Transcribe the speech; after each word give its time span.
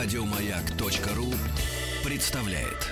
Радиомаяк.ру 0.00 1.26
представляет. 2.04 2.88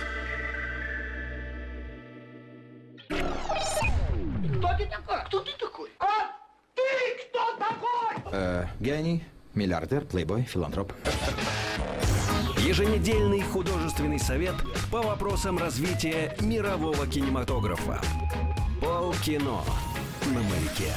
Кто 3.07 4.69
ты 4.77 4.87
такой? 4.87 5.25
Кто 5.27 5.41
ты 5.41 5.53
такой? 5.53 5.91
А 6.01 6.33
ты 6.75 6.83
кто 7.29 7.57
такой? 7.59 8.33
Э, 8.33 8.67
гений, 8.81 9.23
миллиардер, 9.55 10.05
плейбой, 10.05 10.43
филантроп. 10.43 10.93
Еженедельный 12.59 13.43
художественный 13.43 14.19
совет 14.19 14.57
по 14.91 15.01
вопросам 15.01 15.59
развития 15.59 16.37
мирового 16.41 17.07
кинематографа. 17.07 18.01
Полкино 18.81 19.61
на 20.35 20.43
маяке. 20.43 20.93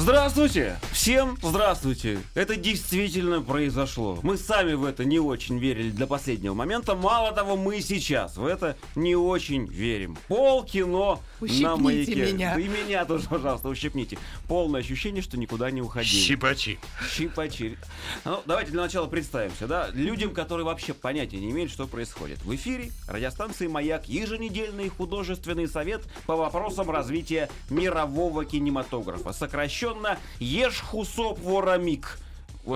Здравствуйте! 0.00 0.78
Всем 0.92 1.36
здравствуйте! 1.42 2.20
Это 2.34 2.56
действительно 2.56 3.42
произошло. 3.42 4.18
Мы 4.22 4.38
сами 4.38 4.72
в 4.72 4.86
это 4.86 5.04
не 5.04 5.20
очень 5.20 5.58
верили 5.58 5.90
до 5.90 6.06
последнего 6.06 6.54
момента. 6.54 6.94
Мало 6.94 7.32
того, 7.32 7.58
мы 7.58 7.82
сейчас 7.82 8.38
в 8.38 8.46
это 8.46 8.78
не 8.94 9.14
очень 9.14 9.66
верим. 9.66 10.16
Пол 10.26 10.64
кино 10.64 11.20
на 11.40 11.74
Ущипните 11.74 11.82
маяке. 11.82 12.32
меня. 12.32 12.58
И 12.58 12.68
меня 12.68 13.04
тоже, 13.04 13.28
пожалуйста, 13.28 13.68
ущипните. 13.68 14.18
Полное 14.48 14.80
ощущение, 14.80 15.22
что 15.22 15.38
никуда 15.38 15.70
не 15.70 15.82
уходили. 15.82 16.20
Щипачи. 16.22 16.78
Щипачи. 17.14 17.78
Ну, 18.24 18.42
давайте 18.46 18.72
для 18.72 18.82
начала 18.82 19.06
представимся, 19.06 19.66
да? 19.66 19.88
Людям, 19.92 20.32
которые 20.32 20.66
вообще 20.66 20.94
понятия 20.94 21.38
не 21.38 21.50
имеют, 21.50 21.70
что 21.70 21.86
происходит. 21.86 22.42
В 22.42 22.54
эфире 22.54 22.90
радиостанции 23.08 23.66
«Маяк» 23.66 24.08
еженедельный 24.08 24.88
художественный 24.88 25.68
совет 25.68 26.02
по 26.26 26.36
вопросам 26.36 26.90
развития 26.90 27.48
мирового 27.68 28.44
кинематографа. 28.44 29.32
Сокращенно 29.32 30.18
«Ешхусоп 30.38 31.38
Ворамик». 31.40 32.18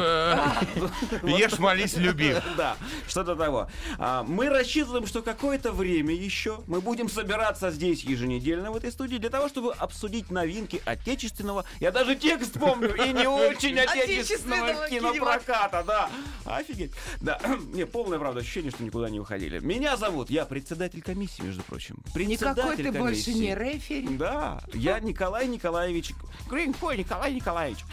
Ешь, 1.22 1.58
молись, 1.58 1.96
люби. 1.96 2.34
Да, 2.56 2.76
что-то 3.08 3.34
того. 3.36 3.68
А, 3.98 4.22
Мы 4.22 4.48
рассчитываем, 4.48 5.06
что 5.06 5.22
какое-то 5.22 5.72
время 5.72 6.14
еще 6.14 6.60
мы 6.66 6.80
будем 6.80 7.08
собираться 7.08 7.70
здесь 7.70 8.04
еженедельно 8.04 8.70
в 8.70 8.76
этой 8.76 8.92
студии 8.92 9.16
для 9.16 9.30
того, 9.30 9.48
чтобы 9.48 9.72
обсудить 9.72 10.30
новинки 10.30 10.82
отечественного, 10.84 11.64
я 11.80 11.90
даже 11.90 12.14
текст 12.16 12.58
помню, 12.58 12.94
и 12.94 13.12
не 13.12 13.26
очень 13.28 13.78
отечественного 13.78 14.88
кинопроката, 14.88 15.84
да. 15.86 16.10
Офигеть. 16.44 16.92
Да, 17.20 17.40
мне 17.72 17.86
полное, 17.86 18.18
правда, 18.18 18.40
ощущение, 18.40 18.70
что 18.70 18.82
никуда 18.84 19.10
не 19.10 19.20
уходили. 19.20 19.58
Меня 19.58 19.96
зовут, 19.96 20.30
я 20.30 20.44
председатель 20.44 21.02
комиссии, 21.02 21.42
между 21.42 21.62
прочим. 21.62 21.96
Никакой 22.14 22.76
ты 22.76 22.92
больше 22.92 23.32
не 23.32 23.54
рефери. 23.54 24.16
Да, 24.16 24.60
я 24.72 25.00
Николай 25.00 25.46
Николаевич 25.48 26.12
Гринько 26.48 26.92
Николай 26.92 27.34
Николаевич. 27.34 27.84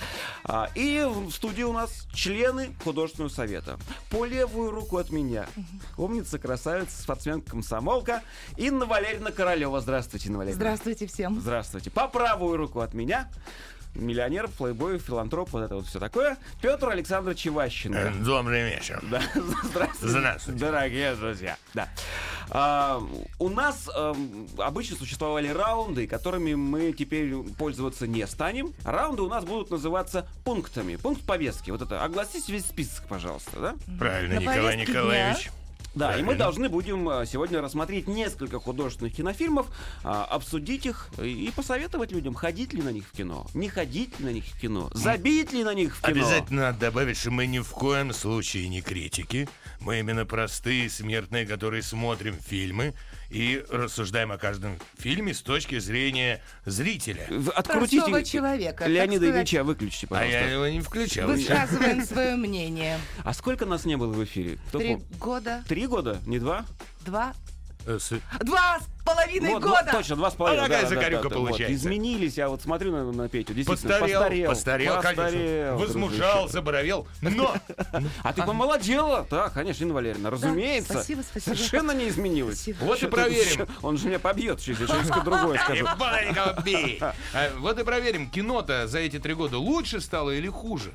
А, 0.43 0.69
и 0.75 1.05
в 1.05 1.31
студии 1.31 1.63
у 1.63 1.73
нас 1.73 1.90
члены 2.13 2.73
художественного 2.83 3.29
совета. 3.29 3.77
По 4.09 4.25
левую 4.25 4.71
руку 4.71 4.97
от 4.97 5.09
меня 5.11 5.47
умница, 5.97 6.39
красавица, 6.39 7.01
спортсменка, 7.01 7.51
комсомолка 7.51 8.21
Инна 8.57 8.85
Валерьевна 8.85 9.31
Королева. 9.31 9.81
Здравствуйте, 9.81 10.29
Инна 10.29 10.39
Валерьевна. 10.39 10.61
Здравствуйте 10.63 11.07
всем. 11.07 11.39
Здравствуйте. 11.39 11.89
По 11.91 12.07
правую 12.07 12.57
руку 12.57 12.79
от 12.79 12.93
меня 12.93 13.29
миллионер, 13.95 14.47
плейбой, 14.47 14.99
филантроп, 14.99 15.49
вот 15.51 15.63
это 15.63 15.75
вот 15.75 15.85
все 15.85 15.99
такое. 15.99 16.37
Петр 16.61 16.89
Александрович 16.89 17.39
Чеващенко. 17.39 17.97
Э, 17.99 18.11
Добрый 18.23 18.63
вечер. 18.69 19.03
Да, 19.09 19.21
здравствуйте. 19.63 20.07
Здравствуйте. 20.19 20.59
Дорогие 20.59 21.15
друзья. 21.15 21.57
Да. 21.73 21.89
А, 22.49 23.01
у 23.39 23.49
нас 23.49 23.89
эм, 23.95 24.47
обычно 24.57 24.97
существовали 24.97 25.47
раунды, 25.47 26.07
которыми 26.07 26.53
мы 26.53 26.91
теперь 26.91 27.33
пользоваться 27.57 28.07
не 28.07 28.25
станем. 28.27 28.73
Раунды 28.83 29.21
у 29.21 29.29
нас 29.29 29.45
будут 29.45 29.71
называться 29.71 30.27
пунктами. 30.43 30.97
Пункт 30.97 31.25
повестки. 31.25 31.71
Вот 31.71 31.81
это. 31.81 32.03
Огласите 32.03 32.51
весь 32.51 32.65
список, 32.65 33.07
пожалуйста, 33.07 33.59
да? 33.59 33.75
Правильно, 33.97 34.35
На 34.35 34.39
Николай 34.39 34.77
Николаевич. 34.77 35.51
Да, 35.93 36.17
и 36.17 36.23
мы 36.23 36.35
должны 36.35 36.69
будем 36.69 37.09
э, 37.09 37.25
сегодня 37.25 37.61
рассмотреть 37.61 38.07
несколько 38.07 38.59
художественных 38.59 39.13
кинофильмов, 39.13 39.67
а, 40.03 40.23
обсудить 40.23 40.85
их 40.85 41.09
и 41.21 41.41
и 41.41 41.51
посоветовать 41.51 42.11
людям, 42.11 42.33
ходить 42.33 42.73
ли 42.73 42.81
на 42.81 42.89
них 42.89 43.05
в 43.07 43.11
кино, 43.11 43.47
не 43.53 43.67
ходить 43.67 44.19
ли 44.19 44.25
на 44.25 44.29
них 44.29 44.45
в 44.45 44.59
кино, 44.59 44.89
забить 44.93 45.51
ли 45.51 45.63
на 45.63 45.73
них 45.73 45.95
в 45.95 46.01
кино. 46.01 46.11
Обязательно 46.11 46.61
надо 46.61 46.79
добавить, 46.79 47.17
что 47.17 47.31
мы 47.31 47.45
ни 47.47 47.59
в 47.59 47.69
коем 47.69 48.13
случае 48.13 48.69
не 48.69 48.81
критики. 48.81 49.49
Мы 49.79 49.99
именно 49.99 50.25
простые 50.25 50.89
смертные, 50.89 51.45
которые 51.45 51.81
смотрим 51.81 52.35
фильмы 52.35 52.93
и 53.31 53.63
рассуждаем 53.69 54.31
о 54.31 54.37
каждом 54.37 54.77
фильме 54.97 55.33
с 55.33 55.41
точки 55.41 55.79
зрения 55.79 56.41
зрителя. 56.65 57.25
В- 57.29 57.45
Простого 57.51 57.83
Открутите 57.85 58.23
человека. 58.25 58.85
Леонида 58.87 59.29
Ильича, 59.29 59.63
выключите, 59.63 60.07
А 60.07 60.09
пожалуйста. 60.09 60.37
я 60.39 60.51
его 60.51 60.67
не 60.67 60.81
включал. 60.81 61.27
Высказываем 61.27 62.05
свое 62.05 62.35
мнение. 62.35 62.99
А 63.23 63.33
сколько 63.33 63.65
нас 63.65 63.85
не 63.85 63.95
было 63.95 64.11
в 64.11 64.23
эфире? 64.25 64.59
Кто 64.67 64.79
Три 64.79 64.95
пом- 64.95 65.17
года, 65.17 65.63
Три 65.67 65.87
года? 65.87 66.19
Не 66.25 66.39
два? 66.39 66.65
два, 67.05 67.33
два 67.85 68.79
с 68.79 69.03
половиной 69.03 69.53
Вот, 69.53 69.63
вот, 69.63 69.71
года. 69.79 69.91
точно, 69.91 70.15
два 70.15 70.29
с 70.31 70.35
половиной. 70.35 70.61
А 70.65 70.67
какая 70.67 70.83
да, 70.83 70.87
закорюка 70.89 71.23
да, 71.23 71.29
да, 71.29 71.35
вот. 71.35 71.45
получается? 71.47 71.73
изменились, 71.75 72.37
я 72.37 72.49
вот 72.49 72.61
смотрю 72.61 72.91
на, 72.91 73.11
на 73.11 73.27
Петю, 73.29 73.53
действительно, 73.53 73.93
Постарел, 73.99 74.19
постарел. 74.19 74.49
постарел, 74.49 75.01
конечно. 75.01 75.23
постарел, 75.23 75.77
Возмужал, 75.77 76.33
дружище. 76.33 76.53
заборовел. 76.53 77.07
Но 77.21 77.55
А 78.23 78.33
ты 78.33 78.43
помолодела? 78.43 79.25
Да, 79.29 79.49
конечно, 79.49 79.83
Инна 79.83 79.93
Валерьевна, 79.95 80.29
разумеется. 80.29 80.93
спасибо, 80.93 81.21
спасибо. 81.23 81.55
Совершенно 81.55 81.91
не 81.91 82.09
изменилась. 82.09 82.67
Вот 82.79 82.95
и 82.95 82.99
Что 82.99 83.07
проверим. 83.09 83.67
Он 83.81 83.97
же 83.97 84.07
меня 84.07 84.19
побьет, 84.19 84.59
я 84.61 84.75
что-нибудь 84.75 85.23
другое 85.23 85.59
скажу. 85.63 85.87
Бей. 86.63 86.99
А, 87.01 87.49
Вот 87.57 87.79
и 87.79 87.83
проверим, 87.83 88.29
кино-то 88.29 88.87
за 88.87 88.99
эти 88.99 89.19
три 89.19 89.33
года 89.33 89.57
лучше 89.57 89.99
стало 90.01 90.31
или 90.31 90.47
хуже? 90.47 90.93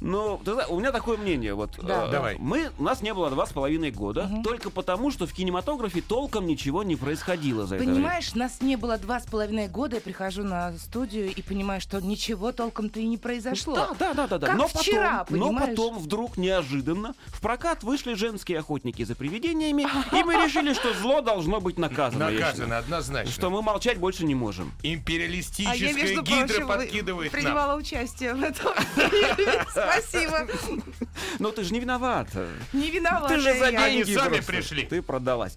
Ну, 0.00 0.40
ты 0.44 0.52
знаешь, 0.52 0.70
у 0.70 0.78
меня 0.78 0.92
такое 0.92 1.16
мнение. 1.16 1.54
Вот, 1.54 1.70
Да. 1.82 2.06
э, 2.06 2.10
Давай. 2.10 2.36
Мы, 2.38 2.70
у 2.78 2.82
нас 2.82 3.02
не 3.02 3.12
было 3.12 3.30
два 3.30 3.46
с 3.46 3.52
половиной 3.52 3.90
года, 3.90 4.30
только 4.44 4.70
потому, 4.70 5.10
что 5.10 5.26
в 5.26 5.32
кинематографе 5.32 6.00
толком 6.00 6.46
ничего 6.46 6.82
не 6.82 6.96
происходило 6.96 7.66
за 7.66 7.76
это 7.76 7.84
время. 7.84 7.96
Понимаешь, 7.96 8.34
нас 8.34 8.60
не 8.60 8.76
было 8.76 8.98
два 8.98 9.20
с 9.20 9.26
половиной 9.26 9.68
года, 9.68 9.96
я 9.96 10.00
прихожу 10.00 10.44
на 10.44 10.72
студию 10.78 11.32
и 11.34 11.42
понимаю, 11.42 11.80
что 11.80 12.00
ничего 12.00 12.52
толком-то 12.52 13.00
и 13.00 13.06
не 13.06 13.18
произошло. 13.18 13.74
Да, 13.74 13.90
да, 13.98 14.14
да, 14.14 14.26
да, 14.28 14.38
да. 14.38 14.46
Как 14.48 14.56
но 14.56 14.68
вчера, 14.68 15.24
потом, 15.24 15.38
но 15.54 15.58
потом 15.58 15.98
вдруг 15.98 16.36
неожиданно 16.36 17.14
в 17.26 17.40
прокат 17.40 17.82
вышли 17.82 18.14
женские 18.14 18.60
охотники 18.60 19.02
за 19.02 19.14
привидениями, 19.14 19.82
и 20.16 20.22
мы 20.22 20.34
решили, 20.34 20.74
что 20.74 20.94
зло 20.94 21.20
должно 21.20 21.60
быть 21.60 21.78
наказано. 21.78 22.30
Наказано 22.30 22.78
однозначно. 22.78 23.32
Что 23.32 23.50
мы 23.50 23.62
молчать 23.62 23.98
больше 23.98 24.24
не 24.24 24.34
можем. 24.34 24.72
Империалистическая 24.82 26.18
А 26.18 26.22
гидра 26.22 26.66
подкидывает 26.66 27.32
нам. 27.32 27.42
принимала 27.42 27.76
участие 27.76 28.34
в 28.34 28.42
этом. 28.42 28.72
Спасибо. 29.92 30.46
Но 31.38 31.50
ты 31.50 31.64
же 31.64 31.72
не 31.72 31.80
виновата. 31.80 32.48
Не 32.72 32.90
виновата 32.90 33.34
Ты 33.34 33.40
же 33.40 33.58
за 33.58 33.70
деньги 33.70 34.14
сами 34.14 34.40
пришли. 34.40 34.84
Ты 34.84 35.02
продалась. 35.02 35.56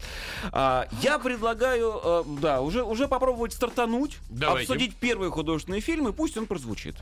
А, 0.52 0.88
я 1.02 1.20
предлагаю, 1.20 2.00
э, 2.04 2.24
да, 2.40 2.62
уже, 2.62 2.84
уже 2.84 3.08
попробовать 3.08 3.54
стартануть, 3.54 4.18
обсудить 4.42 4.96
первый 4.96 5.30
художественный 5.30 5.82
фильм, 5.82 6.08
и 6.08 6.14
пусть 6.14 6.38
он 6.38 6.46
прозвучит. 6.46 6.96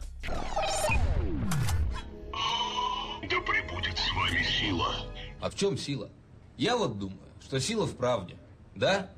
Да 3.30 3.42
пребудет 3.42 3.98
с 3.98 4.12
вами 4.16 4.44
сила. 4.44 4.96
А 5.42 5.50
в 5.50 5.56
чем 5.56 5.78
сила? 5.78 6.10
Я 6.58 6.76
вот 6.76 6.98
думаю, 6.98 7.20
что 7.44 7.60
сила 7.60 7.86
в 7.86 7.96
правде. 7.96 8.36
Да? 8.76 9.10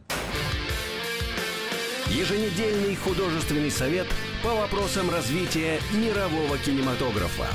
Еженедельный 2.08 2.96
художественный 2.98 3.72
совет 3.72 4.08
по 4.44 4.54
вопросам 4.54 5.10
развития 5.10 5.80
мирового 5.94 6.58
кинематографа. 6.58 7.48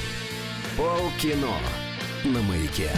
Полкино 0.77 1.57
на 2.25 2.43
маяке. 2.43 2.91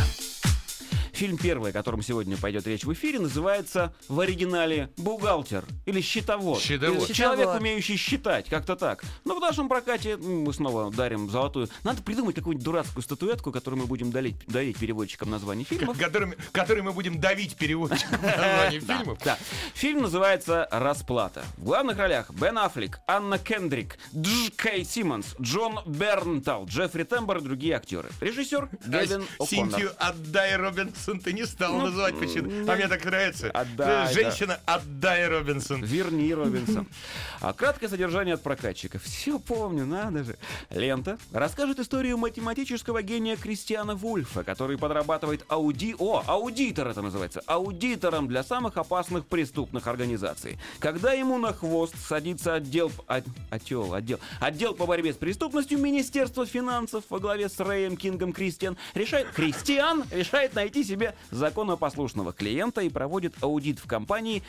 Фильм 1.18 1.36
первый, 1.36 1.70
о 1.70 1.72
котором 1.72 2.00
сегодня 2.00 2.36
пойдет 2.36 2.64
речь 2.68 2.84
в 2.84 2.92
эфире, 2.92 3.18
называется 3.18 3.92
в 4.06 4.20
оригинале 4.20 4.92
«Бухгалтер» 4.98 5.64
или 5.84 6.00
«Счетовод». 6.00 6.60
Счетовод. 6.60 7.08
Или 7.08 7.12
Человек, 7.12 7.48
умеющий 7.58 7.96
считать, 7.96 8.48
как-то 8.48 8.76
так. 8.76 9.02
Но 9.24 9.34
в 9.34 9.40
нашем 9.40 9.68
прокате 9.68 10.16
мы 10.16 10.54
снова 10.54 10.92
дарим 10.92 11.28
золотую. 11.28 11.68
Надо 11.82 12.04
придумать 12.04 12.36
какую-нибудь 12.36 12.64
дурацкую 12.64 13.02
статуэтку, 13.02 13.50
которую 13.50 13.80
мы 13.80 13.88
будем 13.88 14.12
дарить, 14.12 14.36
дарить 14.46 14.78
переводчикам 14.78 15.28
названий 15.28 15.64
фильмов. 15.64 15.98
Которыми, 15.98 16.36
который 16.52 16.84
мы 16.84 16.92
будем 16.92 17.18
давить 17.18 17.56
переводчиком 17.56 18.22
названий 18.22 18.78
фильмов. 18.78 19.18
Да. 19.24 19.36
Фильм 19.74 20.02
называется 20.02 20.68
«Расплата». 20.70 21.42
В 21.56 21.64
главных 21.64 21.98
ролях 21.98 22.30
Бен 22.30 22.56
Аффлек, 22.58 23.00
Анна 23.08 23.40
Кендрик, 23.40 23.98
Дж. 24.12 24.52
Кей 24.56 24.84
Симмонс, 24.84 25.34
Джон 25.40 25.80
Бернтал, 25.84 26.66
Джеффри 26.66 27.02
Тэмбор 27.02 27.38
и 27.38 27.40
другие 27.40 27.74
актеры. 27.74 28.08
Режиссер 28.20 28.68
Гевин 28.86 29.24
О'Коннор. 29.40 29.48
Синтию 29.48 29.92
отдай, 29.98 30.56
Робинс. 30.56 31.07
Робинсон 31.08 31.20
ты 31.20 31.32
не 31.32 31.46
стал 31.46 31.74
называть 31.78 32.18
почему. 32.18 32.70
А 32.70 32.76
мне 32.76 32.88
так 32.88 33.04
нравится. 33.04 33.50
Отдай, 33.50 34.12
Женщина, 34.12 34.60
отдай 34.66 35.28
Робинсон. 35.28 35.82
Верни, 35.82 36.32
Робинсон. 36.34 36.86
А 37.40 37.52
краткое 37.52 37.88
содержание 37.88 38.34
от 38.34 38.42
прокатчика. 38.42 38.98
Все 38.98 39.38
помню, 39.38 39.86
надо 39.86 40.24
же. 40.24 40.36
Лента 40.70 41.18
расскажет 41.32 41.78
историю 41.78 42.18
математического 42.18 43.00
гения 43.00 43.36
Кристиана 43.36 43.94
Вульфа, 43.94 44.42
который 44.42 44.76
подрабатывает 44.76 45.44
ауди... 45.48 45.94
О, 45.98 46.24
аудитор 46.26 46.88
это 46.88 47.00
называется. 47.00 47.40
Аудитором 47.46 48.26
для 48.26 48.42
самых 48.42 48.76
опасных 48.76 49.24
преступных 49.26 49.86
организаций. 49.86 50.58
Когда 50.80 51.12
ему 51.12 51.38
на 51.38 51.52
хвост 51.52 51.94
садится 52.08 52.54
отдел... 52.54 52.90
От... 53.06 53.24
Отдел, 53.50 53.94
отдел. 53.94 54.18
Отдел 54.40 54.74
по 54.74 54.86
борьбе 54.86 55.12
с 55.12 55.16
преступностью 55.16 55.78
Министерства 55.78 56.44
финансов 56.44 57.04
во 57.08 57.20
главе 57.20 57.48
с 57.48 57.60
Рэем 57.60 57.96
Кингом 57.96 58.32
Кристиан 58.32 58.76
решает... 58.94 59.28
Кристиан 59.30 60.04
решает 60.10 60.54
найти 60.56 60.82
себе 60.82 60.97
законопослушного 61.30 62.32
клиента 62.32 62.80
и 62.80 62.88
проводит 62.88 63.34
аудит 63.42 63.78
в 63.78 63.86
компании. 63.86 64.42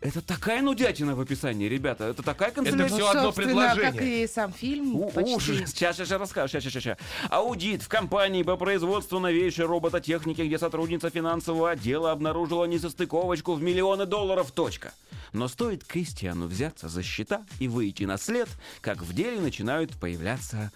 Это 0.00 0.20
такая 0.20 0.62
нудятина 0.62 1.14
в 1.14 1.20
описании, 1.20 1.68
ребята. 1.68 2.04
Это 2.04 2.22
такая 2.22 2.50
канцелярия. 2.50 2.88
всё 2.88 3.08
одно 3.08 3.22
собственно, 3.22 3.48
предложение. 3.48 3.92
как 3.92 4.02
и 4.02 4.26
сам 4.26 4.52
фильм. 4.52 4.96
У-. 4.96 5.12
Ужас. 5.14 5.70
Сейчас, 5.70 5.96
сейчас, 5.96 5.96
сейчас 5.96 6.20
расскажу. 6.20 6.48
Сейчас, 6.48 6.64
сейчас, 6.64 6.82
сейчас. 6.82 6.98
Аудит 7.30 7.82
в 7.82 7.88
компании 7.88 8.42
по 8.42 8.56
производству 8.56 9.18
новейшей 9.18 9.66
робототехники, 9.66 10.42
где 10.42 10.58
сотрудница 10.58 11.10
финансового 11.10 11.70
отдела 11.70 12.12
обнаружила 12.12 12.64
несостыковочку 12.64 13.54
в 13.54 13.62
миллионы 13.62 14.06
долларов. 14.06 14.50
Точка. 14.52 14.92
Но 15.32 15.48
стоит 15.48 15.84
Кристиану 15.84 16.46
взяться 16.46 16.88
за 16.88 17.02
счета 17.02 17.44
и 17.58 17.66
выйти 17.66 18.04
на 18.04 18.18
след, 18.18 18.48
как 18.80 19.02
в 19.02 19.12
деле 19.12 19.40
начинают 19.40 19.90
появляться 19.98 20.70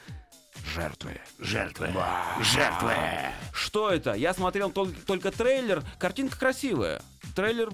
жертвы. 0.75 1.21
Жертвы. 1.39 1.93
Жертвы. 2.43 2.95
Что 3.53 3.91
это? 3.91 4.15
Я 4.15 4.35
смотрел 4.35 4.71
только, 4.71 5.01
только 5.07 5.31
трейлер. 5.31 5.83
Картинка 5.99 6.39
красивая. 6.39 7.03
Трейлер 7.35 7.69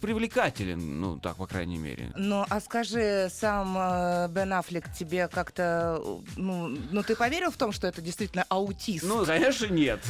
привлекателен, 0.00 1.00
ну, 1.00 1.18
так, 1.18 1.36
по 1.36 1.46
крайней 1.46 1.78
мере. 1.78 2.10
Ну, 2.16 2.44
а 2.48 2.60
скажи, 2.60 3.28
сам 3.32 3.76
э, 3.78 4.28
Бен 4.28 4.52
Аффлек 4.52 4.92
тебе 4.92 5.28
как-то... 5.28 6.00
Ну, 6.36 6.68
ну, 6.90 7.02
ты 7.02 7.16
поверил 7.16 7.50
в 7.50 7.56
том, 7.56 7.72
что 7.72 7.86
это 7.86 8.00
действительно 8.00 8.44
аутист? 8.48 9.04
Ну, 9.04 9.24
конечно, 9.24 9.66
нет. 9.66 10.00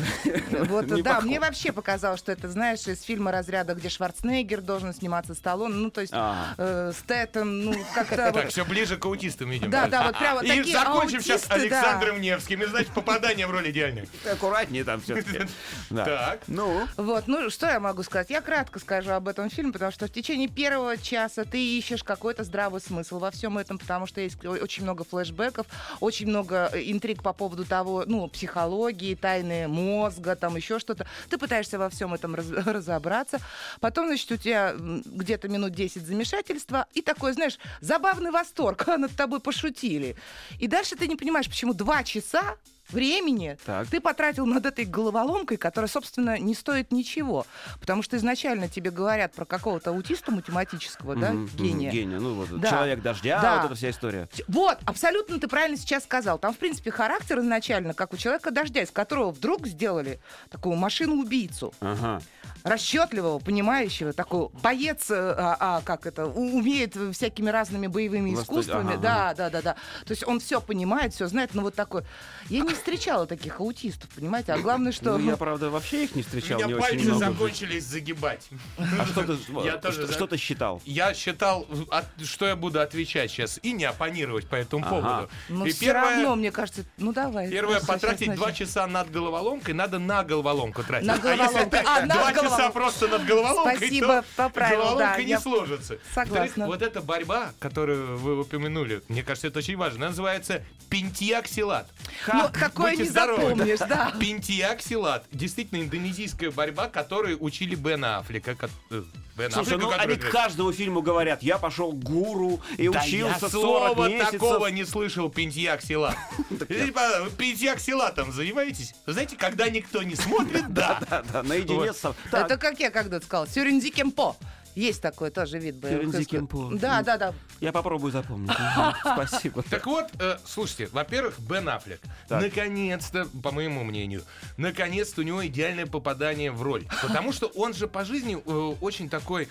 Вот, 0.51 0.87
Не 0.87 1.03
да, 1.03 1.11
похож. 1.15 1.25
мне 1.25 1.41
вообще 1.41 1.73
показалось, 1.73 2.21
что 2.21 2.33
это, 2.33 2.49
знаешь, 2.49 2.87
из 2.87 3.03
фильма 3.03 3.33
разряда, 3.33 3.75
где 3.75 3.89
Шварценеггер 3.89 4.61
должен 4.61 4.93
сниматься 4.95 5.35
Сталлоне, 5.35 5.75
ну, 5.75 5.91
то 5.91 6.01
есть 6.01 6.13
Ага. 6.15 6.55
э, 6.59 6.93
Стэттон, 6.99 7.65
ну, 7.65 7.75
как-то... 7.95 8.33
Так, 8.33 8.49
все 8.49 8.65
ближе 8.65 8.97
к 8.97 9.05
аутистам 9.07 9.55
идем. 9.55 9.71
Да, 9.71 9.87
да, 9.89 10.05
вот 10.07 10.19
прямо 10.19 10.41
И 10.43 10.49
такие 10.49 10.77
закончим 10.77 11.21
сейчас. 11.21 11.51
Александром 11.51 12.21
Невским. 12.21 12.63
И, 12.63 12.67
значит, 12.67 12.93
попадание 12.93 13.47
в 13.47 13.51
роль 13.51 13.71
идеальное. 13.71 14.07
Аккуратнее 14.31 14.85
там 14.85 15.01
все-таки. 15.01 15.41
Так. 15.91 16.41
Ну, 16.47 16.87
Вот, 16.97 17.27
ну 17.27 17.51
что 17.51 17.67
я 17.67 17.81
могу 17.81 18.03
сказать? 18.03 18.31
Я 18.31 18.40
кратко 18.41 18.79
скажу 18.79 19.13
об 19.13 19.29
этом 19.29 19.51
фильме, 19.51 19.73
потому 19.73 19.93
что 19.93 20.07
в 20.07 20.13
течение 20.13 20.49
первого 20.49 20.97
часа 20.97 21.45
ты 21.45 21.59
ищешь 21.79 22.03
какой-то 22.03 22.45
здравый 22.45 22.81
смысл 22.81 23.19
во 23.19 23.31
всем 23.31 23.59
этом, 23.59 23.79
потому 23.79 24.07
что 24.07 24.21
есть 24.21 24.45
очень 24.45 24.83
много 24.83 25.05
флешбеков, 25.05 25.67
очень 26.01 26.29
много 26.29 26.71
э, 26.73 26.83
интриг 26.91 27.23
по 27.23 27.33
поводу 27.33 27.65
того, 27.65 28.05
ну, 28.07 28.29
психологии, 28.29 29.15
тайны 29.15 29.69
мозга, 29.69 30.37
там 30.37 30.57
еще 30.57 30.79
что-то. 30.79 31.07
Ты 31.29 31.39
пытаешься 31.39 31.79
во 31.79 31.89
всем 31.89 32.15
этом 32.15 32.35
раз- 32.35 32.51
разобраться. 32.67 33.39
Потом, 33.81 34.07
значит, 34.07 34.31
у 34.33 34.37
тебя 34.37 34.75
где-то 34.77 35.49
минут 35.49 35.73
10 35.73 36.07
замешательства 36.07 36.87
и 36.95 37.03
такой, 37.03 37.33
знаешь, 37.33 37.59
забавный 37.81 38.31
восторг, 38.31 38.87
над 38.99 39.15
тобой 39.17 39.41
пошутили. 39.41 40.17
И 40.59 40.67
дальше 40.67 40.97
ты 40.97 41.07
не 41.07 41.17
понимаешь, 41.17 41.49
почему 41.49 41.75
два 41.75 42.03
часа 42.03 42.57
времени 42.93 43.57
Так. 43.65 43.87
ты 43.89 44.01
потратил 44.01 44.47
над 44.47 44.67
этой 44.67 44.85
головоломкой, 44.85 45.57
которая, 45.57 45.89
собственно, 45.89 46.39
не 46.39 46.55
стоит 46.55 46.93
ничего. 46.93 47.47
Потому 47.81 48.03
что 48.03 48.17
изначально 48.17 48.69
тебе 48.69 48.91
говорят 48.91 49.33
про 49.33 49.45
какого-то 49.45 49.91
аутиста 49.91 50.31
математического, 50.33 51.17
да, 51.17 51.33
мгм, 51.33 51.47
гения. 51.57 51.91
Гения, 51.91 52.19
ну 52.21 52.35
вот, 52.35 52.61
Да. 52.61 52.69
человек 52.71 53.03
дождя, 53.03 53.41
Да. 53.41 53.57
вот 53.57 53.67
эта 53.67 53.75
вся 53.75 53.91
история. 53.91 54.29
Вот, 54.49 54.79
абсолютно 54.87 55.39
ты 55.39 55.49
правильно 55.49 55.77
сейчас 55.77 56.05
сказал. 56.05 56.39
Там, 56.39 56.55
в 56.55 56.59
принципе, 56.59 56.91
характер 56.91 57.39
изначально, 57.41 57.95
как 57.95 58.13
у 58.13 58.17
человека 58.17 58.51
дождя, 58.51 58.83
из 58.83 58.91
которого 58.91 59.31
вдруг 59.31 59.67
сделали 59.67 60.21
такую 60.51 60.77
машину-убийцу. 60.77 61.73
Ага. 61.81 62.21
расчетливого, 62.63 63.39
понимающего, 63.39 64.13
такой 64.13 64.49
боец, 64.63 65.11
э, 65.11 65.15
а, 65.17 65.57
а, 65.59 65.81
как 65.83 66.05
это, 66.07 66.27
умеет 66.27 66.95
всякими 67.15 67.49
разными 67.49 67.87
боевыми 67.87 68.35
искусствами. 68.35 68.93
ага, 68.95 69.01
да, 69.01 69.35
да, 69.35 69.51
да, 69.51 69.63
да. 69.63 69.73
То 70.05 70.11
есть 70.11 70.27
он 70.27 70.41
все 70.41 70.61
понимает, 70.61 71.15
все 71.15 71.27
знает, 71.27 71.55
но 71.55 71.63
вот 71.63 71.75
такой. 71.75 72.03
Я 72.51 72.61
не 72.61 72.75
встречала 72.81 73.27
таких 73.27 73.61
аутистов, 73.61 74.11
понимаете? 74.11 74.53
А 74.53 74.59
главное, 74.59 74.93
что. 74.93 75.17
Ну, 75.19 75.31
я, 75.31 75.37
правда, 75.37 75.71
вообще 75.71 76.05
их 76.05 76.15
не 76.17 76.23
У 76.23 76.25
встречал. 76.25 76.59
меня 76.59 76.67
не 76.69 76.75
очень 76.75 76.83
пальцы 76.89 77.05
много. 77.07 77.25
закончились 77.27 77.85
загибать. 77.85 78.49
А 78.79 79.07
что 79.07 79.23
ты, 79.23 79.37
Я 79.65 79.77
тоже 79.77 80.05
что, 80.05 80.13
что 80.13 80.27
ты 80.27 80.37
считал? 80.37 80.83
Я 80.85 81.15
считал, 81.15 81.67
от- 81.91 82.07
что 82.25 82.47
я 82.47 82.57
буду 82.57 82.81
отвечать 82.81 83.31
сейчас 83.31 83.61
и 83.63 83.73
не 83.73 83.85
оппонировать 83.85 84.47
по 84.49 84.57
этому 84.57 84.85
Ага. 84.85 84.91
поводу. 85.01 85.31
Ну, 85.49 85.67
и 85.67 85.73
все 85.73 85.93
равно, 85.93 86.35
мне 86.37 86.51
кажется, 86.51 86.85
ну 86.97 87.13
давай. 87.13 87.49
Первое, 87.51 87.81
потратить 87.81 88.35
два 88.35 88.53
часа 88.53 88.87
над 88.87 89.11
головоломкой, 89.11 89.75
надо 89.75 89.99
на 89.99 90.25
головоломку 90.25 90.83
тратить. 90.83 91.07
На 91.07 91.15
А 91.15 91.17
если 91.17 91.37
головоломку. 91.37 91.77
А, 91.87 92.01
на 92.07 92.15
два 92.15 92.33
часа 92.33 92.71
просто 92.71 93.09
над 93.09 93.25
головоломкой, 93.27 93.77
Спасибо, 93.77 94.07
то 94.23 94.25
поправил, 94.37 94.77
головоломка 94.79 95.15
да, 95.17 95.23
не 95.23 95.31
я 95.31 95.41
сложится. 95.41 95.99
согласна. 96.15 96.67
Вот 96.67 96.83
эта 96.83 97.01
борьба, 97.01 97.53
которую 97.59 98.17
вы 98.19 98.41
упомянули, 98.41 99.03
мне 99.09 99.23
кажется, 99.23 99.49
это 99.49 99.59
очень 99.59 99.77
важно. 99.77 99.99
Она 100.01 100.09
называется 100.09 100.63
пентиоксилат. 100.89 101.89
Ну, 102.33 102.49
такое 102.71 102.91
Будьте 102.91 103.03
не 103.05 103.09
здоровы. 103.11 103.43
запомнишь, 103.51 103.79
да. 103.81 104.13
Пентиоксилат. 104.21 105.25
Действительно, 105.33 105.81
индонезийская 105.83 106.51
борьба, 106.51 106.89
которой 106.89 107.37
учили 107.39 107.75
Бена 107.75 108.19
Аффлека. 108.19 108.57
э, 108.91 109.03
Бена 109.37 109.51
Слушай, 109.51 109.75
Аффлека, 109.75 109.83
ну 109.83 109.93
они 109.99 110.17
к 110.17 110.31
каждому 110.31 110.73
фильму 110.73 111.03
говорят, 111.03 111.43
я 111.43 111.59
пошел 111.59 111.93
к 111.93 111.99
гуру 112.03 112.61
и 112.79 112.89
да 112.89 113.01
учился 113.01 113.47
я 113.47 113.49
40 113.49 113.51
слова 113.51 114.09
месяцев. 114.09 114.33
такого 114.33 114.67
не 114.69 114.85
слышал, 114.85 115.31
пентиоксилат. 115.31 116.17
Типа, 116.69 117.01
вы 117.25 117.31
Пентиоксилатом 117.31 118.33
занимаетесь? 118.33 118.95
Знаете, 119.07 119.37
когда 119.37 119.69
никто 119.69 120.03
не 120.03 120.15
смотрит, 120.15 120.73
да. 120.73 121.01
Да, 121.11 121.23
да, 121.33 121.43
наедине 121.43 121.93
с 121.93 121.99
собой. 121.99 122.17
Это 122.33 122.57
как 122.57 122.79
я 122.81 122.91
когда-то 122.91 123.25
сказала. 123.27 123.47
Сюринди 123.49 123.91
Кемпо. 123.91 124.37
Есть 124.75 125.03
такой 125.03 125.31
тоже 125.31 125.59
вид 125.59 125.77
боевых 125.77 126.09
искусств. 126.09 126.31
Кемпо. 126.31 126.71
Да, 126.75 127.03
да, 127.03 127.17
да. 127.17 127.35
я 127.61 127.73
попробую 127.73 128.13
запомнить. 128.13 128.51
Спасибо. 129.01 129.63
Так 129.63 129.87
вот, 129.87 130.07
э, 130.19 130.39
слушайте, 130.45 130.89
во-первых, 130.93 131.39
Бен 131.41 131.69
Аффлек, 131.69 132.01
наконец-то, 132.29 133.27
по 133.43 133.51
моему 133.51 133.85
мнению, 133.85 134.23
наконец-то 134.57 135.21
у 135.23 135.25
него 135.25 135.45
идеальное 135.47 135.87
попадание 135.87 136.53
в 136.53 136.63
роль. 136.63 136.87
Потому 137.03 137.33
что 137.33 137.47
он 137.49 137.75
же 137.75 137.89
по 137.89 138.05
жизни 138.05 138.41
э, 138.45 138.75
очень 138.81 139.09
такой 139.09 139.49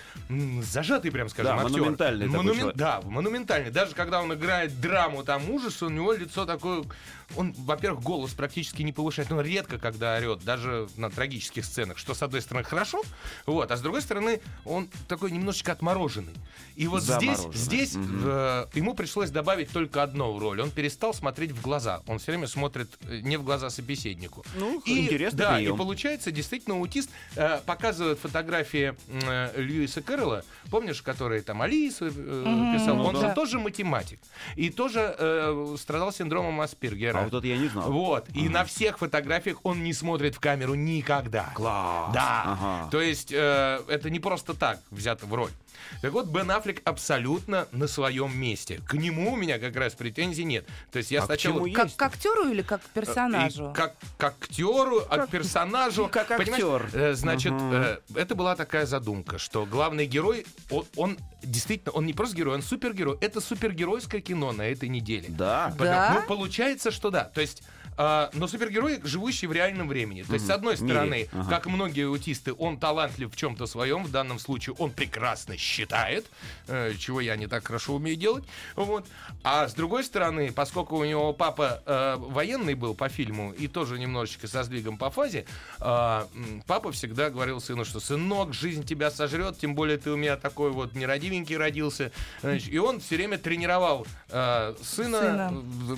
зажатый, 0.61 1.11
прям 1.11 1.29
скажем, 1.29 1.57
Да, 1.57 1.63
актер. 1.63 1.79
монументальный. 1.79 2.73
Да, 2.75 3.01
монументальный. 3.03 3.71
Даже 3.71 3.95
когда 3.95 4.21
он 4.21 4.33
играет 4.33 4.79
драму, 4.79 5.23
там 5.23 5.49
ужас, 5.49 5.81
у 5.81 5.89
него 5.89 6.13
лицо 6.13 6.45
такое... 6.45 6.83
Он, 7.35 7.53
во-первых, 7.53 8.03
голос 8.03 8.33
практически 8.33 8.81
не 8.81 8.91
повышает. 8.91 9.31
Он 9.31 9.41
редко, 9.41 9.77
когда 9.77 10.15
орет, 10.17 10.43
даже 10.43 10.87
на 10.97 11.09
трагических 11.09 11.65
сценах. 11.65 11.97
Что, 11.97 12.13
с 12.13 12.23
одной 12.23 12.41
стороны, 12.41 12.63
хорошо, 12.63 13.01
вот, 13.45 13.71
а 13.71 13.77
с 13.77 13.81
другой 13.81 14.01
стороны, 14.01 14.41
он 14.65 14.89
такой 15.07 15.31
немножечко 15.31 15.71
отмороженный. 15.71 16.33
И 16.75 16.87
вот 16.87 17.03
здесь, 17.03 17.39
здесь 17.53 17.95
Мгм. 17.95 18.21
э, 18.25 18.65
ему 18.73 18.93
пришлось 18.93 19.29
добавить 19.29 19.71
только 19.71 20.03
одну 20.03 20.33
в 20.33 20.39
роль. 20.39 20.61
Он 20.61 20.71
перестал 20.71 21.13
смотреть 21.13 21.51
в 21.51 21.61
глаза. 21.61 22.01
Он 22.07 22.19
все 22.19 22.31
время 22.31 22.47
смотрит 22.47 22.97
э, 23.01 23.19
не 23.19 23.37
в 23.37 23.43
глаза 23.43 23.69
собеседнику. 23.69 24.43
Ну, 24.55 24.79
и, 24.85 25.05
интересный 25.05 25.37
да, 25.37 25.55
прием. 25.55 25.75
и 25.75 25.77
получается, 25.77 26.31
действительно, 26.31 26.75
аутист 26.75 27.09
э, 27.35 27.59
показывает 27.65 28.19
фотографии 28.19 28.95
э, 29.07 29.61
Льюиса 29.61 30.01
Кэрролла, 30.01 30.43
помнишь, 30.69 31.01
который 31.01 31.41
там 31.41 31.61
Алису 31.61 32.07
э, 32.07 32.09
писал, 32.09 32.95
ну 32.95 33.03
он 33.03 33.15
да. 33.15 33.29
же 33.29 33.35
тоже 33.35 33.59
математик. 33.59 34.19
И 34.55 34.69
тоже 34.69 35.15
э, 35.17 35.75
страдал 35.79 36.11
синдромом 36.11 36.61
Аспергера. 36.61 37.18
А 37.21 37.23
вот 37.25 37.33
это 37.33 37.47
я 37.47 37.57
не 37.57 37.67
знал. 37.67 37.91
Вот. 37.91 38.27
И 38.33 38.49
на 38.49 38.63
всех 38.65 38.99
фотографиях 38.99 39.57
он 39.63 39.83
не 39.83 39.93
смотрит 39.93 40.35
в 40.35 40.39
камеру 40.39 40.75
никогда. 40.75 41.51
Класс. 41.55 42.13
Да. 42.13 42.87
То 42.91 43.01
есть 43.01 43.31
э, 43.31 43.79
это 43.87 44.09
не 44.09 44.19
просто 44.19 44.53
так 44.53 44.79
взято 44.91 45.25
в 45.25 45.33
роль. 45.33 45.51
Так 46.01 46.11
вот, 46.13 46.27
Бен 46.27 46.49
Аффлек 46.51 46.81
абсолютно 46.85 47.67
на 47.71 47.87
своем 47.87 48.37
месте. 48.37 48.81
К 48.87 48.93
нему 48.93 49.33
у 49.33 49.35
меня 49.35 49.59
как 49.59 49.75
раз 49.75 49.93
претензий 49.93 50.43
нет. 50.43 50.65
То 50.91 50.99
есть 50.99 51.11
я 51.11 51.19
А 51.19 51.21
к 51.23 51.25
сначала... 51.25 51.59
чему 51.59 51.73
Как 51.73 51.95
к 51.95 52.01
актеру 52.01 52.49
или 52.49 52.61
как 52.61 52.81
к 52.81 52.85
И 52.85 52.89
персонажу? 52.93 53.73
как 53.75 53.95
к 54.17 54.23
актеру, 54.23 55.03
а 55.09 55.25
к 55.25 55.29
персонажу. 55.29 56.07
как 56.11 56.27
Понимаешь, 56.27 56.63
актер. 56.63 56.89
э, 56.93 57.13
Значит, 57.13 57.53
э, 57.53 57.97
это 58.15 58.35
была 58.35 58.55
такая 58.55 58.85
задумка, 58.85 59.37
что 59.37 59.65
главный 59.65 60.05
герой, 60.05 60.45
он, 60.69 60.85
он 60.95 61.17
действительно, 61.43 61.91
он 61.91 62.05
не 62.05 62.13
просто 62.13 62.35
герой, 62.35 62.55
он 62.55 62.61
супергерой. 62.61 63.17
Это 63.21 63.41
супергеройское 63.41 64.21
кино 64.21 64.51
на 64.51 64.63
этой 64.63 64.89
неделе. 64.89 65.25
Да. 65.29 65.67
Потому- 65.77 65.89
Да? 65.89 66.17
Ну, 66.21 66.27
получается, 66.27 66.91
что 66.91 67.09
да. 67.09 67.23
То 67.25 67.41
есть 67.41 67.63
а, 68.01 68.29
но 68.31 68.47
супергерой, 68.47 69.01
живущий 69.03 69.45
в 69.45 69.51
реальном 69.51 69.89
времени. 69.89 70.23
То 70.23 70.33
есть, 70.35 70.47
с 70.47 70.49
одной 70.49 70.77
стороны, 70.77 71.27
Ага. 71.33 71.49
как 71.49 71.65
многие 71.65 72.07
аутисты, 72.07 72.53
он 72.53 72.77
талантлив 72.79 73.29
в 73.29 73.35
чем-то 73.35 73.65
своем. 73.65 74.05
В 74.05 74.11
данном 74.11 74.39
случае 74.39 74.73
он 74.79 74.91
прекрасно 74.91 75.57
считает, 75.69 76.25
э, 76.67 76.93
чего 76.97 77.21
я 77.21 77.35
не 77.35 77.47
так 77.47 77.65
хорошо 77.67 77.95
умею 77.95 78.17
делать. 78.17 78.43
Вот. 78.75 79.05
А 79.43 79.67
с 79.67 79.73
другой 79.73 80.03
стороны, 80.03 80.51
поскольку 80.51 80.97
у 80.97 81.05
него 81.05 81.31
папа 81.33 81.81
э, 81.85 82.15
военный 82.17 82.73
был 82.73 82.95
по 82.95 83.07
фильму 83.07 83.51
и 83.51 83.67
тоже 83.67 83.99
немножечко 83.99 84.47
со 84.47 84.63
сдвигом 84.63 84.97
по 84.97 85.09
фазе, 85.09 85.45
э, 85.79 86.25
папа 86.65 86.91
всегда 86.91 87.29
говорил 87.29 87.61
сыну, 87.61 87.85
что 87.85 87.99
сынок, 87.99 88.53
жизнь 88.53 88.83
тебя 88.83 89.11
сожрет, 89.11 89.57
тем 89.59 89.75
более 89.75 89.97
ты 89.97 90.11
у 90.11 90.17
меня 90.17 90.35
такой 90.35 90.71
вот 90.71 90.95
нерадивенький 90.95 91.55
родился. 91.57 92.11
Значит, 92.41 92.69
и 92.73 92.77
он 92.79 92.99
все 92.99 93.15
время 93.15 93.37
тренировал 93.37 94.05
э, 94.29 94.75
сына, 94.83 95.19
Сына. 95.19 95.53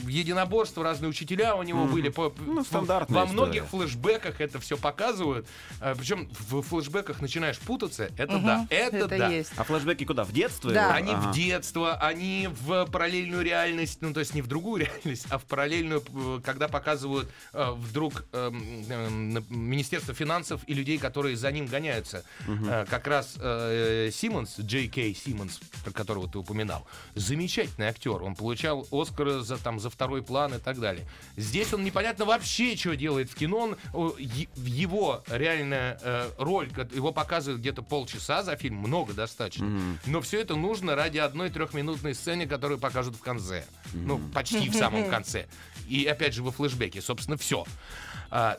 единоборство, 0.08 0.84
разные 0.84 1.10
учителя 1.10 1.56
у 1.56 1.64
него 1.64 1.86
были. 1.86 2.10
По, 2.10 2.34
Ну, 2.40 2.64
стандартная 2.64 3.22
Во 3.22 3.26
многих 3.26 3.66
история. 3.66 3.88
флешбеках 3.88 4.42
это 4.42 4.60
все 4.60 4.78
показывают. 4.78 5.48
Причем 5.80 6.30
в 6.50 6.62
флешбеках 6.62 7.22
начинаешь 7.22 7.58
путаться. 7.60 8.10
Это 8.18 8.40
да, 8.40 8.68
это, 8.70 8.98
это 8.98 9.18
да. 9.18 9.28
есть. 9.30 9.52
А 9.62 9.64
флешбеки 9.64 10.06
куда? 10.06 10.24
В 10.24 10.32
детство? 10.34 10.72
Да. 10.72 10.86
его? 10.86 10.94
Они 10.96 11.12
Ага. 11.12 11.32
в 11.32 11.36
детство, 11.36 11.94
они 11.98 12.50
в 12.50 12.86
параллельную 12.88 13.44
реальность, 13.44 14.00
ну 14.02 14.12
то 14.12 14.20
есть 14.20 14.34
не 14.34 14.42
в 14.42 14.48
другую 14.48 14.82
реальность, 14.86 15.28
а 15.30 15.38
в 15.38 15.44
параллельную, 15.46 16.04
э, 16.16 16.40
когда 16.44 16.68
показывают 16.68 17.30
э, 17.54 17.72
вдруг 17.76 18.26
эм, 18.34 18.88
на- 19.34 19.44
Министерство 19.50 20.16
финансов 20.16 20.62
и 20.66 20.74
людей, 20.74 20.98
которые 20.98 21.36
за 21.38 21.52
ним 21.52 21.68
гоняются. 21.68 22.24
Э, 22.48 22.86
как 22.90 23.06
раз 23.06 23.36
э, 23.40 24.10
Симмонс, 24.12 24.60
Джей 24.60 24.88
Кей 24.88 25.14
Симмонс, 25.14 25.60
про 25.84 25.92
которого 25.92 26.28
ты 26.28 26.40
упоминал, 26.40 26.88
замечательный 27.14 27.88
актер. 27.88 28.24
Он 28.24 28.34
получал 28.36 28.88
Оскара 28.92 29.42
за, 29.42 29.58
там, 29.58 29.80
за 29.80 29.92
второй 29.92 30.24
план 30.24 30.56
и 30.56 30.58
так 30.58 30.80
далее. 30.80 31.06
Здесь 31.38 31.72
он 31.72 31.84
непонятно 31.84 32.26
вообще, 32.26 32.76
что 32.76 32.96
делает 32.96 33.30
в 33.30 33.36
кино. 33.36 33.76
Он, 33.94 34.16
его 34.18 35.24
реальная 35.30 36.00
э, 36.02 36.30
роль, 36.40 36.70
его 36.96 37.12
показывают 37.12 37.62
где-то 37.62 37.84
полчаса 37.84 38.42
за 38.42 38.56
фильм, 38.56 38.78
много 38.78 39.14
достаточно. 39.14 39.51
Но 40.06 40.22
все 40.22 40.42
это 40.42 40.56
нужно 40.56 40.96
ради 40.96 41.18
одной 41.18 41.50
трехминутной 41.50 42.16
сцены, 42.16 42.48
которую 42.48 42.80
покажут 42.80 43.16
в 43.16 43.22
конце. 43.22 43.66
Ну, 43.94 44.20
почти 44.34 44.70
в 44.70 44.76
самом 44.76 45.10
конце. 45.10 45.48
И 45.88 46.06
опять 46.06 46.34
же 46.34 46.44
во 46.44 46.52
флешбеке, 46.52 47.02
собственно, 47.02 47.38
все. 47.38 47.66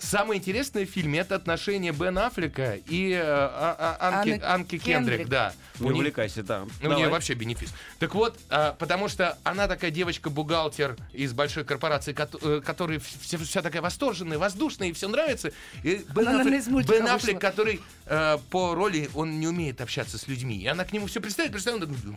Самое 0.00 0.38
интересное 0.38 0.84
в 0.84 0.88
фильме 0.90 1.20
это 1.20 1.34
отношения 1.34 1.92
Бен 1.92 2.18
Аффлека 2.18 2.74
и 2.86 3.12
э, 3.12 3.20
а- 3.24 3.96
а- 3.98 4.18
Анки, 4.20 4.40
Анки 4.44 4.78
Кендрик, 4.78 5.18
Кендрик. 5.18 5.28
да. 5.28 5.54
Не 5.80 5.90
У 5.90 5.94
увлекайся, 5.94 6.42
да. 6.42 6.60
ну, 6.60 6.66
у 6.66 6.82
Давай. 6.82 6.98
нее 6.98 7.08
вообще 7.08 7.32
бенефис. 7.34 7.72
Так 7.98 8.14
вот, 8.14 8.38
а, 8.50 8.72
потому 8.78 9.08
что 9.08 9.38
она 9.44 9.66
такая 9.68 9.90
девочка-бухгалтер 9.90 10.96
из 11.14 11.32
большой 11.32 11.64
корпорации, 11.64 12.12
кото- 12.12 12.38
э, 12.42 12.60
которая 12.60 13.00
вся, 13.00 13.38
вся 13.38 13.62
такая 13.62 13.80
восторженная, 13.82 14.36
воздушная, 14.38 14.88
и 14.88 14.92
все 14.92 15.08
нравится. 15.08 15.52
И 15.82 16.04
Бен, 16.14 16.28
Она, 16.28 16.44
мультика 16.44 16.92
Бен 16.94 17.06
Аффлек, 17.08 17.40
который 17.40 17.80
э, 18.06 18.38
по 18.50 18.74
роли, 18.74 19.08
он 19.14 19.40
не 19.40 19.48
умеет 19.48 19.80
общаться 19.80 20.18
с 20.18 20.28
людьми. 20.28 20.58
И 20.58 20.66
она 20.66 20.84
к 20.84 20.92
нему 20.92 21.06
все 21.06 21.20
представит, 21.20 21.52
представит, 21.52 21.82
он 21.82 22.16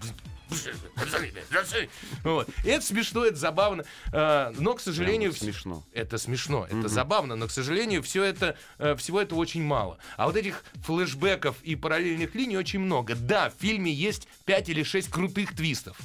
вот. 2.23 2.49
Это 2.63 2.85
смешно, 2.85 3.25
это 3.25 3.37
забавно. 3.37 3.83
Э, 4.11 4.51
но, 4.57 4.73
к 4.73 4.81
сожалению... 4.81 5.31
Прямо 5.31 5.53
смешно. 5.53 5.83
Это 5.93 6.17
смешно, 6.17 6.65
это 6.69 6.87
забавно, 6.87 7.35
но, 7.35 7.47
к 7.47 7.51
сожалению, 7.51 8.03
все 8.03 8.23
это, 8.23 8.57
э, 8.77 8.95
всего 8.95 9.21
этого 9.21 9.39
очень 9.39 9.63
мало. 9.63 9.97
А 10.17 10.25
вот 10.27 10.35
этих 10.35 10.63
флешбеков 10.83 11.55
и 11.63 11.75
параллельных 11.75 12.35
линий 12.35 12.57
очень 12.57 12.79
много. 12.79 13.15
Да, 13.15 13.49
в 13.49 13.61
фильме 13.61 13.91
есть 13.91 14.27
5 14.45 14.69
или 14.69 14.83
6 14.83 15.09
крутых 15.09 15.55
твистов. 15.55 15.97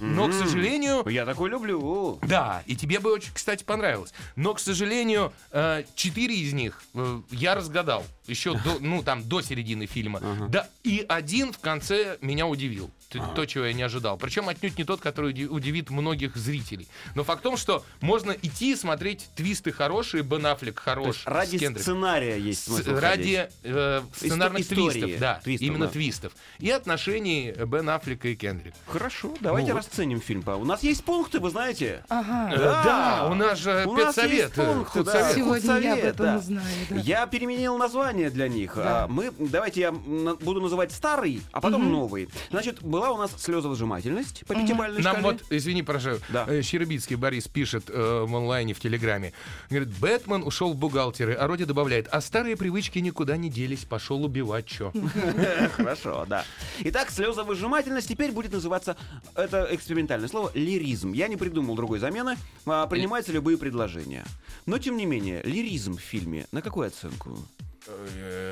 Но, 0.00 0.28
к 0.28 0.32
сожалению, 0.32 1.08
Я 1.08 1.24
такой 1.24 1.50
люблю. 1.50 2.18
да, 2.22 2.62
и 2.66 2.76
тебе 2.76 3.00
бы 3.00 3.12
очень, 3.12 3.32
кстати, 3.32 3.64
понравилось. 3.64 4.12
Но, 4.36 4.54
к 4.54 4.60
сожалению, 4.60 5.32
э, 5.50 5.84
четыре 5.94 6.36
из 6.36 6.52
них 6.52 6.82
я 7.30 7.54
разгадал 7.54 8.04
еще 8.26 8.54
до, 8.54 8.78
ну 8.80 9.02
там 9.02 9.22
до 9.26 9.40
середины 9.40 9.86
фильма. 9.86 10.20
Да, 10.48 10.68
и 10.84 11.04
один 11.08 11.52
в 11.52 11.58
конце 11.58 12.18
меня 12.20 12.46
удивил. 12.46 12.90
Т- 13.08 13.20
То, 13.34 13.46
чего 13.46 13.64
я 13.64 13.72
не 13.72 13.82
ожидал. 13.82 14.18
Причем 14.18 14.48
отнюдь 14.50 14.76
не 14.76 14.84
тот, 14.84 15.00
который 15.00 15.30
уди- 15.30 15.46
удивит 15.46 15.88
многих 15.88 16.36
зрителей. 16.36 16.88
Но 17.14 17.24
факт 17.24 17.40
в 17.40 17.42
том, 17.42 17.56
что 17.56 17.82
можно 18.02 18.32
идти 18.32 18.72
и 18.72 18.76
смотреть 18.76 19.30
твисты 19.34 19.72
хорошие, 19.72 20.22
Бен 20.22 20.44
Аффлек 20.44 20.74
То 20.76 20.82
хорош. 20.82 21.06
есть 21.16 21.26
ради 21.26 21.56
с 21.56 21.80
сценария 21.80 22.36
есть 22.38 22.60
С- 22.62 22.64
смысл 22.66 22.96
ради 22.98 23.48
э, 23.62 24.02
сценарных 24.14 24.60
истории 24.60 25.00
твистов, 25.00 25.20
да, 25.20 25.40
твистов, 25.42 25.66
именно 25.68 25.86
да. 25.86 25.92
твистов. 25.92 26.32
И 26.58 26.70
отношений 26.70 27.52
Бен 27.66 27.88
Аффлека 27.88 28.28
и 28.28 28.36
Кендрик. 28.36 28.74
Хорошо, 28.86 29.34
давайте 29.40 29.68
Ну 29.72 29.78
вот. 29.78 29.86
расценим 29.86 30.20
фильм. 30.20 30.44
У 30.46 30.64
нас 30.66 30.82
есть 30.82 31.02
пункты, 31.02 31.40
вы 31.40 31.48
знаете. 31.50 32.04
Ага. 32.10 32.52
Э, 32.52 32.58
Да, 32.58 33.28
у 33.30 33.34
нас 33.34 33.58
же 33.58 33.84
У 33.86 33.94
нас 33.94 34.16
педсовет, 34.16 34.32
есть 34.38 34.58
э, 34.58 34.66
пункты, 34.66 35.02
да, 35.04 35.12
худсовет. 35.12 35.34
Сегодня 35.36 35.66
я 35.78 35.92
об 35.94 35.98
худсовет, 35.98 36.04
этом 36.14 36.26
да. 36.26 36.36
узнаю, 36.36 36.66
да. 36.90 36.96
Я 36.96 37.26
переменил 37.26 37.78
название 37.78 38.28
для 38.28 38.48
них. 38.48 38.74
Да. 38.76 39.04
А, 39.04 39.08
Мы, 39.08 39.32
давайте 39.38 39.80
я 39.80 39.92
на- 39.92 40.34
буду 40.34 40.60
называть 40.60 40.92
старый, 40.92 41.40
а 41.52 41.62
потом 41.62 41.90
новый. 41.90 42.28
Значит, 42.50 42.82
была 42.98 43.10
у 43.12 43.16
нас 43.18 43.30
слезовыжимательность 43.38 44.44
по 44.46 44.54
пятибалльной 44.54 45.02
Нам 45.02 45.18
шкале. 45.18 45.22
вот, 45.38 45.44
извини, 45.50 45.82
прошу, 45.82 46.18
Да. 46.28 46.44
э, 46.48 46.62
Щербицкий 46.62 47.16
Борис 47.16 47.46
пишет 47.48 47.84
э, 47.88 48.24
в 48.26 48.34
онлайне, 48.36 48.74
в 48.74 48.80
Телеграме. 48.80 49.32
Говорит, 49.70 49.88
Бэтмен 49.98 50.42
ушел 50.42 50.72
в 50.72 50.76
бухгалтеры, 50.76 51.34
а 51.34 51.46
Роди 51.46 51.64
добавляет, 51.64 52.08
а 52.10 52.20
старые 52.20 52.56
привычки 52.56 52.98
никуда 52.98 53.36
не 53.36 53.50
делись, 53.50 53.84
пошел 53.84 54.24
убивать, 54.24 54.66
чё. 54.66 54.92
Хорошо, 55.76 56.24
да. 56.28 56.44
Итак, 56.80 57.10
слезовыжимательность 57.10 58.08
теперь 58.08 58.32
будет 58.32 58.52
называться, 58.52 58.96
это 59.34 59.68
экспериментальное 59.70 60.28
слово, 60.28 60.50
лиризм. 60.54 61.12
Я 61.12 61.28
не 61.28 61.36
придумал 61.36 61.76
другой 61.76 61.98
замены. 61.98 62.36
А, 62.66 62.86
Принимаются 62.86 63.32
любые 63.32 63.58
предложения. 63.58 64.24
Но, 64.66 64.78
тем 64.78 64.96
не 64.96 65.06
менее, 65.06 65.42
лиризм 65.44 65.96
в 65.96 66.00
фильме 66.00 66.46
на 66.52 66.62
какую 66.62 66.88
оценку? 66.88 67.38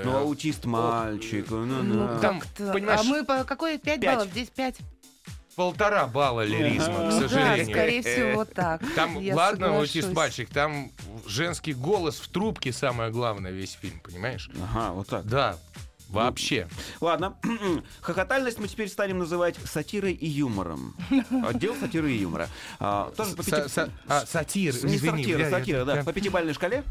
Ну, 0.05 0.17
аутист 0.17 0.65
мальчик. 0.65 1.47
ну, 1.51 1.65
ну. 1.67 1.83
Ну, 1.83 2.21
Там, 2.21 2.41
понимаешь, 2.73 3.01
А 3.01 3.05
мы 3.05 3.25
по 3.25 3.45
какой? 3.45 3.79
5 3.79 4.01
Пять. 4.01 4.15
баллов? 4.17 4.31
Здесь 4.31 4.49
5. 4.51 4.77
Полтора 5.57 6.07
балла 6.07 6.45
лиризма, 6.45 6.95
к 6.95 6.99
Ну 6.99 7.11
да, 7.11 7.29
сожалению. 7.29 7.75
скорее 7.75 8.03
всего, 8.03 8.45
так. 8.45 8.83
Там, 8.95 9.19
Я 9.21 9.35
ладно, 9.35 9.67
соглашусь. 9.69 9.97
аутист 9.97 10.13
мальчик, 10.13 10.51
там 10.51 10.91
женский 11.27 11.73
голос 11.73 12.17
в 12.21 12.29
трубке 12.29 12.73
самое 12.73 13.11
главное 13.11 13.53
весь 13.53 13.73
фильм, 13.73 13.99
понимаешь? 14.01 14.51
Ага, 14.71 14.93
вот 14.93 15.09
так. 15.09 15.25
Да, 15.27 15.57
вообще. 16.11 16.69
Ладно, 17.01 17.37
хохотальность 18.03 18.59
мы 18.59 18.69
теперь 18.69 18.89
станем 18.91 19.19
называть 19.19 19.57
сатирой 19.65 20.13
и 20.13 20.27
юмором. 20.29 20.95
Отдел 21.47 21.75
сатиры 21.75 22.13
и 22.13 22.19
юмора. 22.19 22.49
А, 22.79 23.11
тоже 23.17 23.35
по 23.35 23.43
пяти- 23.43 23.65
са- 23.69 23.91
а, 24.09 24.27
сатир, 24.27 24.75
Не 24.85 24.97
извини. 24.97 25.23
сатира, 25.23 25.39
бля, 25.39 25.51
сатира, 25.51 25.79
я- 25.79 25.85
да. 25.87 25.97
я- 25.97 26.05
По 26.05 26.13
пятибалльной 26.13 26.53
шкале? 26.53 26.85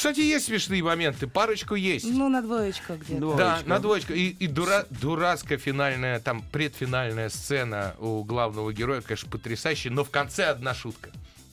Кстати, 0.00 0.20
есть 0.20 0.46
смешные 0.46 0.82
моменты, 0.82 1.26
парочку 1.26 1.74
есть. 1.74 2.06
Ну, 2.10 2.30
на 2.30 2.40
двоечку 2.40 2.94
где-то. 2.94 3.34
Да, 3.36 3.58
на 3.66 3.78
двоечку. 3.80 4.14
И, 4.14 4.28
и 4.30 4.46
дура, 4.46 4.86
дурацкая 4.88 5.58
финальная, 5.58 6.20
там, 6.20 6.42
предфинальная 6.50 7.28
сцена 7.28 7.94
у 7.98 8.24
главного 8.24 8.72
героя, 8.72 9.02
конечно, 9.02 9.30
потрясающая, 9.30 9.90
но 9.90 10.02
в 10.02 10.08
конце 10.08 10.46
одна 10.46 10.72
шутка. 10.72 11.10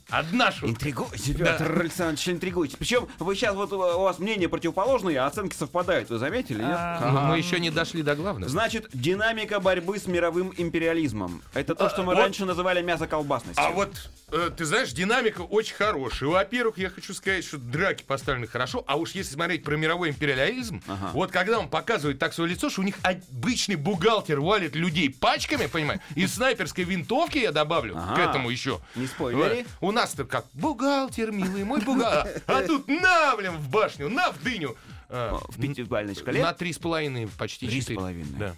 Одна 0.09 0.51
шутка. 0.51 0.67
Интригуйте, 0.69 1.33
Петр 1.33 1.79
Александрович, 1.81 2.29
интригуйте. 2.29 2.77
Причем 2.77 3.09
вы 3.19 3.35
сейчас 3.35 3.55
вот 3.55 3.73
у 3.73 3.77
вас 3.77 4.19
мнения 4.19 4.47
противоположные, 4.47 5.19
а 5.19 5.25
оценки 5.27 5.53
совпадают. 5.53 6.09
Вы 6.09 6.17
заметили, 6.17 6.59
нет? 6.59 6.77
А. 6.77 7.11
Но 7.11 7.21
мы 7.23 7.37
еще 7.37 7.59
не 7.59 7.69
дошли 7.71 8.03
до 8.03 8.15
главного. 8.15 8.49
Значит, 8.49 8.87
динамика 8.93 9.59
борьбы 9.59 9.99
с 9.99 10.07
мировым 10.07 10.53
империализмом. 10.55 11.41
Это 11.53 11.75
то, 11.75 11.89
что 11.89 12.03
мы 12.03 12.15
вот- 12.15 12.21
раньше 12.21 12.45
называли 12.45 12.81
мясоколбасностью. 12.81 13.61
А 13.61 13.71
вот, 13.71 14.09
э, 14.31 14.49
ты 14.55 14.63
знаешь, 14.63 14.91
динамика 14.93 15.41
очень 15.41 15.75
хорошая. 15.75 16.29
Во-первых, 16.29 16.77
я 16.77 16.89
хочу 16.89 17.13
сказать, 17.13 17.43
что 17.43 17.57
драки 17.57 18.03
поставлены 18.03 18.47
хорошо, 18.47 18.85
а 18.87 18.95
уж 18.95 19.11
если 19.11 19.33
смотреть 19.33 19.63
про 19.65 19.75
мировой 19.75 20.11
империализм, 20.11 20.81
Ага. 20.87 21.09
вот 21.11 21.31
когда 21.31 21.59
он 21.59 21.67
показывает 21.67 22.17
так 22.17 22.33
свое 22.33 22.51
лицо, 22.51 22.69
что 22.69 22.79
у 22.79 22.85
них 22.85 22.95
обычный 23.03 23.75
бухгалтер 23.75 24.39
валит 24.39 24.73
людей 24.73 25.09
пачками, 25.09 25.65
понимаешь, 25.67 25.99
и 26.15 26.25
снайперской 26.27 26.85
винтовки 26.85 27.39
я 27.39 27.51
добавлю 27.51 27.95
к 27.95 27.97
Ага. 27.97 28.21
этому 28.29 28.49
еще. 28.49 28.79
Не 28.95 29.05
спойлери. 29.07 29.65
Вот. 29.81 29.89
У 29.89 29.91
нас-то 29.97 30.25
как 30.25 30.45
бухгалтер, 30.53 31.31
милый 31.31 31.63
мой 31.63 31.81
бухгалтер, 31.81 32.41
а 32.47 32.61
тут 32.61 32.87
на, 32.87 33.35
блин, 33.35 33.57
в 33.57 33.69
башню, 33.69 34.09
на, 34.09 34.31
в 34.31 34.41
дыню. 34.43 34.75
А, 35.09 35.39
В 35.49 35.59
пятибалльной 35.59 36.15
шкале? 36.15 36.41
На 36.41 36.53
три 36.53 36.71
с 36.71 36.77
половиной, 36.77 37.27
почти 37.37 37.67
Три 37.67 37.81
с 37.81 37.87
половиной. 37.87 38.37
Да. 38.37 38.55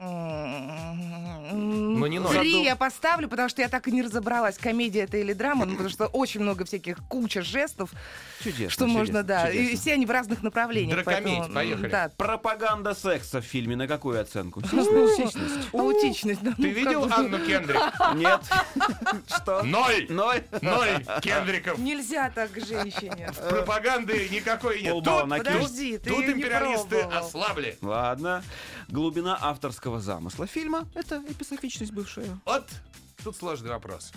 Но 0.00 2.06
не 2.06 2.18
ноль. 2.18 2.38
Три 2.38 2.62
я 2.62 2.74
поставлю, 2.74 3.28
потому 3.28 3.50
что 3.50 3.60
я 3.60 3.68
так 3.68 3.86
и 3.86 3.92
не 3.92 4.00
разобралась, 4.00 4.56
комедия 4.56 5.00
это 5.00 5.18
или 5.18 5.34
драма, 5.34 5.66
ну, 5.66 5.72
потому 5.72 5.90
что 5.90 6.06
очень 6.06 6.40
много 6.40 6.64
всяких 6.64 6.96
куча 7.08 7.42
жестов, 7.42 7.90
Чудесно, 8.42 8.70
что 8.70 8.86
можно, 8.86 9.20
чудесно, 9.20 9.22
да. 9.24 9.50
И 9.50 9.58
чудесно. 9.58 9.80
все 9.80 9.92
они 9.92 10.06
в 10.06 10.10
разных 10.10 10.42
направлениях. 10.42 11.04
Дракомедь, 11.04 11.36
поэтому, 11.36 11.54
поехали. 11.54 11.88
Да, 11.88 12.10
Пропаганда 12.16 12.94
секса 12.94 13.42
в 13.42 13.44
фильме 13.44 13.76
на 13.76 13.86
какую 13.86 14.18
оценку? 14.18 14.62
Сисьность. 14.62 15.36
аутичность. 15.74 16.40
да, 16.42 16.52
Ты 16.52 16.62
ну, 16.62 16.68
видел. 16.68 17.12
Анну 17.12 17.38
Кендрик? 17.44 17.80
Нет. 18.14 18.40
Что? 19.26 19.62
Ноль! 19.62 20.06
Ноль. 20.08 20.42
Ноль 20.62 21.04
Кендриков. 21.20 21.78
Нельзя 21.78 22.30
так 22.30 22.52
к 22.52 22.64
женщине. 22.64 23.30
Пропаганды 23.50 24.30
никакой 24.30 24.80
нет. 24.80 24.92
Тут. 24.92 25.28
Подожди, 25.28 25.98
ты 25.98 26.08
тут 26.08 26.24
империалисты 26.24 27.02
ослабли. 27.02 27.76
Ладно. 27.82 28.42
Глубина 28.88 29.38
авторского 29.40 29.89
замысла 29.98 30.46
фильма— 30.46 30.86
это 30.94 31.22
эписофичность 31.28 31.92
бывшая. 31.92 32.38
Вот 32.44 32.64
тут 33.24 33.36
сложный 33.36 33.70
вопрос. 33.70 34.12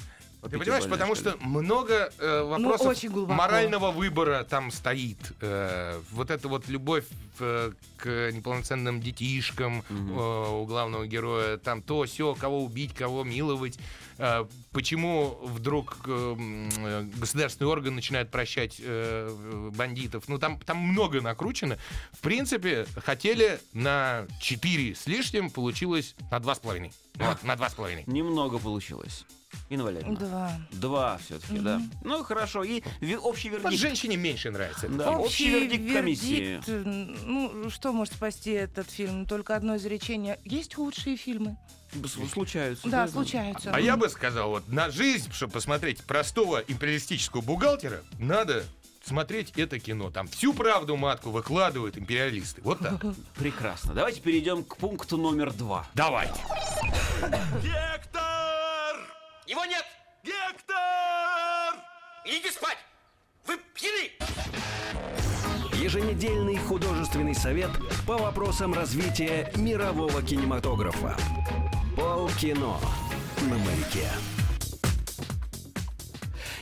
Ты 0.50 0.60
понимаешь, 0.60 0.90
потому 0.90 1.16
что 1.16 1.38
много 1.40 2.12
э, 2.20 2.42
вопросов 2.44 2.88
очень 2.88 3.10
глубоко. 3.10 3.34
морального 3.34 3.92
выбора 3.92 4.44
там 4.44 4.72
стоит. 4.72 5.18
Э, 5.40 6.02
вот 6.12 6.30
эта 6.30 6.50
вот 6.50 6.68
любовь 6.68 7.06
э, 7.40 7.72
к 7.96 8.32
неполноценным 8.34 9.00
детишкам 9.00 9.86
э, 9.90 9.94
у 9.94 10.66
главного 10.66 11.08
героя, 11.08 11.58
там 11.58 11.82
то, 11.82 12.04
все, 12.04 12.36
кого 12.36 12.62
убить, 12.66 12.94
кого 12.94 13.24
миловать. 13.24 13.80
Э, 14.18 14.46
почему 14.72 15.38
вдруг 15.44 15.98
э, 16.08 16.12
м, 16.12 16.70
э, 16.78 17.04
государственный 17.18 17.70
орган 17.70 17.96
начинает 17.96 18.30
прощать 18.32 18.78
э, 18.80 19.70
бандитов? 19.76 20.26
Ну, 20.28 20.38
там, 20.38 20.60
там 20.60 20.78
много 20.78 21.22
накручено. 21.22 21.78
В 22.12 22.20
принципе, 22.20 22.86
хотели 22.98 23.60
на 23.74 24.26
4 24.40 24.96
с 24.96 25.08
лишним, 25.08 25.50
получилось 25.50 26.16
на 26.32 26.38
2,5. 26.40 26.92
Вот, 27.16 27.44
на 27.44 27.54
2,5. 27.56 28.04
Немного 28.08 28.60
получилось. 28.60 29.26
Инна 29.70 29.84
Валерьевна. 29.84 30.16
Два. 30.20 30.52
Два 30.72 31.18
все-таки, 31.20 31.60
да. 31.60 31.80
Ну 32.04 32.24
хорошо. 32.24 32.64
И 32.64 32.82
ви- 33.02 33.18
общий 33.18 33.50
Вот 33.52 33.62
вердикт. 33.62 33.82
женщине 33.82 34.18
меньше 34.18 34.50
нравится. 34.50 34.88
Да, 34.90 35.04
фильм. 35.06 35.20
общий 35.20 35.50
вердикт 35.50 35.94
комиссии. 35.94 36.36
вердикт, 36.36 36.70
э, 36.70 36.84
Ну, 37.26 37.70
что 37.70 37.94
может 37.94 38.16
спасти 38.16 38.52
этот 38.52 38.90
фильм? 38.90 39.26
Только 39.28 39.56
одно 39.56 39.76
изречение. 39.78 40.40
Есть 40.44 40.74
худшие 40.74 41.18
фильмы. 41.18 41.56
Случаются. 42.32 42.90
Да, 42.90 43.08
случаются. 43.08 43.72
А 43.74 43.80
я 43.80 43.98
бы 43.98 44.10
сказал, 44.10 44.50
вот 44.50 44.68
на 44.68 44.90
жизнь, 44.90 45.32
чтобы 45.32 45.54
посмотреть 45.54 46.04
простого 46.04 46.64
империалистического 46.68 47.42
бухгалтера, 47.42 48.02
надо 48.20 48.66
смотреть 49.04 49.52
это 49.58 49.80
кино. 49.80 50.10
Там 50.12 50.28
всю 50.28 50.54
правду 50.54 50.96
матку 50.96 51.30
выкладывают 51.30 51.98
империалисты. 51.98 52.62
Вот 52.62 52.80
так. 52.80 53.02
Прекрасно. 53.36 53.94
Давайте 53.94 54.22
перейдем 54.22 54.64
к 54.64 54.78
пункту 54.78 55.18
номер 55.18 55.52
два. 55.54 55.88
Давайте. 55.94 56.40
Гектор! 57.62 58.98
Его 59.48 59.66
нет! 59.66 59.86
Гектор! 60.24 61.76
Идите 62.26 62.52
спать! 62.52 62.78
Вы 63.46 63.60
пьяны! 63.74 64.12
Еженедельный 65.84 66.58
художественный 66.58 67.36
совет 67.36 67.70
по 68.08 68.18
вопросам 68.18 68.74
развития 68.74 69.52
мирового 69.58 70.22
кинематографа. 70.22 71.18
Полкино 71.96 72.78
на 73.42 73.58
маяке. 73.58 74.08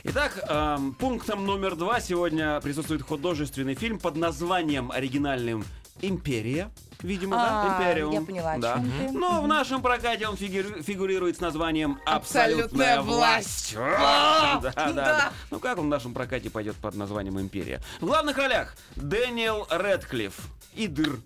Итак, 0.04 0.38
эм, 0.48 0.94
пунктом 0.94 1.46
номер 1.46 1.76
два 1.76 2.00
сегодня 2.00 2.60
присутствует 2.60 3.02
художественный 3.02 3.74
фильм 3.74 3.98
под 3.98 4.16
названием 4.16 4.90
оригинальным 4.90 5.64
«Империя». 6.00 6.70
Видимо, 7.02 7.34
да? 7.36 7.76
А, 7.78 7.82
Империум. 7.82 8.12
я 8.12 8.20
поняла, 8.20 8.58
да. 8.58 8.74
чем 8.74 8.92
ты. 8.98 9.10
Но 9.12 9.42
в 9.42 9.48
нашем 9.48 9.82
прокате 9.82 10.28
он 10.28 10.36
фигуру- 10.36 10.82
фигурирует 10.84 11.36
с 11.36 11.40
названием 11.40 11.98
Абсолютная 12.06 12.64
«Абсолютная 12.96 13.00
власть». 13.02 13.74
власть. 13.74 13.76
Да, 13.76 14.60
да, 14.62 14.72
Да. 14.72 14.92
да. 14.92 15.32
Ну 15.50 15.58
как 15.58 15.78
он 15.78 15.86
в 15.86 15.88
нашем 15.88 16.14
прокате 16.14 16.48
пойдет 16.50 16.76
под 16.76 16.94
названием 16.94 17.40
«Империя»? 17.40 17.80
В 18.00 18.06
главных 18.06 18.36
ролях 18.36 18.76
Дэниел 18.96 19.66
Рэдклифф 19.70 20.34
и 20.74 20.86
Дыр. 20.86 21.18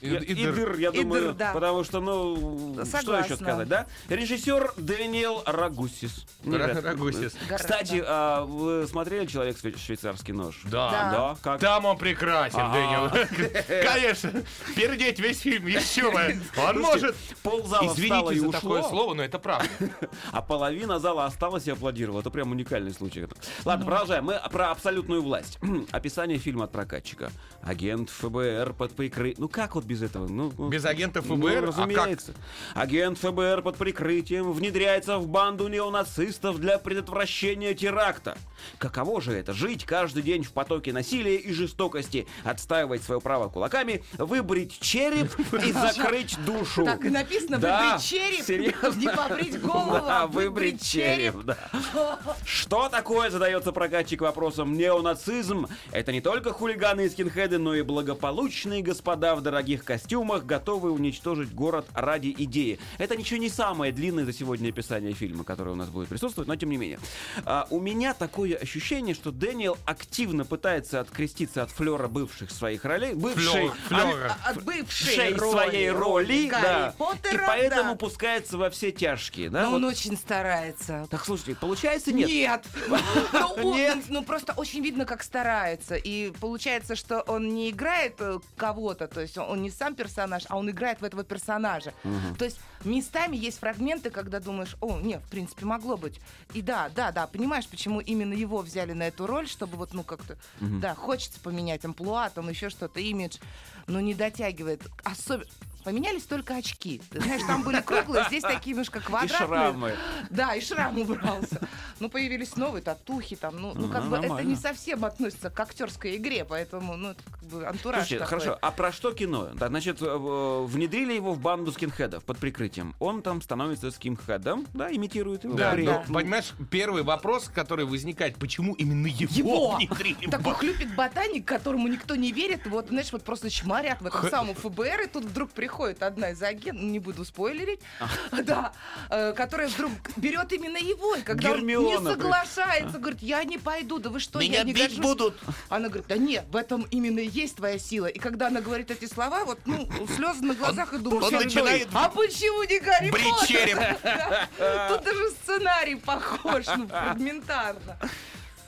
И- 0.00 0.08
Я- 0.08 0.18
и 0.18 0.34
Дыр. 0.34 0.54
Идыр, 0.54 0.76
я 0.78 0.90
Идыр, 0.90 1.02
думаю, 1.02 1.34
да. 1.34 1.52
потому 1.52 1.84
что, 1.84 2.00
ну, 2.00 2.74
что 2.74 2.84
Согласна. 2.86 3.24
еще 3.24 3.36
сказать, 3.36 3.68
да? 3.68 3.86
Режиссер 4.08 4.72
Дэниел 4.76 5.42
Рагусис. 5.46 6.24
Рагусис. 6.44 7.34
Кстати, 7.54 8.02
а, 8.06 8.44
вы 8.44 8.86
смотрели 8.86 9.26
«Человек 9.26 9.56
шве- 9.58 9.76
швейцарский 9.78 10.32
нож»? 10.32 10.60
Да. 10.64 10.90
Да. 10.90 11.10
Да, 11.10 11.36
как? 11.42 11.60
Там 11.60 11.84
он 11.84 11.98
прекрасен, 11.98 12.60
Ага. 12.60 12.74
Дэниел. 12.74 13.84
Конечно. 13.92 14.42
Пердеть 14.74 15.18
весь 15.20 15.40
фильм. 15.40 15.66
Еще 15.66 16.10
бы. 16.10 16.40
Он 16.56 16.80
может... 16.80 17.14
Ползала 17.42 17.92
Извините 17.92 18.34
и 18.34 18.38
за 18.38 18.50
такое 18.52 18.82
слово, 18.82 19.14
но 19.14 19.22
это 19.22 19.38
правда. 19.38 19.68
а 20.32 20.42
половина 20.42 20.98
зала 20.98 21.26
осталась 21.26 21.66
и 21.66 21.70
аплодировала. 21.70 22.20
Это 22.20 22.30
прям 22.30 22.50
уникальный 22.52 22.92
случай. 22.92 23.26
Ладно, 23.64 23.84
продолжаем. 23.86 24.24
Мы 24.24 24.40
про 24.50 24.70
абсолютную 24.70 25.22
власть. 25.22 25.58
Описание 25.90 26.38
фильма 26.38 26.64
от 26.64 26.72
прокатчика. 26.72 27.30
Агент 27.62 28.10
ФБР 28.10 28.74
под 28.74 28.92
прикрытием... 28.94 29.36
Ну 29.40 29.48
как 29.48 29.74
вот 29.74 29.84
без 29.90 30.02
этого? 30.02 30.28
Ну, 30.28 30.52
ну, 30.56 30.68
Без 30.68 30.84
агента 30.84 31.20
Ну, 31.26 31.34
ФБР? 31.36 31.48
А 31.50 31.60
как? 31.60 31.64
разумеется. 31.66 32.34
Агент 32.74 33.18
ФБР 33.18 33.62
под 33.62 33.76
прикрытием 33.76 34.52
внедряется 34.52 35.18
в 35.18 35.26
банду 35.26 35.66
неонацистов 35.66 36.58
для 36.58 36.78
предотвращения 36.78 37.74
теракта. 37.74 38.38
Каково 38.78 39.20
же 39.20 39.32
это 39.32 39.52
жить 39.52 39.84
каждый 39.84 40.22
день 40.22 40.44
в 40.44 40.52
потоке 40.52 40.92
насилия 40.92 41.36
и 41.36 41.52
жестокости, 41.52 42.26
отстаивать 42.44 43.02
свое 43.02 43.20
право 43.20 43.48
кулаками, 43.48 44.04
выбрить 44.16 44.78
череп 44.80 45.28
и 45.64 45.72
закрыть 45.96 46.36
душу. 46.44 46.84
Так 46.84 47.04
и 47.04 47.08
написано, 47.10 47.58
Да, 47.58 47.82
выбрить 47.94 48.04
череп, 48.06 48.44
серьезно? 48.46 49.00
не 49.00 49.08
побрить 49.08 49.60
голову, 49.62 50.06
Да, 50.06 50.22
а 50.22 50.26
выбрить 50.28 50.82
череп, 50.86 51.36
да. 51.44 51.58
Что 52.44 52.88
такое, 52.88 53.30
задается 53.30 53.72
прокатчик 53.72 54.20
вопросом, 54.20 54.74
неонацизм? 54.76 55.66
Это 55.90 56.12
не 56.12 56.20
только 56.20 56.52
хулиганы 56.52 57.06
и 57.06 57.08
скинхеды, 57.08 57.58
но 57.58 57.74
и 57.74 57.82
благополучные 57.82 58.82
господа 58.82 59.34
в 59.34 59.40
дорогих 59.40 59.79
костюмах, 59.84 60.44
готовые 60.44 60.92
уничтожить 60.92 61.52
город 61.54 61.86
ради 61.94 62.34
идеи. 62.38 62.78
Это 62.98 63.16
ничего 63.16 63.38
не 63.40 63.48
самое 63.48 63.92
длинное 63.92 64.24
за 64.24 64.32
сегодня 64.32 64.70
описание 64.70 65.12
фильма, 65.12 65.44
которое 65.44 65.70
у 65.72 65.74
нас 65.76 65.88
будет 65.88 66.08
присутствовать, 66.08 66.48
но 66.48 66.56
тем 66.56 66.70
не 66.70 66.76
менее. 66.76 66.98
А, 67.44 67.66
у 67.70 67.80
меня 67.80 68.14
такое 68.14 68.56
ощущение, 68.56 69.14
что 69.14 69.30
Дэниел 69.30 69.76
активно 69.84 70.44
пытается 70.44 71.00
откреститься 71.00 71.62
от 71.62 71.70
флера 71.70 72.08
бывших 72.08 72.50
своих 72.50 72.84
ролей, 72.84 73.14
бывшей, 73.14 73.66
Флё- 73.68 73.74
Флёра. 73.88 74.36
От 74.44 74.54
шей 74.54 74.62
бывшей 74.62 75.34
роли, 75.34 75.50
своей 75.52 75.90
роли, 75.90 76.48
Гарри 76.48 76.62
да, 76.62 76.94
Поттера, 76.98 77.44
и 77.44 77.46
поэтому 77.46 77.92
да. 77.92 77.96
пускается 77.96 78.58
во 78.58 78.70
все 78.70 78.92
тяжкие, 78.92 79.50
да? 79.50 79.62
Но 79.64 79.70
вот. 79.70 79.76
он 79.76 79.84
очень 79.84 80.16
старается. 80.16 81.06
Так 81.10 81.24
слушайте, 81.24 81.54
получается 81.54 82.12
нет? 82.12 82.28
Нет. 82.28 82.64
Ну, 83.32 83.68
он- 83.70 83.76
Нет. 83.76 83.98
Ну, 84.08 84.22
просто 84.22 84.52
очень 84.52 84.82
видно, 84.82 85.04
как 85.04 85.22
старается. 85.22 85.94
И 85.96 86.30
получается, 86.40 86.96
что 86.96 87.20
он 87.22 87.54
не 87.54 87.70
играет 87.70 88.16
э, 88.20 88.38
кого-то, 88.56 89.06
то 89.06 89.20
есть 89.20 89.38
он 89.38 89.50
он 89.50 89.62
не 89.70 89.76
сам 89.76 89.94
персонаж, 89.94 90.44
а 90.48 90.58
он 90.58 90.68
играет 90.68 91.00
в 91.00 91.04
этого 91.04 91.22
персонажа. 91.24 91.94
То 92.38 92.44
есть 92.44 92.58
местами 92.84 93.36
есть 93.36 93.60
фрагменты, 93.60 94.10
когда 94.10 94.40
думаешь, 94.40 94.76
о, 94.80 94.98
нет, 95.00 95.22
в 95.24 95.30
принципе, 95.30 95.64
могло 95.64 95.96
быть. 95.96 96.20
И 96.54 96.62
да, 96.62 96.90
да, 96.94 97.12
да, 97.12 97.26
понимаешь, 97.26 97.68
почему 97.68 98.00
именно 98.00 98.34
его 98.34 98.58
взяли 98.58 98.92
на 98.92 99.04
эту 99.04 99.26
роль, 99.26 99.46
чтобы 99.46 99.76
вот, 99.76 99.94
ну, 99.94 100.02
как-то, 100.02 100.36
да, 100.60 100.94
хочется 100.94 101.40
поменять 101.40 101.84
амплуа, 101.84 102.30
там 102.30 102.48
еще 102.48 102.68
что-то, 102.68 103.00
имидж, 103.00 103.38
но 103.86 104.00
не 104.00 104.14
дотягивает. 104.14 104.82
Особенно 105.04 105.46
Поменялись 105.84 106.24
только 106.24 106.56
очки. 106.56 107.00
Ты 107.10 107.20
знаешь, 107.20 107.42
там 107.46 107.62
были 107.62 107.80
круглые, 107.80 108.24
здесь 108.28 108.42
такие 108.42 108.72
немножко 108.72 108.98
И 108.98 109.02
квадратные. 109.02 109.48
шрамы. 109.48 109.94
Да, 110.28 110.54
и 110.54 110.60
шрам 110.60 110.98
убрался. 110.98 111.68
Ну, 112.00 112.08
появились 112.08 112.56
новые 112.56 112.82
татухи 112.82 113.36
там. 113.36 113.56
Ну, 113.60 113.72
ну 113.74 113.88
как 113.88 114.04
бы 114.04 114.16
это 114.18 114.42
не 114.42 114.56
совсем 114.56 115.04
относится 115.04 115.50
к 115.50 115.58
актерской 115.58 116.16
игре, 116.16 116.44
поэтому, 116.44 116.96
ну, 116.96 117.10
это 117.10 117.22
как 117.30 117.42
бы 117.44 117.66
антураж 117.66 118.00
Слушайте, 118.02 118.24
такой. 118.24 118.40
хорошо, 118.40 118.58
а 118.60 118.70
про 118.70 118.92
что 118.92 119.12
кино? 119.12 119.50
Да, 119.54 119.68
значит, 119.68 120.02
э, 120.02 120.04
э, 120.06 120.64
внедрили 120.66 121.14
его 121.14 121.32
в 121.32 121.40
банду 121.40 121.72
скинхедов 121.72 122.24
под 122.24 122.38
прикрытием. 122.38 122.94
Он 123.00 123.22
там 123.22 123.40
становится 123.42 123.90
скинхедом, 123.90 124.66
да, 124.74 124.92
имитирует 124.94 125.44
его. 125.44 125.54
Да, 125.54 125.74
ну, 125.76 126.02
понимаешь, 126.14 126.52
первый 126.70 127.02
вопрос, 127.02 127.50
который 127.54 127.84
возникает, 127.86 128.36
почему 128.36 128.74
именно 128.74 129.06
его, 129.06 129.30
Его! 129.34 129.76
внедрили 129.76 130.30
Такой 130.30 130.54
хлюпик 130.54 130.94
ботаник, 130.94 131.46
которому 131.46 131.88
никто 131.88 132.16
не 132.16 132.32
верит, 132.32 132.66
вот, 132.66 132.88
знаешь, 132.88 133.12
вот 133.12 133.24
просто 133.24 133.48
чморят 133.50 134.00
в 134.02 134.06
этом 134.06 134.28
самом 134.28 134.54
ФБР, 134.54 135.02
и 135.04 135.06
тут 135.06 135.24
вдруг 135.24 135.50
приходит 135.50 135.69
одна 136.02 136.30
из 136.30 136.42
агентов, 136.42 136.82
не 136.82 136.98
буду 136.98 137.24
спойлерить, 137.24 137.80
да, 138.32 138.72
э, 139.08 139.32
которая 139.32 139.68
вдруг 139.68 139.92
берет 140.16 140.52
именно 140.52 140.76
его, 140.76 141.14
и 141.14 141.22
когда 141.22 141.52
он 141.52 141.66
не 141.66 141.98
соглашается, 141.98 142.98
говорит, 142.98 143.22
я 143.22 143.44
не 143.44 143.58
пойду, 143.58 143.98
да 143.98 144.10
вы 144.10 144.20
что, 144.20 144.40
я 144.40 144.62
не 144.62 144.72
гожусь». 144.72 145.32
Она 145.68 145.88
говорит, 145.88 146.06
да 146.08 146.16
нет, 146.16 146.44
в 146.50 146.56
этом 146.56 146.86
именно 146.90 147.20
и 147.20 147.28
есть 147.28 147.56
твоя 147.56 147.78
сила. 147.78 148.06
И 148.06 148.18
когда 148.18 148.48
она 148.48 148.60
говорит 148.60 148.90
эти 148.90 149.06
слова, 149.06 149.44
вот, 149.44 149.58
ну, 149.64 149.88
слезы 150.16 150.42
на 150.42 150.54
глазах, 150.54 150.92
и 150.94 150.98
думаю, 150.98 151.22
он 151.22 151.28
«Стой, 151.28 151.44
начинает 151.44 151.88
а 151.92 152.08
почему 152.08 152.62
не 152.64 152.80
Гарри 152.80 153.10
Поттер?» 153.10 153.98
Тут 154.88 155.04
даже 155.04 155.30
сценарий 155.42 155.96
похож, 155.96 156.66
ну, 156.76 156.88
фрагментарно. 156.88 157.98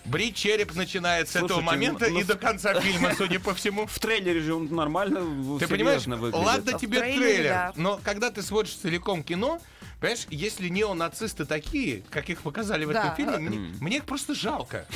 Брить 0.04 0.36
череп 0.36 0.74
начинается 0.74 1.34
с 1.34 1.36
этого 1.36 1.60
Слушайте, 1.60 1.70
момента 1.70 2.10
ну, 2.10 2.20
и 2.20 2.24
до 2.24 2.36
конца 2.36 2.80
фильма, 2.80 3.12
судя 3.16 3.38
по 3.40 3.54
всему. 3.54 3.86
В 3.86 3.98
трейлере 3.98 4.40
же 4.40 4.54
он 4.54 4.66
нормально, 4.74 5.20
Ты 5.58 5.68
понимаешь, 5.68 6.06
выглядит. 6.06 6.34
ладно 6.34 6.72
В 6.76 6.80
тебе 6.80 6.98
трейлере, 6.98 7.20
трейлер, 7.34 7.50
да. 7.50 7.72
но 7.76 8.00
когда 8.02 8.30
ты 8.30 8.42
смотришь 8.42 8.74
целиком 8.74 9.22
кино, 9.22 9.60
понимаешь, 10.00 10.26
если 10.28 10.68
неонацисты 10.68 11.44
такие, 11.44 12.02
как 12.10 12.28
их 12.30 12.42
показали 12.42 12.84
в 12.84 12.92
Да. 12.92 13.00
этом 13.14 13.16
фильме, 13.16 13.38
мне, 13.38 13.74
мне 13.80 13.96
их 13.98 14.04
просто 14.04 14.34
жалко. 14.34 14.86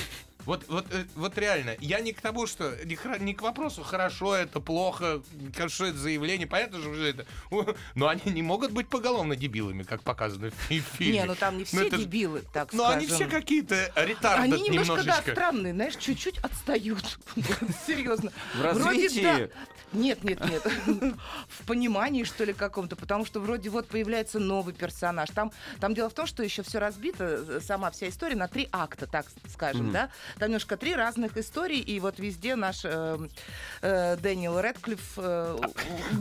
Вот, 0.47 0.65
вот, 0.69 0.87
э, 0.93 1.05
вот 1.17 1.37
реально, 1.39 1.77
я 1.81 2.01
не 2.01 2.13
к 2.13 2.21
тому, 2.21 2.47
что 2.47 2.75
не, 2.85 2.97
не 3.19 3.35
к 3.35 3.43
вопросу, 3.43 3.83
хорошо 3.83 4.35
это, 4.35 4.61
плохо, 4.61 5.21
хорошо 5.57 5.87
это 5.87 5.99
заявление, 5.99 6.47
понятно 6.47 6.79
же, 6.81 6.91
это. 7.09 7.27
Но 7.95 8.07
они 8.09 8.23
не 8.27 8.43
могут 8.43 8.71
быть 8.71 8.89
поголовно 8.89 9.35
дебилами, 9.37 9.83
как 9.83 10.03
показано 10.03 10.51
в 10.51 10.55
фи- 10.55 10.81
фильме. 10.81 11.19
Не, 11.21 11.25
ну 11.25 11.35
там 11.35 11.59
не 11.59 11.65
все 11.65 11.87
это 11.89 11.97
ж- 11.97 12.01
дебилы, 12.05 12.43
так 12.53 12.73
Ну, 12.73 12.85
скажем. 12.85 12.99
они 12.99 13.07
все 13.09 13.27
какие-то 13.27 13.93
ретарды 13.97 14.43
Они 14.55 14.63
немножко, 14.63 14.95
да, 14.97 15.01
немножечко. 15.03 15.33
странные, 15.33 15.73
знаешь, 15.75 15.97
чуть-чуть 15.97 16.39
отстают. 16.39 17.19
Серьезно. 17.87 18.31
В 18.55 18.59
Вроде 18.61 18.79
развитии? 19.05 19.23
да. 19.23 19.49
Нет, 19.93 20.25
нет, 20.25 20.41
нет. 20.45 20.63
В 21.49 21.65
понимании, 21.67 22.25
что 22.25 22.45
ли, 22.45 22.53
каком-то. 22.53 22.97
Потому 22.97 23.25
что 23.25 23.39
вроде 23.41 23.71
вот 23.71 23.87
появляется 23.87 24.39
новый 24.41 24.75
персонаж. 24.75 25.31
Там, 25.31 25.53
там 25.81 25.95
дело 25.95 26.11
в 26.11 26.13
том, 26.13 26.27
что 26.27 26.43
еще 26.43 26.63
все 26.65 26.79
разбито, 26.81 27.25
э, 27.49 27.61
сама 27.65 27.91
вся 27.93 28.09
история 28.09 28.35
на 28.37 28.49
три 28.49 28.69
акта, 28.73 29.07
так 29.07 29.27
скажем, 29.53 29.93
да. 29.93 30.11
Там 30.39 30.49
немножко 30.49 30.77
три 30.77 30.95
разных 30.95 31.37
истории, 31.39 31.79
и 31.79 31.99
вот 31.99 32.19
везде 32.19 32.57
наш 32.57 32.81
э, 32.85 33.19
э, 33.81 34.17
Дэниел 34.17 34.61
Рэдклифф... 34.61 35.01
э, 35.17 35.57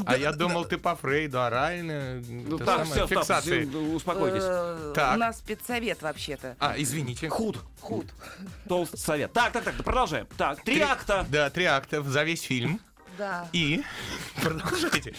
А 0.05 0.15
я 0.17 0.31
думал, 0.31 0.63
ты 0.63 0.77
по 0.77 0.95
Фрейду, 0.95 1.41
орально. 1.41 2.21
Ну 2.25 2.55
это 2.55 2.65
так, 2.65 2.85
самое, 2.87 3.05
все, 3.05 3.07
фиксации. 3.07 3.65
успокойтесь. 3.65 4.43
э, 4.43 4.93
Так. 4.95 5.15
У 5.15 5.19
нас 5.19 5.37
спецсовет 5.39 6.01
вообще-то. 6.01 6.55
А, 6.59 6.75
извините. 6.77 7.27
Худ. 7.27 7.57
Худ. 7.81 8.05
Толстый 8.69 8.97
совет. 8.97 9.33
Так, 9.33 9.51
так, 9.51 9.65
так, 9.65 9.75
продолжаем. 9.83 10.27
Так, 10.37 10.63
три 10.63 10.79
акта. 10.79 11.25
Да, 11.29 11.49
три 11.49 11.65
акта 11.65 12.01
за 12.01 12.23
весь 12.23 12.41
фильм. 12.41 12.79
Да. 13.17 13.47
И 13.53 13.83
продолжайте. 14.41 15.13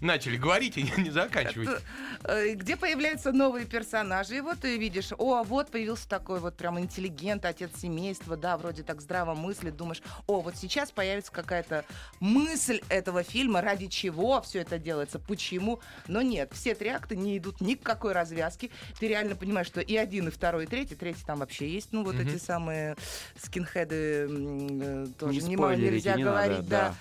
Начали 0.00 0.36
говорить 0.36 0.76
и 0.76 0.82
не, 0.82 0.92
не 1.02 1.10
заканчивайте. 1.10 1.82
Э, 2.24 2.54
где 2.54 2.76
появляются 2.76 3.32
новые 3.32 3.66
персонажи. 3.66 4.36
И 4.36 4.40
вот 4.40 4.60
ты 4.60 4.78
видишь, 4.78 5.10
о, 5.18 5.42
вот 5.42 5.70
появился 5.70 6.08
такой 6.08 6.40
вот 6.40 6.56
прям 6.56 6.78
интеллигент, 6.78 7.44
отец 7.44 7.70
семейства, 7.80 8.36
да, 8.36 8.56
вроде 8.56 8.82
так 8.82 9.00
здраво 9.00 9.34
мыслит, 9.34 9.76
думаешь, 9.76 10.02
о, 10.26 10.40
вот 10.40 10.56
сейчас 10.56 10.90
появится 10.90 11.32
какая-то 11.32 11.84
мысль 12.20 12.80
этого 12.88 13.22
фильма, 13.22 13.60
ради 13.60 13.86
чего 13.86 14.40
все 14.42 14.60
это 14.60 14.78
делается, 14.78 15.18
почему. 15.18 15.80
Но 16.06 16.22
нет, 16.22 16.50
все 16.54 16.74
три 16.74 16.88
акта 16.88 17.16
не 17.16 17.38
идут 17.38 17.60
ни 17.60 17.74
к 17.74 17.82
какой 17.82 18.12
развязке. 18.12 18.70
Ты 18.98 19.08
реально 19.08 19.36
понимаешь, 19.36 19.66
что 19.66 19.80
и 19.80 19.96
один, 19.96 20.28
и 20.28 20.30
второй, 20.30 20.64
и 20.64 20.66
третий, 20.66 20.94
третий 20.94 21.24
там 21.24 21.40
вообще 21.40 21.68
есть, 21.68 21.92
ну 21.92 22.04
вот 22.04 22.16
эти 22.16 22.36
самые 22.38 22.96
скинхеды 23.36 24.26
э, 24.28 25.06
тоже 25.18 25.40
Не 25.40 25.48
немало 25.48 25.72
спойлерите, 25.72 25.94
нельзя 25.94 26.16
не 26.16 26.24
надо, 26.24 26.36
говорить, 26.36 26.68
да. 26.68 26.88
да. 26.88 26.94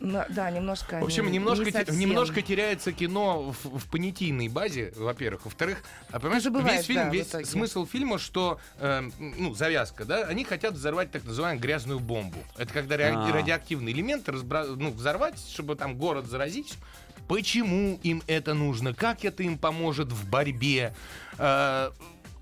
Да, 0.00 0.50
немножко. 0.50 1.00
В 1.00 1.04
общем, 1.04 1.24
они 1.24 1.34
немножко, 1.38 1.64
не 1.64 1.72
те- 1.72 1.78
совсем. 1.78 1.98
немножко 1.98 2.42
теряется 2.42 2.92
кино 2.92 3.52
в, 3.62 3.78
в 3.78 3.90
понятийной 3.90 4.48
базе, 4.48 4.92
во-первых. 4.96 5.44
Во-вторых, 5.44 5.82
а 6.10 6.18
понимаешь, 6.20 6.42
забываешь, 6.42 6.78
весь 6.78 6.86
фильм, 6.86 7.02
да, 7.04 7.08
весь 7.10 7.48
смысл 7.48 7.86
фильма, 7.86 8.18
что, 8.18 8.58
э, 8.78 9.02
ну, 9.18 9.54
завязка, 9.54 10.04
да, 10.04 10.24
они 10.24 10.44
хотят 10.44 10.74
взорвать 10.74 11.10
так 11.10 11.24
называемую 11.24 11.62
грязную 11.62 12.00
бомбу. 12.00 12.38
Это 12.56 12.72
когда 12.72 12.96
ра- 12.96 13.28
А. 13.28 13.32
радиоактивные 13.32 13.94
элементы 13.94 14.32
разбра- 14.32 14.74
ну, 14.76 14.90
взорвать, 14.90 15.38
чтобы 15.48 15.74
там 15.76 15.96
город 15.96 16.26
заразить. 16.26 16.74
Почему 17.26 17.98
им 18.02 18.22
это 18.26 18.54
нужно? 18.54 18.94
Как 18.94 19.24
это 19.24 19.42
им 19.42 19.58
поможет 19.58 20.10
в 20.12 20.28
борьбе? 20.30 20.94
Э, 21.36 21.90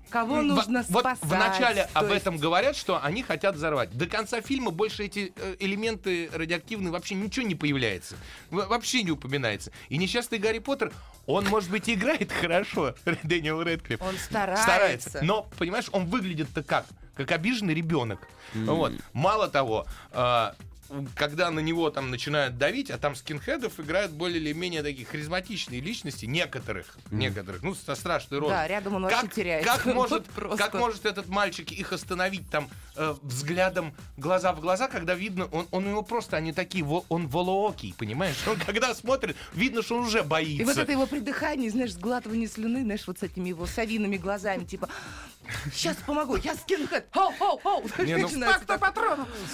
Кого 0.09 0.41
нужно 0.41 0.83
вот 0.89 1.01
спасать? 1.01 1.23
в 1.23 1.31
начале 1.31 1.83
то 1.93 1.99
об 1.99 2.05
есть- 2.09 2.21
этом 2.21 2.37
говорят, 2.37 2.75
что 2.75 3.03
они 3.03 3.23
хотят 3.23 3.55
взорвать. 3.55 3.91
До 3.97 4.05
конца 4.07 4.41
фильма 4.41 4.71
больше 4.71 5.05
эти 5.05 5.33
э, 5.35 5.55
элементы 5.59 6.29
радиоактивные 6.33 6.91
вообще 6.91 7.15
ничего 7.15 7.45
не 7.45 7.55
появляется. 7.55 8.15
Во- 8.49 8.65
вообще 8.67 9.03
не 9.03 9.11
упоминается. 9.11 9.71
И 9.89 9.97
несчастный 9.97 10.37
Гарри 10.37 10.59
Поттер, 10.59 10.91
он, 11.25 11.45
может 11.47 11.69
быть, 11.69 11.89
играет 11.89 12.31
хорошо, 12.31 12.95
Дэниел 13.23 13.61
Рэдклифф. 13.63 14.01
Он 14.01 14.15
старается. 14.17 15.19
Но, 15.23 15.49
понимаешь, 15.57 15.87
он 15.91 16.05
выглядит-то 16.05 16.63
как? 16.63 16.85
Как 17.15 17.31
обиженный 17.31 17.73
ребенок. 17.73 18.27
Вот. 18.53 18.93
Мало 19.13 19.47
того, 19.49 19.85
а, 20.11 20.55
когда 21.15 21.51
на 21.51 21.59
него 21.59 21.89
там 21.89 22.09
начинают 22.09 22.57
давить, 22.57 22.89
а 22.91 22.97
там 22.97 23.15
скинхедов 23.15 23.79
играют 23.79 24.11
более 24.11 24.39
или 24.39 24.53
менее 24.53 24.83
такие 24.83 25.05
харизматичные 25.05 25.81
личности, 25.81 26.25
некоторых, 26.25 26.97
некоторых, 27.11 27.63
ну, 27.63 27.75
со 27.75 27.95
страшной 27.95 28.39
ролью. 28.39 28.55
Да, 28.55 28.67
рядом 28.67 28.95
он 28.95 29.03
вообще 29.03 29.21
как, 29.21 29.33
теряется. 29.33 29.73
Как 29.73 29.85
может, 29.93 30.25
Вот 30.35 30.57
как 30.57 30.73
может 30.73 31.05
этот 31.05 31.27
мальчик 31.27 31.71
их 31.71 31.93
остановить 31.93 32.49
там 32.49 32.69
э, 32.95 33.15
взглядом 33.21 33.93
глаза 34.17 34.53
в 34.53 34.61
глаза, 34.61 34.87
когда 34.87 35.13
видно, 35.15 35.45
он, 35.51 35.67
он 35.71 35.85
у 35.85 35.89
него 35.89 36.01
просто, 36.01 36.37
они 36.37 36.53
такие, 36.53 36.83
во- 36.83 37.05
он 37.09 37.27
волоокий, 37.27 37.93
понимаешь? 37.97 38.37
Он 38.47 38.57
когда 38.57 38.93
смотрит, 38.93 39.35
видно, 39.53 39.81
что 39.81 39.97
он 39.97 40.05
уже 40.05 40.23
боится. 40.23 40.61
И 40.61 40.65
вот 40.65 40.77
это 40.77 40.91
его 40.91 41.05
придыхание, 41.05 41.69
знаешь, 41.69 41.93
сглатывание 41.93 42.47
слюны, 42.47 42.83
знаешь, 42.83 43.05
вот 43.07 43.19
с 43.19 43.23
этими 43.23 43.49
его 43.49 43.65
совиными 43.65 44.17
глазами, 44.17 44.65
типа, 44.65 44.89
сейчас 45.73 45.97
помогу, 45.97 46.35
я 46.37 46.55
скинхед, 46.55 47.07
хоу, 47.11 47.31
хоу, 47.37 47.59
хоу. 47.59 47.83
Не, 47.99 48.17
ну, 48.17 48.23
Начинается 48.27 48.65
так. 48.65 48.77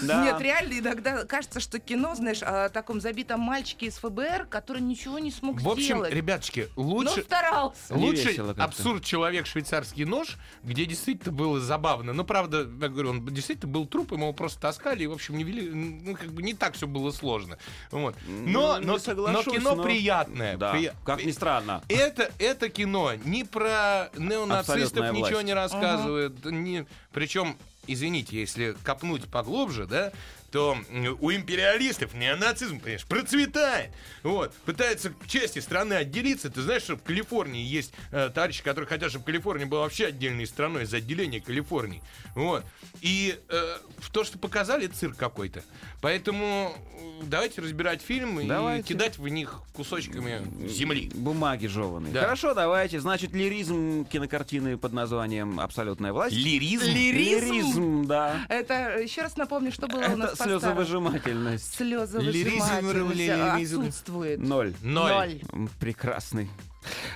Да. 0.02 0.24
Нет, 0.24 0.42
реально, 0.42 0.80
иногда 0.80 1.23
кажется, 1.26 1.60
что 1.60 1.80
кино, 1.80 2.16
знаешь, 2.16 2.42
о 2.42 2.70
таком 2.70 3.02
забитом 3.02 3.40
мальчике 3.40 3.88
из 3.88 3.96
ФБР, 3.98 4.48
который 4.50 4.82
ничего 4.82 5.20
не 5.20 5.32
смог 5.32 5.62
В 5.62 5.70
общем, 5.70 5.84
сделать. 5.98 6.14
ребяточки, 6.14 6.68
Но 6.76 6.84
лучше... 6.84 7.22
старался. 7.24 7.94
Лучший 7.96 8.26
весело 8.32 8.48
как-то. 8.50 8.64
абсурд 8.64 9.04
человек 9.04 9.46
швейцарский 9.46 10.06
нож, 10.06 10.38
где 10.64 10.86
действительно 10.86 11.32
было 11.34 11.60
забавно. 11.60 12.14
Но 12.14 12.24
правда, 12.24 12.60
я 12.60 12.88
говорю, 12.90 13.10
он 13.12 13.26
действительно 13.28 13.72
был 13.72 13.86
трупом, 13.86 14.22
его 14.22 14.34
просто 14.34 14.60
таскали, 14.60 15.04
и, 15.04 15.08
в 15.08 15.14
общем, 15.14 15.38
не 15.38 15.44
вели, 15.44 15.70
ну, 15.70 16.16
как 16.16 16.32
бы 16.32 16.42
не 16.44 16.54
так 16.54 16.76
все 16.76 16.88
было 16.88 17.12
сложно. 17.12 17.58
Вот. 17.92 18.16
Но, 18.28 18.80
Ну, 18.80 18.98
но, 19.16 19.28
но 19.32 19.44
кино 19.44 19.76
но- 19.76 19.84
приятное. 19.84 20.58
Да, 20.58 20.72
При- 20.72 20.92
как 21.06 21.24
ни 21.26 21.32
странно. 21.32 21.84
Это, 21.90 22.32
это 22.40 22.70
кино 22.70 23.14
не 23.26 23.44
про 23.44 24.10
неонацистов 24.18 25.12
ничего 25.12 25.30
власть. 25.30 25.44
не 25.46 25.54
рассказывает. 25.54 26.46
Не, 26.46 26.86
причем, 27.12 27.58
извините, 27.88 28.40
если 28.40 28.76
копнуть 28.84 29.26
поглубже, 29.30 29.86
да, 29.86 30.12
то 30.54 30.78
м, 30.92 31.18
у 31.20 31.32
империалистов 31.32 32.14
неонацизм, 32.14 32.80
конечно, 32.80 33.08
процветает. 33.08 33.90
Вот. 34.22 34.54
Пытаются 34.66 35.10
к 35.10 35.28
части 35.28 35.58
страны 35.58 35.96
отделиться. 35.96 36.52
Ты 36.52 36.62
знаешь, 36.62 36.84
что 36.84 36.96
в 36.96 37.02
Калифорнии 37.02 37.64
есть 37.64 37.92
э, 38.12 38.30
товарищи, 38.30 38.62
которые 38.62 38.88
хотят, 38.88 39.10
чтобы 39.10 39.26
Калифорния 39.26 39.66
была 39.66 39.82
вообще 39.82 40.06
отдельной 40.06 40.46
страной 40.46 40.84
из 40.84 40.94
отделения 40.94 41.42
Калифорнии. 41.42 42.04
Вот. 42.36 42.64
И 43.02 43.40
э, 43.50 43.78
то, 44.12 44.24
что 44.24 44.38
показали, 44.38 44.86
цирк 44.86 45.18
какой-то. 45.18 45.64
Поэтому 46.02 46.76
э, 47.00 47.24
давайте 47.24 47.62
разбирать 47.62 48.04
фильм 48.04 48.48
Давайте. 48.48 48.82
и 48.82 48.88
кидать 48.88 49.18
в 49.18 49.28
них 49.28 49.60
кусочками 49.74 50.68
земли. 50.68 51.10
Бумаги 51.16 51.66
жеванные. 51.66 52.14
Да. 52.14 52.22
Хорошо, 52.22 52.54
давайте. 52.54 53.00
Значит, 53.00 53.34
лиризм 53.34 54.06
кинокартины 54.06 54.78
под 54.78 54.94
названием 54.94 55.60
«Абсолютная 55.60 56.14
власть». 56.14 56.36
Лиризм? 56.36 56.86
Лиризм, 56.86 58.06
да. 58.06 58.46
Это, 58.50 59.00
еще 59.00 59.24
раз 59.24 59.36
напомню, 59.36 59.72
что 59.72 59.88
было 59.88 60.04
у 60.06 60.16
нас 60.16 60.30
Это 60.30 60.30
по 60.30 60.36
старому? 60.36 60.43
Слезовыжимательность. 60.44 61.80
Лиризм, 61.80 62.08
Слезовыжимательность 62.08 63.18
лиризм. 63.18 63.82
отсутствует. 63.82 64.40
Ноль. 64.40 64.74
Ноль. 64.82 65.42
Прекрасный. 65.80 66.50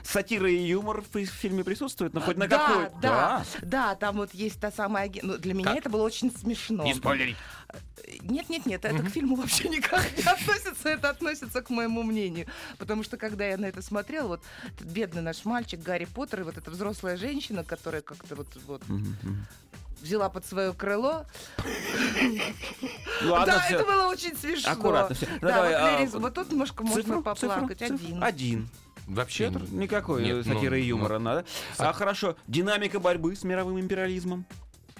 Сатира 0.04 0.50
и 0.50 0.56
юмор 0.56 1.02
в 1.02 1.08
фи- 1.14 1.26
фильме 1.26 1.64
присутствует, 1.64 2.14
но 2.14 2.22
хоть 2.22 2.38
на 2.38 2.48
да, 2.48 2.58
какой? 2.68 2.90
да, 3.02 3.44
да, 3.62 3.96
там 3.96 4.16
вот 4.16 4.34
есть 4.34 4.60
та 4.62 4.72
самая... 4.72 5.12
Ну, 5.22 5.38
для 5.38 5.54
меня 5.54 5.72
Как? 5.72 5.78
это 5.80 5.90
было 5.90 6.04
очень 6.04 6.32
смешно. 6.32 6.86
Не 6.86 6.94
спойлерить. 6.94 7.36
Нет, 8.22 8.50
нет, 8.50 8.66
нет, 8.66 8.86
это 8.86 9.04
к 9.04 9.10
фильму 9.10 9.36
вообще 9.36 9.68
никак 9.68 10.06
не 10.18 10.24
относится, 10.24 10.88
это 10.88 11.10
относится 11.10 11.62
к 11.62 11.70
моему 11.70 12.04
мнению. 12.04 12.48
Потому 12.78 13.04
что 13.04 13.18
когда 13.18 13.46
я 13.46 13.58
на 13.58 13.66
это 13.66 13.82
смотрела, 13.82 14.28
вот 14.30 14.44
этот 14.74 14.88
бедный 14.88 15.22
наш 15.22 15.44
мальчик 15.44 15.82
Гарри 15.82 16.06
Поттер 16.06 16.42
и 16.42 16.44
вот 16.44 16.58
эта 16.58 16.72
взрослая 16.72 17.18
женщина, 17.18 17.66
которая 17.66 18.02
как-то 18.02 18.36
вот, 18.36 18.48
вот 18.68 18.84
взяла 20.08 20.30
под 20.30 20.46
свое 20.46 20.74
крыло. 20.74 21.26
Ну, 23.22 23.46
да, 23.46 23.66
это 23.70 23.84
было 23.84 24.08
очень 24.08 24.36
смешно. 24.36 24.72
Аккуратно 24.72 25.16
всё. 25.16 25.28
Да, 25.42 26.06
вот 26.08 26.16
а. 26.16 26.20
Вот 26.20 26.34
тут 26.34 26.52
немножко 26.52 26.84
можно 26.84 27.22
поплакать. 27.22 27.82
Один. 27.82 28.24
Один. 28.24 28.70
Вообще 29.08 29.50
никакой 29.72 30.24
Нет, 30.24 30.46
сатиры 30.46 30.78
ну, 30.78 30.84
и 30.84 30.88
юмора 30.88 31.18
надо. 31.18 31.46
А 31.78 31.94
хорошо, 31.94 32.36
динамика 32.48 33.00
борьбы 33.00 33.36
с 33.36 33.44
мировым 33.44 33.80
империализмом. 33.80 34.46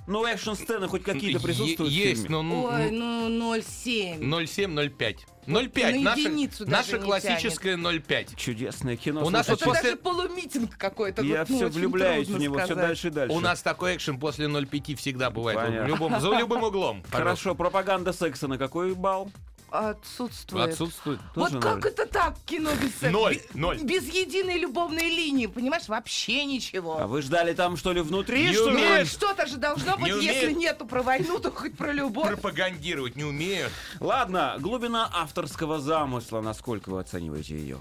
Ну, 0.08 0.26
экшн-сцены 0.26 0.88
хоть 0.88 1.04
какие-то 1.04 1.38
Е- 1.40 1.44
присутствуют 1.44 1.92
в 1.92 1.96
Есть, 1.96 2.22
фильме? 2.24 2.30
но 2.38 2.42
ну, 2.44 2.64
Ой, 2.64 2.92
ну 2.92 3.28
0,7. 3.58 4.20
0,7-0,5. 4.20 5.18
0,5. 5.46 5.96
на 5.96 6.02
Наша, 6.02 6.20
единицу 6.22 6.66
даже 6.66 6.72
наша 6.94 6.98
не 6.98 7.04
классическая 7.06 7.78
0,5. 7.78 8.36
Чудесное 8.36 8.96
кино. 8.96 9.26
У 9.26 9.30
нас. 9.30 9.48
Это 9.48 9.52
вот 9.66 9.76
после- 9.76 9.84
даже 9.92 9.96
полумитинг 9.98 10.78
какой-то. 10.78 11.22
Я 11.24 11.40
вот, 11.40 11.50
ну, 11.50 11.56
все 11.58 11.68
влюбляюсь 11.68 12.28
в 12.30 12.40
него 12.40 12.56
все 12.58 12.66
сказать. 12.68 12.86
дальше 12.88 13.08
и 13.08 13.12
дальше. 13.12 13.36
У 13.36 13.40
нас 13.42 13.62
такой 13.62 13.96
экшен 13.98 14.18
после 14.20 14.48
0,5 14.48 14.96
всегда 14.96 15.30
бывает. 15.30 15.60
Понятно. 15.60 15.84
В 15.86 15.88
любом, 15.88 16.20
за 16.22 16.30
любым 16.38 16.64
углом. 16.64 17.02
Пожалуйста. 17.04 17.18
Хорошо, 17.18 17.56
пропаганда 17.56 18.14
секса 18.14 18.48
на 18.48 18.58
какой 18.58 18.94
балл? 18.96 19.30
Отсутствует. 19.70 20.70
Отсутствует. 20.70 21.20
Вот 21.36 21.52
как 21.62 21.84
ноль. 21.84 21.92
это 21.92 22.06
так, 22.06 22.36
кино 22.46 22.72
без 22.76 22.92
секса? 22.92 23.10
Ноль, 23.10 23.42
ноль. 23.54 23.80
Без 23.84 24.04
единой 24.08 24.58
любовной 24.58 25.10
линии, 25.10 25.48
понимаешь, 25.48 25.88
вообще 25.88 26.46
ничего. 26.46 26.98
А 27.00 27.08
вы 27.08 27.22
ждали 27.22 27.54
там 27.54 27.76
что 27.76 27.92
ли 27.92 28.02
внутри? 28.02 28.48
Не 28.48 28.54
что 28.54 28.70
ли? 28.70 28.82
Ну, 28.82 28.98
хоть 28.98 29.08
что-то 29.08 29.46
же 29.46 29.58
должно 29.58 29.98
быть, 29.98 30.14
Не 30.14 30.24
если 30.26 30.46
умеет. 30.46 30.58
нету 30.58 30.86
про 30.86 31.04
войну, 31.04 31.40
то 31.40 31.52
хоть 31.52 31.76
про 31.76 31.92
любовь. 31.92 32.28
Пропагандировать 32.28 33.16
не 33.18 33.26
умеют. 33.26 33.72
Ладно, 34.00 34.56
глубина 34.60 35.10
авторского 35.14 35.80
замысла, 35.80 36.42
насколько 36.42 36.90
вы 36.90 37.02
оцениваете 37.02 37.58
ее? 37.58 37.80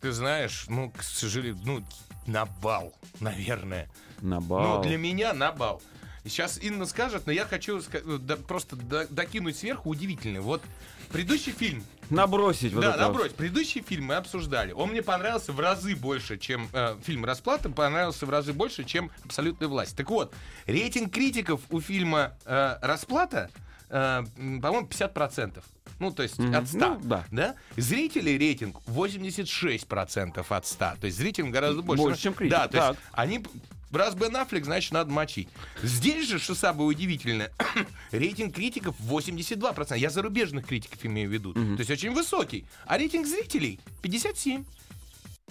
Ты 0.00 0.12
знаешь, 0.12 0.64
ну, 0.68 0.90
к 0.90 1.02
сожалению, 1.02 1.60
ну, 1.64 1.84
на 2.26 2.46
бал, 2.46 2.92
наверное. 3.20 3.88
На 4.20 4.40
бал. 4.40 4.78
Ну, 4.78 4.82
для 4.82 4.96
меня 4.98 5.32
на 5.32 5.52
бал. 5.52 5.82
Сейчас 6.24 6.58
Инна 6.62 6.86
скажет, 6.86 7.26
но 7.26 7.32
я 7.32 7.44
хочу 7.46 7.80
да, 8.20 8.36
просто 8.36 8.76
до- 8.76 9.06
докинуть 9.08 9.56
сверху 9.56 9.88
удивительный. 9.90 10.40
Вот 10.40 10.62
предыдущий 11.10 11.52
фильм, 11.52 11.82
Набросить 12.10 12.72
вот 12.72 12.82
да, 12.82 12.94
это 12.94 13.08
вот. 13.10 13.34
предыдущий 13.34 13.82
фильм 13.82 14.06
мы 14.06 14.16
обсуждали. 14.16 14.72
Он 14.72 14.90
мне 14.90 15.00
понравился 15.02 15.52
в 15.52 15.60
разы 15.60 15.94
больше, 15.96 16.38
чем 16.38 16.68
э, 16.72 16.96
фильм 17.02 17.24
«Расплата», 17.24 17.70
понравился 17.70 18.26
в 18.26 18.30
разы 18.30 18.52
больше, 18.52 18.84
чем 18.84 19.10
«Абсолютная 19.24 19.68
власть». 19.68 19.96
Так 19.96 20.10
вот, 20.10 20.34
рейтинг 20.66 21.12
критиков 21.12 21.60
у 21.70 21.80
фильма 21.80 22.34
э, 22.44 22.76
«Расплата», 22.82 23.50
э, 23.88 24.24
по-моему, 24.34 24.88
50%. 24.88 25.62
Ну, 26.00 26.10
то 26.10 26.22
есть 26.22 26.38
Мгм. 26.38 26.54
от 26.54 26.68
100. 26.68 26.78
Ну, 26.78 27.00
да. 27.04 27.24
да? 27.30 27.54
Зрителей 27.76 28.36
рейтинг 28.38 28.78
86% 28.86 30.44
от 30.48 30.66
100. 30.66 30.78
То 31.00 31.06
есть 31.06 31.16
зрителям 31.16 31.50
гораздо 31.50 31.82
больше. 31.82 32.02
Больше, 32.02 32.22
чем 32.22 32.34
критиков, 32.34 32.60
Да, 32.62 32.68
то 32.68 32.76
так. 32.76 32.88
есть 32.90 33.00
они... 33.12 33.44
Раз 33.92 34.14
Бен 34.14 34.36
Аффлек, 34.36 34.64
значит, 34.64 34.92
надо 34.92 35.10
мочить. 35.10 35.48
Здесь 35.82 36.28
же, 36.28 36.38
что 36.38 36.54
самое 36.54 36.88
удивительное, 36.88 37.52
рейтинг 38.12 38.54
критиков 38.54 38.94
82%. 39.00 39.98
Я 39.98 40.10
зарубежных 40.10 40.66
критиков 40.66 41.04
имею 41.04 41.28
в 41.28 41.32
виду. 41.32 41.52
То 41.52 41.60
есть 41.78 41.90
очень 41.90 42.12
высокий. 42.12 42.64
А 42.86 42.98
рейтинг 42.98 43.26
зрителей 43.26 43.80
57. 44.02 44.64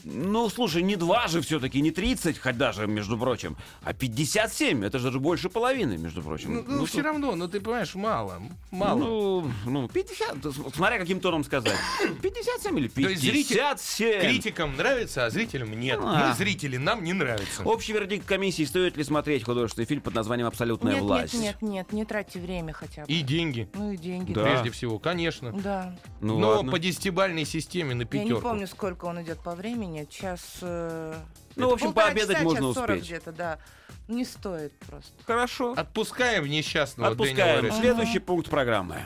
Ну, 0.03 0.49
слушай, 0.49 0.81
не 0.81 0.95
два 0.95 1.27
же 1.27 1.41
все-таки, 1.41 1.81
не 1.81 1.91
30, 1.91 2.38
хоть 2.39 2.57
даже, 2.57 2.88
между 2.88 3.17
прочим, 3.17 3.57
а 3.83 3.93
57. 3.93 4.83
Это 4.85 4.99
же 4.99 5.12
больше 5.19 5.49
половины, 5.49 5.97
между 5.97 6.21
прочим. 6.21 6.55
Ну, 6.55 6.63
ну, 6.67 6.85
все 6.85 6.97
тут- 6.97 7.05
равно, 7.05 7.35
ну 7.35 7.47
ты 7.47 7.59
понимаешь, 7.59 7.95
мало. 7.95 8.41
Мало. 8.71 8.97
Ну, 8.99 9.51
ну, 9.65 9.88
50, 9.88 10.41
то 10.41 10.49
есть, 10.49 10.75
смотря 10.75 10.97
каким 10.99 11.19
тоном 11.19 11.43
сказать. 11.43 11.73
57 12.21 12.77
или 12.79 12.88
То 12.88 13.01
есть 13.01 13.21
зритель- 13.21 13.55
57. 13.57 14.21
Критикам 14.21 14.75
нравится, 14.77 15.25
а 15.25 15.29
зрителям 15.29 15.71
нет. 15.79 15.99
А. 16.01 16.29
Мы 16.29 16.35
зрители, 16.35 16.77
нам 16.77 17.03
не 17.03 17.13
нравится. 17.13 17.63
Общий 17.63 17.93
вердикт 17.93 18.25
комиссии, 18.25 18.63
стоит 18.63 18.97
ли 18.97 19.03
смотреть 19.03 19.43
художественный 19.43 19.85
фильм 19.85 20.01
под 20.01 20.13
названием 20.15 20.47
«Абсолютная 20.47 20.93
Нет, 20.95 21.03
власть». 21.03 21.33
нет, 21.33 21.62
нет, 21.62 21.62
нет, 21.62 21.93
не 21.93 22.05
тратьте 22.05 22.39
время 22.39 22.73
хотя 22.73 23.05
бы. 23.05 23.07
И 23.12 23.21
деньги, 23.21 23.69
Ну 23.73 23.91
и 23.91 23.97
деньги. 23.97 24.33
Да. 24.33 24.43
прежде 24.43 24.71
всего, 24.71 24.99
конечно. 24.99 25.51
Да. 25.51 25.95
Ну, 26.21 26.38
Но 26.39 26.49
ладно. 26.49 26.71
по 26.71 26.79
десятибальной 26.79 27.45
системе 27.45 27.95
на 27.95 28.01
Я 28.01 28.07
пятерку. 28.07 28.33
не 28.35 28.41
помню, 28.41 28.67
сколько 28.67 29.05
он 29.05 29.21
идет 29.21 29.39
по 29.39 29.55
времени. 29.55 29.88
Сейчас. 30.10 30.41
э, 30.62 31.15
Ну, 31.56 31.63
это 31.63 31.69
в 31.71 31.73
общем, 31.73 31.93
пообедать 31.93 32.30
часа, 32.38 32.43
можно 32.43 32.67
час 32.67 32.73
40 32.75 32.89
успеть. 32.89 33.04
где-то, 33.06 33.32
да. 33.32 33.60
Не 34.08 34.25
стоит 34.25 34.73
просто. 34.80 35.12
Хорошо. 35.25 35.73
Отпускаем 35.78 36.45
несчастного 36.45 37.12
Отпускаем. 37.12 37.62
Дэниела. 37.62 37.80
Следующий 37.80 38.19
пункт 38.19 38.49
программы. 38.49 39.04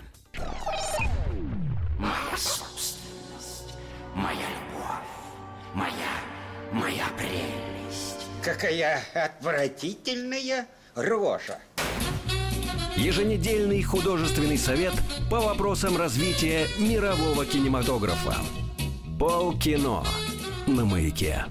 Моя 1.97 2.37
собственность, 2.37 3.73
моя 4.15 4.35
любовь, 4.37 5.73
моя, 5.73 5.93
моя 6.71 7.05
прелесть. 7.17 8.25
Какая 8.43 9.01
отвратительная 9.13 10.67
рожа. 10.95 11.59
Еженедельный 12.95 13.81
художественный 13.81 14.57
совет 14.57 14.93
по 15.29 15.39
вопросам 15.39 15.97
развития 15.97 16.67
мирового 16.77 17.45
кинематографа. 17.45 18.35
Полкино 19.19 20.03
на 20.67 20.85
маяке. 20.85 21.45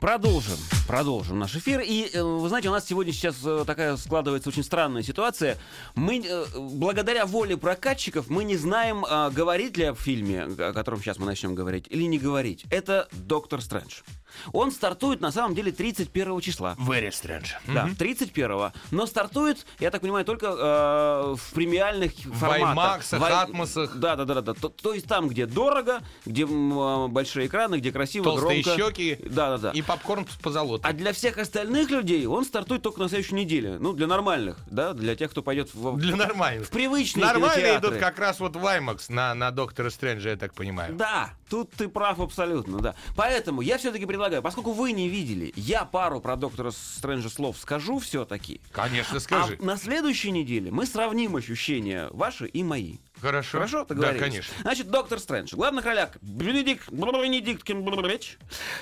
Продолжим, 0.00 0.58
продолжим 0.86 1.38
наш 1.38 1.56
эфир. 1.56 1.80
И, 1.80 2.10
э, 2.12 2.22
вы 2.22 2.48
знаете, 2.48 2.68
у 2.68 2.72
нас 2.72 2.86
сегодня 2.86 3.12
сейчас 3.12 3.36
э, 3.44 3.64
такая 3.66 3.96
складывается 3.96 4.50
очень 4.50 4.62
странная 4.62 5.02
ситуация. 5.02 5.56
Мы, 5.94 6.22
э, 6.24 6.44
благодаря 6.54 7.24
воле 7.24 7.56
прокатчиков, 7.56 8.28
мы 8.28 8.44
не 8.44 8.56
знаем, 8.56 9.06
а, 9.08 9.30
говорить 9.30 9.78
ли 9.78 9.84
о 9.84 9.94
фильме, 9.94 10.42
о 10.42 10.72
котором 10.74 11.00
сейчас 11.00 11.18
мы 11.18 11.24
начнем 11.24 11.54
говорить, 11.54 11.86
или 11.88 12.02
не 12.04 12.18
говорить. 12.18 12.64
Это 12.70 13.08
«Доктор 13.12 13.62
Стрэндж». 13.62 14.02
Он 14.52 14.70
стартует, 14.72 15.20
на 15.20 15.30
самом 15.32 15.54
деле, 15.54 15.72
31 15.72 16.40
числа. 16.40 16.74
Very 16.78 17.08
strange. 17.10 17.48
Да, 17.66 17.88
31-го. 17.98 18.72
Но 18.90 19.06
стартует, 19.06 19.66
я 19.78 19.90
так 19.90 20.00
понимаю, 20.02 20.24
только 20.24 20.46
э, 20.46 21.34
в 21.36 21.52
премиальных 21.54 22.12
форматах. 22.34 23.02
В 23.04 23.22
ай- 23.24 23.32
Атмосах. 23.32 23.96
Да, 23.96 24.16
да, 24.16 24.24
да, 24.24 24.40
да. 24.40 24.54
То, 24.54 24.68
то 24.68 24.94
есть 24.94 25.06
там, 25.06 25.28
где 25.28 25.46
дорого, 25.46 26.00
где 26.24 26.44
э, 26.44 27.06
большие 27.08 27.46
экраны, 27.46 27.76
где 27.76 27.92
красиво, 27.92 28.24
Толстые 28.24 28.62
громко. 28.62 28.82
щеки 28.90 29.18
Да, 29.28 29.50
да, 29.50 29.58
да. 29.58 29.70
и 29.72 29.82
попкорн 29.82 30.26
по 30.42 30.50
золоту. 30.50 30.82
А 30.86 30.92
для 30.92 31.12
всех 31.12 31.38
остальных 31.38 31.90
людей 31.90 32.26
он 32.26 32.44
стартует 32.44 32.82
только 32.82 33.00
на 33.00 33.08
следующей 33.08 33.34
неделе. 33.34 33.78
Ну, 33.78 33.92
для 33.92 34.06
нормальных, 34.06 34.56
да, 34.66 34.92
для 34.92 35.16
тех, 35.16 35.30
кто 35.30 35.42
пойдет 35.42 35.70
в, 35.74 35.96
Для 35.98 36.16
нормальных. 36.16 36.66
в 36.66 36.70
привычные 36.70 37.26
кинотеатры. 37.32 37.88
идут 37.90 38.00
как 38.00 38.18
раз 38.18 38.40
вот 38.40 38.56
в 38.56 38.64
IMAX 38.64 39.04
на, 39.08 39.34
на 39.34 39.50
Доктора 39.50 39.90
Стрэнджа, 39.90 40.30
я 40.30 40.36
так 40.36 40.54
понимаю. 40.54 40.94
Да, 40.94 41.30
тут 41.48 41.70
ты 41.70 41.88
прав 41.88 42.20
абсолютно, 42.20 42.78
да. 42.78 42.94
Поэтому 43.14 43.60
я 43.60 43.78
все-таки 43.78 44.06
предлагаю, 44.06 44.42
поскольку 44.42 44.72
вы 44.72 44.92
не 44.92 45.08
видели, 45.08 45.52
я 45.56 45.84
пару 45.84 46.20
про 46.20 46.36
доктора 46.36 46.70
Стрэнджа 46.70 47.28
слов 47.28 47.58
скажу 47.58 47.98
все-таки. 47.98 48.60
Конечно, 48.72 49.20
скажи. 49.20 49.58
А 49.60 49.64
на 49.64 49.76
следующей 49.76 50.30
неделе 50.30 50.70
мы 50.70 50.86
сравним 50.86 51.36
ощущения 51.36 52.08
ваши 52.12 52.46
и 52.46 52.62
мои. 52.62 52.96
Хорошо. 53.20 53.58
Хорошо, 53.58 53.84
Да, 53.84 53.94
договорились? 53.94 54.20
конечно. 54.22 54.54
Значит, 54.62 54.90
доктор 54.90 55.18
Стрэндж. 55.18 55.52
В 55.54 55.56
главных 55.56 55.84
ролях 55.84 56.10
Бенедикт, 56.20 56.90
Бенедикт 56.90 57.62
Камбербэтч, 57.64 58.36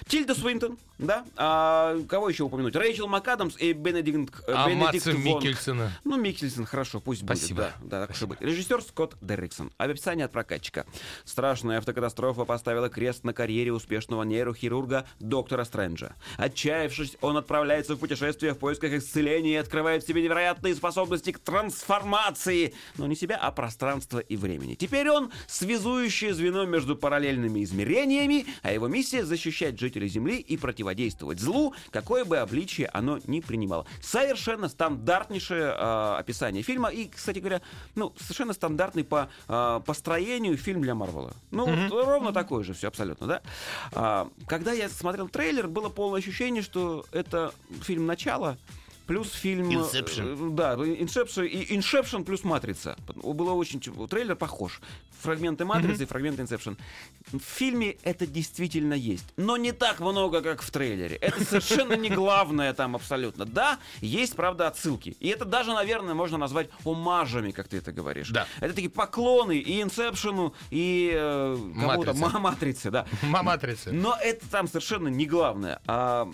Тильда 0.09 0.35
Свинтон, 0.35 0.79
да? 0.99 1.25
А, 1.37 1.97
кого 2.09 2.29
еще 2.29 2.43
упомянуть? 2.45 2.75
Рэйчел 2.77 3.07
МакАдамс 3.07 3.57
и 3.59 3.73
Бенедикт, 3.73 4.35
э, 4.47 4.53
А 4.55 4.69
Бенедикт 4.69 4.95
Матса 5.07 5.13
Вонг. 5.13 5.25
Микельсона? 5.45 5.93
Ну, 6.05 6.17
Микельсон, 6.17 6.65
хорошо, 6.67 7.01
пусть 7.01 7.23
Спасибо. 7.25 7.63
будет. 7.79 7.89
Да, 7.89 8.01
да, 8.01 8.07
так 8.07 8.17
уж 8.17 8.23
быть. 8.23 8.41
Режиссер 8.41 8.83
Скотт 8.83 9.17
Дерриксон. 9.21 9.71
Описание 9.79 10.25
от 10.27 10.33
прокатчика. 10.33 10.85
Страшная 11.25 11.79
автокатастрофа 11.79 12.45
поставила 12.45 12.89
крест 12.89 13.25
на 13.25 13.33
карьере 13.33 13.73
успешного 13.73 14.23
нейрохирурга 14.25 15.07
доктора 15.21 15.65
Стрэнджа. 15.65 16.15
Отчаявшись, 16.39 17.17
он 17.21 17.37
отправляется 17.37 17.95
в 17.95 17.99
путешествие 17.99 18.55
в 18.55 18.59
поисках 18.59 18.93
исцеления 18.93 19.53
и 19.53 19.57
открывает 19.57 20.03
в 20.03 20.07
себе 20.07 20.23
невероятные 20.23 20.75
способности 20.75 21.33
к 21.33 21.39
трансформации. 21.39 22.75
Но 22.97 23.07
не 23.07 23.15
себя, 23.17 23.37
а 23.37 23.51
пространства 23.53 24.19
и 24.29 24.37
времени. 24.37 24.75
Теперь 24.75 25.09
он 25.11 25.31
связующее 25.47 26.35
звено 26.35 26.65
между 26.65 26.97
параллельными 26.97 27.63
измерениями, 27.65 28.47
а 28.63 28.73
его 28.73 28.89
миссия 28.89 29.25
защищать 29.25 29.79
жителей 29.79 30.09
Земли 30.09 30.39
и 30.39 30.57
противодействовать 30.57 31.41
злу, 31.41 31.75
какое 31.91 32.25
бы 32.25 32.39
обличие 32.39 32.89
оно 32.89 33.19
ни 33.27 33.41
принимало. 33.41 33.87
Совершенно 34.01 34.69
стандартнейшее 34.69 35.75
э, 35.77 36.17
описание 36.19 36.63
фильма 36.63 36.89
и, 36.89 37.09
кстати 37.09 37.39
говоря, 37.39 37.63
ну, 37.95 38.13
совершенно 38.19 38.53
стандартный 38.53 39.05
по 39.05 39.29
э, 39.49 39.81
построению 39.85 40.57
фильм 40.57 40.83
для 40.83 40.95
Марвела. 40.95 41.35
Ну, 41.51 41.67
вот 41.67 42.05
ровно 42.07 42.33
такой 42.33 42.65
же 42.65 42.75
все 42.75 42.89
абсолютно, 42.89 43.27
да. 43.27 43.43
А, 43.93 44.29
когда 44.47 44.73
я 44.73 44.89
смотрел 44.89 45.29
трейлер, 45.29 45.69
было 45.69 45.89
полное 45.89 46.21
ощущение, 46.21 46.63
что 46.63 47.05
это 47.13 47.53
фильм 47.83 48.07
начала, 48.07 48.59
Плюс 49.07 49.33
фильм... 49.33 49.69
Inception. 49.71 50.51
э, 50.53 50.55
Да, 50.55 50.75
Inception, 50.75 51.47
и 51.47 51.77
Inception 51.77 52.25
плюс 52.25 52.45
Матрица. 52.45 52.97
Было 53.15 53.53
очень... 53.53 53.81
Трейлер 54.09 54.37
похож. 54.37 54.81
Фрагменты 55.21 55.65
Матрицы 55.65 56.03
и 56.03 56.07
фрагменты 56.07 56.43
Inception. 56.43 56.77
В 57.33 57.39
фильме 57.39 57.97
это 58.03 58.27
действительно 58.27 58.93
есть. 58.93 59.25
Но 59.39 59.57
не 59.57 59.73
так 59.73 60.01
много, 60.01 60.43
как 60.43 60.61
в 60.61 60.71
трейлере. 60.71 61.17
Это 61.17 61.43
совершенно 61.45 61.95
не 61.95 62.11
главное 62.11 62.75
там 62.75 62.95
абсолютно. 62.95 63.47
Да, 63.47 63.79
есть, 64.03 64.37
правда, 64.37 64.69
отсылки. 64.69 65.17
И 65.21 65.29
это 65.29 65.47
даже, 65.47 65.73
наверное, 65.73 66.13
можно 66.15 66.37
назвать 66.37 66.69
омажами, 66.85 67.53
как 67.53 67.69
ты 67.69 67.79
это 67.79 67.91
говоришь. 67.93 68.29
Да. 68.31 68.47
Это 68.61 68.75
такие 68.75 68.91
поклоны 68.91 69.57
и 69.57 69.81
Инсепшену, 69.83 70.53
и 70.71 71.11
э, 71.15 71.57
кому-то, 71.57 72.13
Матрице. 72.13 72.21
Ма- 72.21 72.39
Матрице, 72.41 72.91
да. 72.91 73.07
Матрица. 73.23 73.93
Но 73.93 74.17
это 74.21 74.47
там 74.51 74.67
совершенно 74.69 75.09
не 75.09 75.25
главное. 75.25 75.81
А 75.87 76.29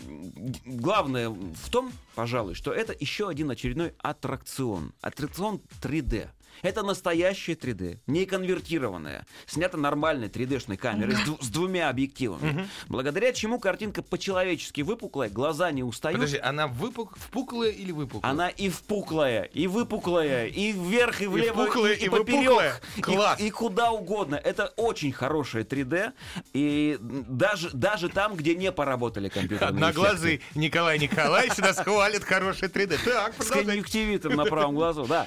главное 0.65 1.29
в 1.31 1.69
том, 1.71 1.93
пожалуй, 2.15 2.55
что 2.55 2.73
это 2.73 2.95
еще 2.99 3.29
один 3.29 3.51
очередной 3.51 3.95
аттракцион. 3.99 4.93
Аттракцион 5.01 5.61
3D. 5.81 6.29
Это 6.63 6.83
настоящее 6.83 7.57
3D, 7.57 7.99
не 8.07 8.27
конвертированное, 8.27 9.27
снято 9.47 9.77
нормальной 9.77 10.29
3D-шной 10.29 10.77
камерой 10.77 11.15
с, 11.17 11.21
дву- 11.21 11.43
с 11.43 11.49
двумя 11.49 11.89
объективами, 11.89 12.69
благодаря 12.89 13.33
чему 13.33 13.59
картинка 13.59 14.03
по-человечески 14.03 14.83
выпуклая, 14.83 15.29
глаза 15.31 15.71
не 15.71 15.83
устают. 15.83 16.19
Подожди, 16.19 16.39
она 16.39 16.67
выпук... 16.67 17.17
впуклая 17.19 17.71
или 17.71 17.93
выпуклая? 17.93 18.31
Она 18.33 18.49
и 18.49 18.69
впуклая, 18.69 19.43
и 19.45 19.67
выпуклая, 19.67 20.47
и 20.47 20.73
вверх, 20.73 21.23
и 21.23 21.27
влево, 21.27 21.65
впуклая, 21.65 21.95
и 21.95 22.09
поперек, 22.09 22.41
выпуклая. 22.43 22.81
и- 22.97 23.01
Класс. 23.01 23.41
И, 23.41 23.51
куда 23.51 23.91
угодно. 23.93 24.35
Это 24.37 24.67
очень 24.77 25.13
хорошее 25.13 25.65
3D, 25.65 26.13
и 26.53 26.99
даже, 27.01 27.71
даже 27.73 28.09
там, 28.09 28.35
где 28.37 28.55
не 28.55 28.71
поработали 28.73 29.29
компьютерные 29.29 29.69
Одноглазый 29.71 30.41
Николай 30.55 30.99
Николаевич 30.99 31.57
нас 31.59 31.77
хвалит 31.79 32.25
хороший 32.25 32.69
3D. 32.69 32.99
Так, 33.05 33.35
с 33.43 33.49
конъюнктивитом 33.49 34.35
на 34.35 34.45
правом 34.45 34.75
глазу, 34.75 35.07
да. 35.07 35.27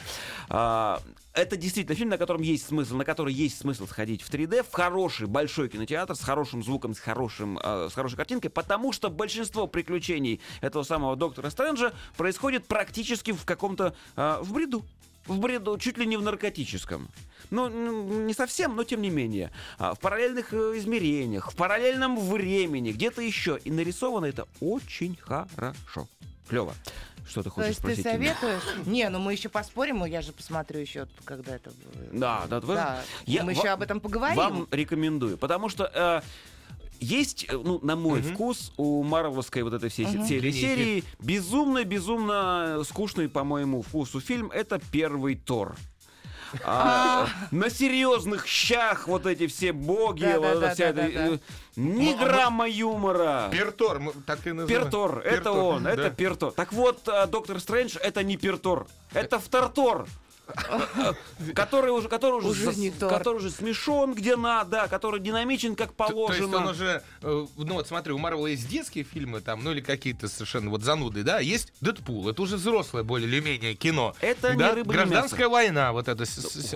Это 1.34 1.58
действительно 1.58 1.96
фильм, 1.96 2.10
на 2.10 2.20
котором 2.20 2.44
есть 2.44 2.68
смысл, 2.68 2.96
на 2.96 3.06
который 3.06 3.34
есть 3.34 3.58
смысл 3.58 3.88
сходить 3.88 4.22
в 4.22 4.30
3D, 4.30 4.64
в 4.64 4.72
хороший 4.72 5.26
большой 5.26 5.68
кинотеатр 5.68 6.16
с 6.16 6.22
хорошим 6.22 6.64
звуком, 6.64 6.94
с, 6.94 7.00
хорошим, 7.00 7.58
э, 7.58 7.90
с 7.90 7.94
хорошей 7.96 8.18
картинкой, 8.18 8.52
потому 8.52 8.94
что 8.94 9.10
большинство 9.10 9.66
приключений 9.66 10.42
этого 10.62 10.84
самого 10.84 11.16
доктора 11.16 11.50
Стрэнджа 11.50 11.92
происходит 12.18 12.68
практически 12.68 13.32
в 13.32 13.46
каком-то 13.46 13.96
э, 14.16 14.38
в 14.42 14.54
бреду. 14.54 14.86
В 15.26 15.40
бреду, 15.40 15.78
чуть 15.80 15.98
ли 15.98 16.06
не 16.06 16.18
в 16.18 16.22
наркотическом. 16.22 17.08
Ну, 17.50 17.70
не 17.70 18.34
совсем, 18.34 18.76
но 18.76 18.84
тем 18.84 19.02
не 19.02 19.10
менее. 19.10 19.52
А, 19.80 19.96
в 19.96 20.00
параллельных 20.00 20.54
э, 20.54 20.78
измерениях, 20.78 21.52
в 21.52 21.56
параллельном 21.56 22.20
времени, 22.20 22.92
где-то 22.92 23.22
еще. 23.22 23.60
И 23.64 23.72
нарисовано 23.72 24.26
это 24.26 24.48
очень 24.60 25.16
хорошо. 25.16 26.08
Клево. 26.48 26.76
Что 27.28 27.42
ты 27.42 27.50
То 27.50 27.50
хочешь 27.52 27.70
есть 27.70 27.82
ты 27.82 27.96
спросить? 27.96 28.06
Инна? 28.06 28.36
советуешь? 28.36 28.64
Не, 28.86 29.10
ну 29.10 29.20
мы 29.20 29.34
еще 29.34 29.50
поспорим, 29.50 30.04
я 30.06 30.22
же 30.22 30.32
посмотрю 30.32 30.80
еще, 30.80 31.08
когда 31.26 31.56
это 31.56 31.72
будет. 31.72 32.20
Да, 32.20 32.46
да, 32.50 32.60
вы- 32.60 32.76
Да, 32.76 33.02
я 33.26 33.44
мы 33.44 33.52
еще 33.54 33.70
об 33.70 33.82
этом 33.82 34.00
поговорим. 34.00 34.36
Вам 34.38 34.68
рекомендую, 34.72 35.38
потому 35.38 35.70
что 35.70 35.90
э, 35.94 36.22
есть, 37.00 37.46
э, 37.50 37.58
ну, 37.58 37.80
на 37.82 37.96
мой 37.96 38.22
вкус, 38.22 38.72
у 38.78 39.04
Марвеловской 39.04 39.64
вот 39.64 39.74
этой 39.74 39.90
всей 39.90 40.06
Линейки. 40.06 40.52
серии 40.52 41.04
безумно-безумно 41.20 42.82
скучный, 42.86 43.30
по 43.30 43.44
моему 43.44 43.82
вкусу 43.82 44.20
фильм. 44.20 44.52
Это 44.52 44.80
первый 44.92 45.36
Тор. 45.36 45.76
А, 46.64 47.28
на 47.52 47.70
серьезных 47.70 48.48
щах 48.48 49.08
вот 49.08 49.26
эти 49.26 49.48
все 49.48 49.72
боги, 49.72 50.24
Да, 50.24 50.40
вот 50.40 50.60
да, 50.60 50.74
вся 50.74 50.86
эта, 50.86 51.40
ни 51.76 52.14
грамма 52.14 52.68
юмора. 52.68 53.50
Пертор, 53.52 54.02
так 54.26 54.46
и 54.46 54.52
называем. 54.52 54.84
Пертор, 54.84 55.20
это 55.20 55.52
он, 55.52 55.88
это. 55.88 56.10
Пертор. 56.12 56.52
Так 56.52 56.74
вот, 56.74 57.08
э, 57.08 57.28
Доктор 57.28 57.60
Стрэндж 57.60 57.98
это 57.98 58.24
не 58.24 58.38
Пертор, 58.38 58.88
это 59.14 59.40
Втортор. 59.40 60.08
Который 61.56 61.92
уже, 61.92 62.10
который 62.10 62.34
уже, 62.34 62.48
Уже 62.70 62.80
не 62.80 62.92
Тор. 62.92 63.10
который 63.10 63.38
уже 63.38 63.50
смешон 63.50 64.14
где 64.14 64.36
надо, 64.36 64.88
который 64.90 65.20
динамичен 65.20 65.76
как 65.76 65.92
То- 65.94 66.06
То 66.08 66.10
положено. 66.14 66.42
есть 66.44 66.54
он 66.54 66.68
уже, 66.68 67.04
э, 67.22 67.46
ну 67.58 67.74
вот 67.76 67.88
смотри, 67.88 68.14
у 68.14 68.18
Марвела 68.18 68.48
есть 68.48 68.68
детские 68.68 69.04
фильмы 69.04 69.42
там, 69.42 69.64
ну 69.64 69.72
или 69.72 69.82
какие-то 69.82 70.28
совершенно 70.28 70.70
вот 70.70 70.84
зануды, 70.84 71.24
да, 71.24 71.40
есть 71.40 71.72
Дэдпул, 71.82 72.28
это 72.30 72.42
уже 72.42 72.58
взрослое 72.58 73.04
более 73.04 73.28
или 73.30 73.40
менее 73.40 73.74
кино. 73.76 74.16
Это 74.22 74.52
не 74.54 74.60
да? 74.60 74.76
рыба, 74.76 74.92
не 74.92 74.98
Гражданская 74.98 75.48
война, 75.50 75.92
вот 75.94 76.08
это. 76.08 76.26
с- 76.26 76.76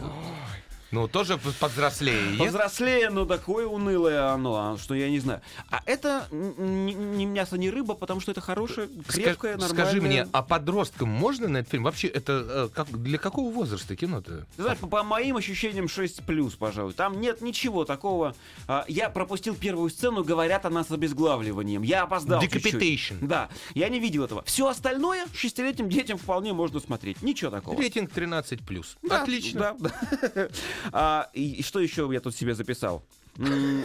Ну, 0.92 1.08
тоже 1.08 1.38
повзрослее. 1.60 2.38
Повзрослее, 2.38 3.10
но 3.10 3.26
такое 3.26 3.68
унылое 3.68 4.32
оно, 4.32 4.74
а, 4.74 4.78
что 4.78 4.96
я 4.96 5.10
не 5.10 5.20
знаю. 5.20 5.42
А 5.70 5.82
это 5.86 6.28
не, 6.32 7.26
мясо, 7.26 7.58
не 7.58 7.70
рыба, 7.70 7.94
потому 7.94 8.22
что 8.22 8.32
это 8.32 8.40
хорошее, 8.40 8.88
крепкое, 9.08 9.56
Ска- 9.56 9.60
нормальное. 9.62 9.86
Скажи 9.86 10.02
мне, 10.02 10.28
а 10.32 10.42
подросткам 10.42 11.10
можно 11.10 11.48
на 11.50 11.58
этот 11.58 11.72
фильм? 11.72 11.84
Вообще, 11.84 12.08
это 12.08 12.46
э, 12.48 12.70
как, 12.74 12.90
для 12.90 13.18
какого 13.18 13.52
возраста 13.52 13.96
кино-то? 13.96 14.46
Ты 14.56 14.62
знаешь, 14.62 14.80
по, 14.80 14.88
по 14.88 15.04
моим 15.04 15.36
ощущениям 15.38 15.90
6 15.90 16.24
плюс, 16.24 16.56
пожалуй. 16.56 16.94
Там 16.94 17.20
нет 17.20 17.42
ничего 17.42 17.84
такого. 17.84 18.36
А, 18.68 18.86
я 18.88 19.10
пропустил 19.10 19.56
первую 19.56 19.90
сцену, 19.90 20.24
говорят 20.24 20.66
она 20.66 20.84
с 20.84 20.92
обезглавливанием. 20.92 21.82
Я 21.82 22.04
опоздал. 22.04 22.42
чуть-чуть. 22.42 22.74
Decapitation. 22.76 23.18
Да, 23.22 23.50
я 23.74 23.90
не 23.90 24.00
видел 24.00 24.24
этого. 24.24 24.44
Все 24.46 24.68
остальное 24.68 25.26
шестилетним 25.34 25.90
детям 25.90 26.18
вполне 26.18 26.54
можно 26.54 26.80
смотреть. 26.80 27.22
Ничего 27.22 27.52
такого. 27.52 27.78
Рейтинг 27.78 28.12
13+. 28.12 28.86
Да, 29.04 29.22
Отлично. 29.22 29.76
Да. 29.80 29.92
А, 30.92 31.30
и, 31.34 31.56
и 31.56 31.64
что 31.64 31.80
еще 31.80 32.10
я 32.12 32.20
тут 32.20 32.36
себе 32.36 32.56
записал? 32.56 33.04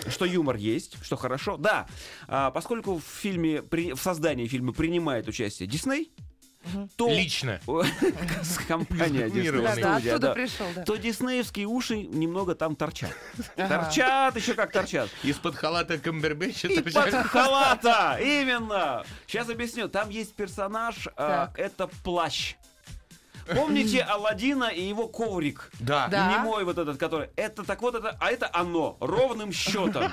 Что 0.08 0.24
юмор 0.24 0.56
есть, 0.56 0.96
что 1.02 1.16
хорошо. 1.16 1.56
Да, 1.56 1.86
а, 2.26 2.50
поскольку 2.50 2.98
в 2.98 3.04
фильме, 3.04 3.62
при- 3.62 3.92
в 3.92 4.00
создании 4.00 4.46
фильма 4.46 4.72
принимает 4.72 5.28
участие 5.28 5.68
Дисней, 5.68 6.10
то... 6.96 7.08
Лично. 7.10 7.60
С 8.42 8.58
компания 8.58 9.28
Дисней. 9.28 9.50
Да, 9.50 9.62
да, 9.62 9.72
студия, 9.72 10.12
оттуда 10.12 10.28
да. 10.28 10.34
пришел, 10.34 10.66
да. 10.74 10.84
То 10.84 10.96
диснеевские 10.96 11.66
уши 11.66 12.02
немного 12.02 12.54
там 12.54 12.76
торчат. 12.76 13.14
Торчат, 13.56 14.36
еще 14.36 14.54
как 14.54 14.72
торчат. 14.72 15.10
Из-под 15.22 15.56
халата 15.56 15.98
Камбербэтча 15.98 16.68
И 16.68 16.80
торчат. 16.80 17.10
под 17.10 17.26
халата! 17.26 18.18
Именно! 18.22 19.04
Сейчас 19.26 19.48
объясню. 19.48 19.88
Там 19.88 20.10
есть 20.10 20.34
персонаж, 20.34 21.08
а, 21.16 21.50
это 21.56 21.88
плащ. 22.04 22.54
Помните 23.46 24.02
Алладина 24.02 24.64
и 24.64 24.82
его 24.82 25.08
коврик? 25.08 25.70
Да. 25.80 26.08
Да. 26.08 26.32
Немой 26.32 26.64
вот 26.64 26.78
этот, 26.78 26.98
который... 26.98 27.30
Это 27.36 27.64
так 27.64 27.82
вот 27.82 27.94
это... 27.94 28.16
А 28.20 28.30
это 28.30 28.50
оно, 28.52 28.96
ровным 29.00 29.52
счетом. 29.52 30.12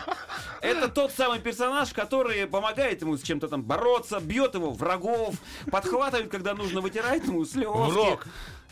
Это 0.62 0.88
тот 0.88 1.12
самый 1.12 1.40
персонаж, 1.40 1.94
который 1.94 2.48
помогает 2.48 3.02
ему 3.02 3.18
с 3.18 3.22
чем-то 3.22 3.48
там 3.48 3.64
бороться, 3.64 4.20
бьет 4.20 4.56
его 4.56 4.72
врагов, 4.72 5.36
подхватывает, 5.72 6.30
когда 6.30 6.54
нужно, 6.54 6.82
вытирает 6.82 7.26
ему 7.26 7.46
слезки. 7.46 8.18
В 8.20 8.20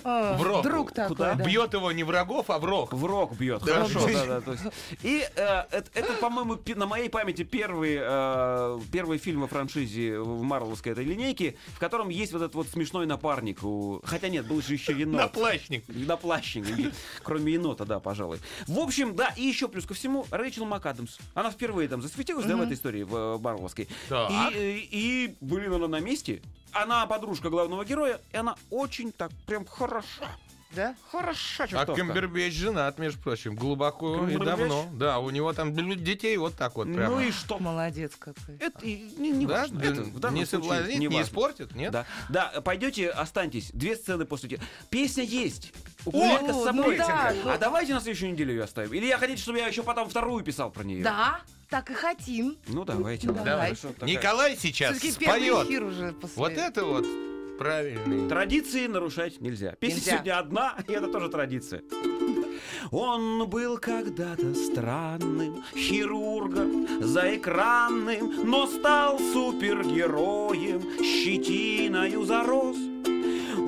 А, 0.04 0.38
В 0.38 0.44
рог. 0.44 0.64
Друг 0.64 0.92
такой, 0.92 1.16
Куда? 1.16 1.34
да. 1.36 1.44
Бьет 1.44 1.74
его 1.74 1.92
не 1.92 2.04
врагов, 2.04 2.50
а 2.50 2.60
в 2.60 2.66
рог. 2.66 2.94
В 2.94 3.06
рог 3.06 3.36
бьет. 3.36 3.64
Да. 3.64 3.74
Хорошо, 3.86 4.08
да, 4.14 4.26
да. 4.26 4.42
то 4.42 4.52
есть. 4.54 4.64
И 5.04 5.28
э, 5.36 5.64
это, 5.72 5.90
это, 5.94 6.14
по-моему, 6.14 6.58
на 6.76 6.86
моей 6.86 7.10
памяти 7.10 7.44
первый, 7.44 7.98
э, 8.00 8.80
первый 8.92 9.18
фильм 9.18 9.42
во 9.42 9.48
франшизе 9.48 10.20
в 10.20 10.42
Марвеловской 10.44 10.92
этой 10.94 11.06
линейке, 11.06 11.56
в 11.76 11.80
котором 11.80 12.10
есть 12.10 12.34
вот 12.34 12.42
этот 12.42 12.56
вот 12.56 12.68
смешной 12.68 13.06
напарник. 13.06 13.64
У... 13.64 14.02
Хотя 14.04 14.30
нет, 14.30 14.48
был 14.48 14.62
же 14.62 14.74
еще 14.74 14.94
енот. 14.94 15.22
Наплащник. 15.22 15.84
Наплащник. 15.88 16.68
И- 16.80 16.92
Кроме 17.24 17.54
енота, 17.54 17.86
да, 17.86 18.00
пожалуй. 18.00 18.40
В 18.68 18.80
общем, 18.80 19.16
да, 19.16 19.34
и 19.36 19.44
еще 19.44 19.68
плюс 19.68 19.86
ко 19.86 19.94
всему, 19.94 20.26
Рэйчел 20.32 20.66
МакАдамс. 20.66 21.18
Она 21.34 21.52
впервые 21.52 21.88
там 21.90 22.02
засветилась, 22.02 22.46
да, 22.46 22.56
в 22.56 22.62
этой 22.62 22.74
истории, 22.74 23.04
в 23.04 23.16
э, 23.16 23.38
Марвеловской. 23.40 23.88
Так. 24.10 24.32
И, 24.32 24.58
э, 24.58 24.78
и, 24.92 25.36
блин, 25.42 25.74
она 25.74 25.88
на 25.88 26.00
месте. 26.00 26.42
Она 26.80 27.08
подружка 27.08 27.50
главного 27.50 27.84
героя, 27.84 28.22
и 28.32 28.38
она 28.38 28.56
очень 28.70 29.12
так 29.12 29.32
прям 29.48 29.66
хороша. 29.66 30.28
Да? 30.72 30.96
Хороша 31.12 31.66
А. 31.72 31.86
Камбербэтч 31.86 32.54
женат, 32.54 33.00
между 33.00 33.20
прочим, 33.22 33.56
глубоко 33.56 34.16
и 34.16 34.34
Камбербэтч? 34.34 34.46
давно. 34.46 34.86
Да, 34.94 35.20
у 35.20 35.30
него 35.30 35.54
там 35.54 35.74
детей 36.04 36.36
вот 36.38 36.56
так 36.56 36.76
вот 36.76 36.94
прямо. 36.94 37.16
Ну 37.16 37.22
и 37.22 37.32
что? 37.32 37.58
Молодец 37.58 38.12
какой. 38.20 38.58
Это 38.60 38.86
и 38.86 39.14
не, 39.18 39.32
не 39.32 39.46
Да? 39.46 39.62
важно. 39.62 39.80
Да, 39.80 39.86
Это 39.88 40.02
в 40.04 40.20
данном 40.20 40.40
не 40.40 40.46
соблазнит, 40.46 41.00
не 41.00 41.08
важно. 41.08 41.22
испортит, 41.24 41.76
нет? 41.76 41.92
Да, 41.92 42.06
да, 42.30 42.62
пойдете, 42.62 43.10
останьтесь. 43.10 43.72
Две 43.74 43.96
сцены 43.96 44.26
после 44.26 44.50
тебя. 44.50 44.60
Песня 44.90 45.24
есть. 45.24 45.72
О, 46.06 46.38
с 46.38 46.42
ну 46.42 46.64
собой. 46.64 46.98
да, 46.98 47.34
ну- 47.44 47.50
А 47.52 47.58
давайте 47.58 47.94
на 47.94 48.00
следующую 48.02 48.34
неделю 48.34 48.52
ее 48.54 48.64
оставим. 48.64 48.94
Или 48.94 49.06
я 49.06 49.18
хотите, 49.18 49.42
чтобы 49.42 49.58
я 49.60 49.68
еще 49.68 49.84
потом 49.84 50.10
вторую 50.10 50.44
писал 50.44 50.70
про 50.70 50.84
нее? 50.84 51.04
Да, 51.04 51.40
так 51.70 51.90
и 51.90 51.94
хотим. 51.94 52.58
Ну 52.68 52.84
давайте. 52.86 53.28
ладно, 53.28 53.44
Давай. 53.44 53.68
хорошо, 53.70 53.90
такая- 53.94 54.10
Николай 54.10 54.56
сейчас 54.58 54.98
споет. 54.98 55.68
эфир 55.68 55.84
уже 55.84 56.12
после. 56.14 56.36
Вот 56.38 56.52
это 56.52 56.86
вот 56.86 57.06
правильный. 57.58 58.28
Традиции 58.30 58.88
нарушать 58.88 59.41
нельзя. 59.41 59.74
Песня 59.80 59.96
Нельзя. 59.96 60.12
сегодня 60.12 60.39
одна, 60.39 60.76
и 60.88 60.91
это 60.91 61.08
тоже 61.08 61.30
традиция. 61.30 61.84
Он 62.91 63.48
был 63.50 63.78
когда-то 63.78 64.54
странным 64.54 65.63
хирургом 65.76 66.88
заэкранным, 67.02 68.50
но 68.50 68.65
стал 68.67 69.20
супергероем, 69.20 70.82
щетиною 71.04 72.24
зарос. 72.24 72.78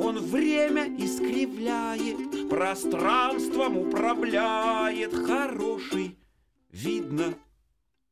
Он 0.01 0.17
время 0.19 0.85
искривляет, 0.97 2.49
пространством 2.49 3.77
управляет, 3.77 5.13
хороший, 5.13 6.17
видно, 6.71 7.33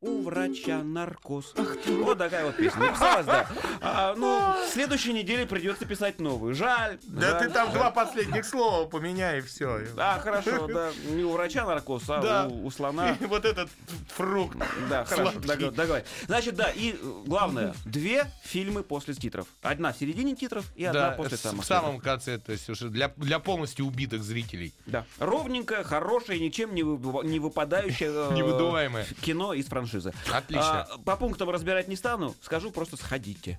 у 0.00 0.22
врача 0.22 0.80
наркоз. 0.84 1.54
Вот 1.86 2.18
такая 2.18 2.46
вот 2.46 2.56
песня. 2.56 2.80
Написалась, 2.82 3.26
да. 3.26 3.48
А, 3.80 4.14
ну, 4.16 4.54
в 4.64 4.68
следующей 4.72 5.12
неделе 5.12 5.44
придется 5.44 5.86
писать 5.86 6.20
новую. 6.20 6.54
Жаль. 6.54 6.98
Да 7.02 7.30
жаль, 7.32 7.40
ты 7.40 7.50
там 7.50 7.66
жаль. 7.68 7.76
два 7.78 7.90
последних 7.90 8.44
слова 8.44 8.86
поменяй 8.88 9.38
и 9.38 9.40
все. 9.40 9.80
А, 9.96 10.20
хорошо, 10.20 10.68
да. 10.68 10.92
Не 11.10 11.24
у 11.24 11.32
врача 11.32 11.64
наркоз, 11.66 12.04
а 12.10 12.20
Да. 12.22 12.46
у, 12.48 12.66
у 12.66 12.70
слона. 12.70 13.16
И 13.20 13.24
вот 13.24 13.44
этот 13.44 13.68
фрукт. 14.14 14.56
Да, 14.88 15.04
хорошо, 15.04 15.32
Сладкий. 15.32 15.48
догов- 15.48 15.74
договорились. 15.74 16.08
Значит, 16.26 16.54
да, 16.54 16.70
и 16.70 16.92
э, 16.92 16.96
главное, 17.26 17.74
две 17.84 18.26
фильмы 18.44 18.84
после 18.84 19.14
титров. 19.14 19.48
Одна 19.62 19.92
в 19.92 19.98
середине 19.98 20.36
титров 20.36 20.64
и 20.76 20.84
одна 20.84 21.10
Да, 21.10 21.16
после 21.16 21.36
с- 21.36 21.40
самых 21.40 21.64
в 21.64 21.66
самом 21.66 21.96
титров. 21.96 22.04
конце, 22.04 22.38
то 22.38 22.52
есть 22.52 22.70
уже 22.70 22.88
для, 22.88 23.08
для 23.16 23.40
полностью 23.40 23.84
убитых 23.84 24.22
зрителей. 24.22 24.72
Да. 24.86 25.04
Ровненькое, 25.18 25.82
хорошее, 25.82 26.38
ничем 26.38 26.72
не, 26.72 26.84
вы- 26.84 27.24
не 27.26 27.40
выпадающее 27.40 28.10
э, 28.30 28.34
Невыдуваемое. 28.34 29.04
кино 29.22 29.54
из 29.54 29.66
франшизы. 29.66 29.87
Отлично. 30.32 30.82
А, 30.82 30.98
по 30.98 31.16
пунктам 31.16 31.50
разбирать 31.50 31.88
не 31.88 31.96
стану, 31.96 32.34
скажу 32.42 32.70
просто 32.70 32.96
сходите. 32.96 33.58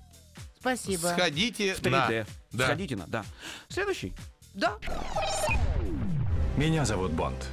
Спасибо. 0.60 1.08
Сходите 1.08 1.74
В 1.74 1.80
3D. 1.80 1.90
на. 1.90 2.26
Да. 2.52 2.66
Сходите 2.66 2.96
на, 2.96 3.06
да. 3.06 3.24
Следующий. 3.68 4.14
Да. 4.54 4.76
Меня 6.56 6.84
зовут 6.84 7.12
Бонд. 7.12 7.48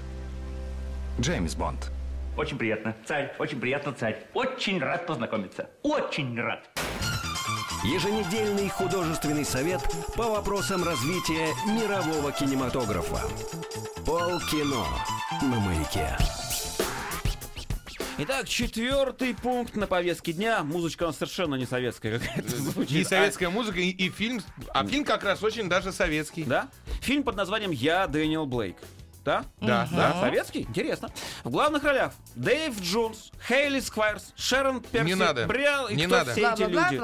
Джеймс 1.20 1.56
Бонд. 1.56 1.92
Очень 2.38 2.58
приятно, 2.58 2.96
царь, 3.08 3.34
очень 3.40 3.60
приятно, 3.60 3.94
царь. 3.94 4.28
Очень 4.34 4.80
рад 4.80 5.08
познакомиться. 5.08 5.70
Очень 5.82 6.40
рад. 6.40 6.70
Еженедельный 7.84 8.70
художественный 8.70 9.46
совет 9.46 9.82
по 10.16 10.24
вопросам 10.24 10.84
развития 10.84 11.48
мирового 11.68 12.32
кинематографа. 12.32 13.22
Полкино 14.06 14.84
на 15.42 15.60
маяке. 15.60 16.18
Итак, 18.20 18.50
четвертый 18.50 19.36
пункт 19.36 19.76
на 19.76 19.86
повестке 19.86 20.34
дня. 20.34 20.64
Музычка 20.64 21.04
у 21.04 21.08
нас 21.08 21.18
совершенно 21.18 21.54
не 21.54 21.68
советская 21.68 22.18
какая-то 22.18 22.50
звучит. 22.58 22.92
И 22.92 23.04
советская 23.04 23.52
музыка, 23.52 23.80
и, 23.80 23.90
и 23.90 24.10
фильм. 24.10 24.42
А 24.74 24.84
фильм 24.84 25.06
как 25.06 25.24
раз 25.24 25.44
очень 25.44 25.70
даже 25.70 25.92
советский. 25.92 26.42
А, 26.44 26.48
да? 26.48 26.70
Фильм 27.02 27.22
под 27.22 27.36
названием 27.36 27.70
«Я 27.70 28.08
Дэниел 28.08 28.48
Блейк». 28.48 28.78
Да? 29.28 29.44
Да, 29.60 29.86
Да, 29.92 30.14
да. 30.14 30.22
советский? 30.22 30.62
Интересно. 30.62 31.12
В 31.44 31.50
главных 31.50 31.84
ролях 31.84 32.14
Дэйв 32.36 32.80
Джонс, 32.82 33.32
Хейли 33.46 33.82
Сквайрс, 33.82 34.32
Шерон 34.38 34.80
Перси, 34.80 35.06
Не 35.06 35.16
надо. 35.16 35.46
Бриал 35.48 35.90
и 35.90 35.96
Не 35.96 36.06
кто 36.06 36.16
надо. 36.20 36.32
все 36.32 36.50
эти 36.50 36.62
люди. 36.62 37.02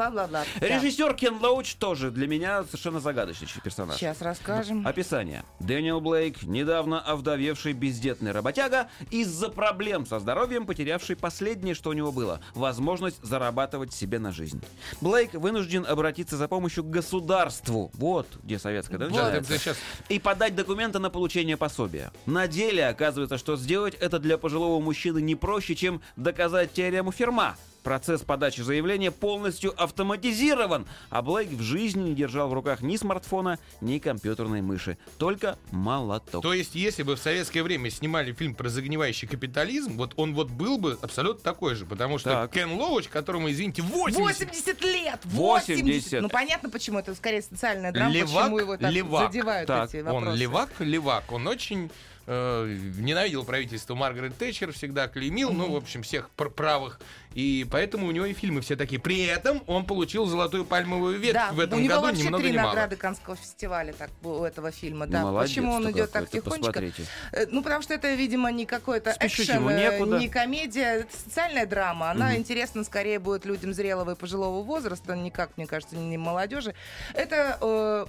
Режиссер 0.63 1.15
Кен 1.15 1.35
Лоуч 1.41 1.75
тоже 1.75 2.11
для 2.11 2.27
меня 2.27 2.63
совершенно 2.63 3.01
загадочный 3.01 3.49
персонаж. 3.61 3.97
Сейчас 3.97 4.21
расскажем. 4.21 4.87
Описание. 4.87 5.43
Дэниел 5.59 5.99
Блейк, 5.99 6.43
недавно 6.43 7.01
овдовевший 7.01 7.73
бездетный 7.73 8.31
работяга, 8.31 8.87
из-за 9.11 9.49
проблем 9.49 10.05
со 10.05 10.19
здоровьем 10.19 10.65
потерявший 10.65 11.17
последнее, 11.17 11.75
что 11.75 11.89
у 11.89 11.93
него 11.93 12.13
было– 12.13 12.39
возможность 12.55 13.21
зарабатывать 13.21 13.93
себе 13.93 14.17
на 14.19 14.31
жизнь. 14.31 14.63
Блейк 15.01 15.33
вынужден 15.33 15.85
обратиться 15.85 16.37
за 16.37 16.47
помощью 16.47 16.85
к 16.85 16.89
государству. 16.89 17.91
Вот 17.95 18.27
где 18.43 18.59
советская, 18.59 18.97
да, 18.97 19.07
Вот. 19.07 19.11
начинается? 19.13 19.51
Да, 19.51 19.57
сейчас. 19.57 19.77
И 20.07 20.19
подать 20.19 20.55
документы 20.55 20.99
на 20.99 21.09
получение 21.09 21.57
пособия. 21.57 22.12
На 22.25 22.47
деле 22.47 22.87
оказывается, 22.87 23.37
что 23.37 23.55
сделать 23.57 23.95
это 23.95 24.19
для 24.19 24.37
пожилого 24.37 24.79
мужчины 24.79 25.21
не 25.21 25.35
проще, 25.35 25.75
чем 25.75 26.01
доказать 26.15 26.73
теорему 26.73 27.11
Ферма. 27.11 27.57
Процесс 27.83 28.21
подачи 28.21 28.61
заявления 28.61 29.11
полностью 29.11 29.73
автоматизирован, 29.81 30.87
а 31.09 31.21
Блейк 31.21 31.49
в 31.49 31.61
жизни 31.61 32.09
не 32.09 32.15
держал 32.15 32.47
в 32.49 32.53
руках 32.53 32.81
ни 32.81 32.95
смартфона, 32.95 33.59
ни 33.81 33.99
компьютерной 33.99 34.61
мыши, 34.61 34.97
только 35.17 35.57
молоток. 35.71 36.41
То 36.41 36.53
есть, 36.53 36.75
если 36.75 37.03
бы 37.03 37.15
в 37.15 37.19
советское 37.19 37.61
время 37.61 37.89
снимали 37.89 38.31
фильм 38.31 38.55
про 38.55 38.69
загнивающий 38.69 39.27
капитализм, 39.27 39.97
вот 39.97 40.13
он 40.15 40.33
вот 40.33 40.49
был 40.49 40.77
бы 40.77 40.97
абсолютно 41.01 41.43
такой 41.43 41.75
же, 41.75 41.85
потому 41.85 42.17
что 42.19 42.29
Так. 42.29 42.51
Кен 42.53 42.71
Лоуч, 42.71 43.07
которому, 43.09 43.51
извините, 43.51 43.81
80, 43.81 44.47
80 44.47 44.81
лет! 44.83 45.19
80. 45.25 45.81
80! 45.83 46.21
Ну 46.21 46.29
понятно, 46.29 46.69
почему 46.69 46.99
это 46.99 47.13
скорее 47.15 47.41
социальная 47.41 47.91
драма, 47.91 48.13
Левак, 48.13 48.43
почему 48.43 48.59
его 48.59 48.77
так 48.77 48.91
левак. 48.91 49.31
задевают 49.31 49.67
Так, 49.67 49.89
эти 49.89 49.97
он 49.97 50.13
вопросы. 50.13 50.37
левак, 50.37 50.69
левак, 50.79 51.31
он 51.31 51.47
очень 51.47 51.91
э, 52.27 52.77
ненавидел 52.97 53.43
правительство 53.45 53.95
Маргарет 53.95 54.37
Тэтчер, 54.37 54.71
всегда 54.71 55.07
клеймил, 55.07 55.51
ну, 55.51 55.71
в 55.71 55.75
общем, 55.75 56.03
всех 56.03 56.29
пр- 56.31 56.49
правых, 56.49 56.99
и 57.33 57.65
поэтому 57.71 58.07
у 58.07 58.11
него 58.11 58.25
и 58.25 58.33
фильмы 58.33 58.61
все 58.61 58.75
такие. 58.75 59.01
При 59.01 59.23
этом 59.25 59.63
он 59.67 59.85
получил 59.85 60.25
золотую 60.25 60.65
пальмовую 60.65 61.19
ветвь 61.19 61.33
Да, 61.33 61.51
в 61.51 61.59
этом 61.59 61.79
у 61.79 61.81
него 61.81 61.95
году, 61.95 62.07
вообще 62.07 62.23
ни 62.23 62.27
много 62.27 62.43
три 62.43 62.51
ни 62.53 62.57
мало. 62.57 62.67
награды 62.69 62.95
Канского 62.95 63.35
фестиваля 63.35 63.93
так, 63.93 64.09
у 64.23 64.43
этого 64.43 64.71
фильма. 64.71 65.07
Да. 65.07 65.21
Ну, 65.21 65.27
молодец 65.27 65.49
Почему 65.49 65.73
он 65.73 65.91
идет 65.91 66.11
так 66.11 66.29
тихонечко? 66.29 66.67
посмотрите. 66.71 67.05
Э, 67.31 67.45
Ну, 67.49 67.63
потому 67.63 67.81
что 67.81 67.93
это, 67.93 68.13
видимо, 68.13 68.51
не 68.51 68.65
какой-то 68.65 69.15
экшен, 69.19 69.67
э, 69.69 69.99
не 70.19 70.29
комедия, 70.29 70.99
это 71.01 71.17
социальная 71.17 71.65
драма. 71.65 72.11
Она 72.11 72.37
интересна 72.37 72.83
скорее 72.83 73.19
будет 73.19 73.45
людям 73.45 73.73
зрелого 73.73 74.11
и 74.11 74.15
пожилого 74.15 74.61
возраста, 74.63 75.15
никак, 75.15 75.57
мне 75.57 75.65
кажется, 75.67 75.95
не 75.95 76.17
молодежи. 76.17 76.75
Это 77.13 77.57
э, 77.61 78.05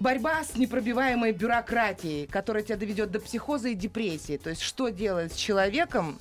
борьба 0.00 0.44
с 0.44 0.56
непробиваемой 0.56 1.32
бюрократией, 1.32 2.26
которая 2.26 2.62
тебя 2.62 2.76
доведет 2.76 3.10
до 3.10 3.20
психоза 3.20 3.68
и 3.68 3.74
депрессии. 3.74 4.36
То 4.36 4.50
есть 4.50 4.62
что 4.62 4.88
делать 4.88 5.32
с 5.32 5.36
человеком, 5.36 6.18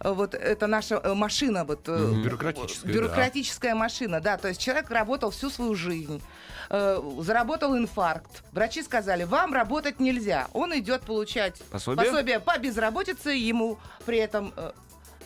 вот 0.00 0.34
это 0.34 0.66
наша 0.66 0.96
э, 0.96 1.14
машина, 1.14 1.64
вот 1.64 1.88
э, 1.88 2.12
Бюрократическая, 2.22 2.92
да. 2.92 2.98
бюрократическая 2.98 3.74
машина, 3.74 4.20
да. 4.20 4.36
То 4.36 4.48
есть 4.48 4.60
человек 4.60 4.90
работал 4.90 5.30
всю 5.30 5.50
свою 5.50 5.74
жизнь, 5.74 6.22
э, 6.70 7.00
заработал 7.20 7.76
инфаркт. 7.76 8.42
Врачи 8.52 8.82
сказали, 8.82 9.24
вам 9.24 9.54
работать 9.54 10.00
нельзя. 10.00 10.48
Он 10.52 10.76
идет 10.78 11.02
получать 11.02 11.62
Пособие? 11.70 12.40
по 12.40 12.58
безработице, 12.58 13.30
ему 13.30 13.78
при 14.04 14.18
этом 14.18 14.52
э, 14.56 14.72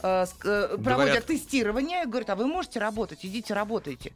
э, 0.03 0.27
э, 0.45 0.77
проводят 0.83 1.25
Говорят- 1.25 1.27
тестирование, 1.27 2.07
говорят, 2.07 2.31
а 2.31 2.37
вы 2.37 2.47
можете 2.47 2.79
работать, 2.81 3.21
идите 3.25 3.55
работайте. 3.55 4.13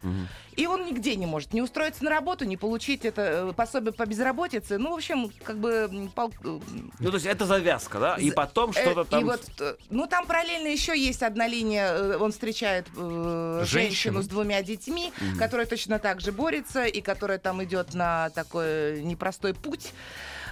И 0.57 0.66
он 0.66 0.85
нигде 0.87 1.16
не 1.16 1.26
может 1.26 1.53
не 1.55 1.62
устроиться 1.62 2.05
на 2.05 2.11
работу, 2.11 2.45
не 2.45 2.57
получить 2.57 3.05
это 3.05 3.22
э, 3.22 3.53
пособие 3.55 3.93
по 3.93 4.05
безработице. 4.07 4.78
Ну, 4.78 4.91
в 4.91 4.95
общем, 4.95 5.30
как 5.45 5.59
бы... 5.59 6.11
пол- 6.14 6.33
Ну, 6.43 7.11
то 7.11 7.14
есть 7.14 7.26
это 7.26 7.47
завязка, 7.47 7.99
да? 7.99 8.16
И 8.16 8.30
потом 8.30 8.72
что-то 8.72 9.05
там... 9.05 9.20
И 9.20 9.24
вот, 9.24 9.43
ну, 9.91 10.07
там 10.07 10.26
параллельно 10.26 10.68
еще 10.68 10.99
есть 10.99 11.22
одна 11.22 11.47
линия. 11.47 12.16
Он 12.18 12.33
встречает 12.33 12.87
э, 12.97 13.62
Женщину. 13.64 13.66
женщину 13.66 14.22
с 14.22 14.26
двумя 14.28 14.62
детьми, 14.62 15.12
которая 15.39 15.66
точно 15.66 15.99
так 15.99 16.20
же 16.20 16.33
борется 16.33 16.85
и 16.85 17.01
которая 17.01 17.39
там 17.39 17.62
идет 17.64 17.95
на 17.95 18.30
такой 18.30 19.03
непростой 19.03 19.55
путь 19.55 19.93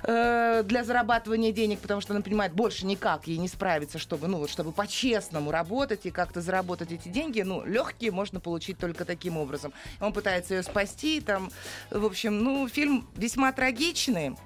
э, 0.02 0.62
для 0.64 0.84
зарабатывания 0.84 1.52
денег, 1.52 1.80
потому 1.80 2.00
что 2.00 2.12
она 2.12 2.22
понимает, 2.22 2.52
больше 2.52 2.86
никак 2.86 3.26
ей 3.26 3.38
не 3.38 3.48
справиться, 3.48 3.98
чтобы, 3.98 4.28
ну, 4.28 4.38
вот, 4.38 4.50
чтобы 4.50 4.72
по-честному 4.72 5.50
работать 5.50 6.06
и 6.06 6.10
как-то 6.10 6.40
заработать 6.40 6.92
эти 6.92 7.08
деньги. 7.08 7.42
Ну, 7.42 7.64
легкие 7.64 8.10
можно 8.10 8.40
получить 8.40 8.78
только 8.78 9.04
таким 9.04 9.36
образом. 9.36 9.72
Он 10.00 10.12
пытается 10.12 10.54
ее 10.54 10.62
спасти, 10.62 11.20
там, 11.20 11.50
в 11.90 12.04
общем, 12.04 12.38
ну, 12.38 12.68
фильм 12.68 13.08
весьма 13.16 13.52
трагичный. 13.52 14.36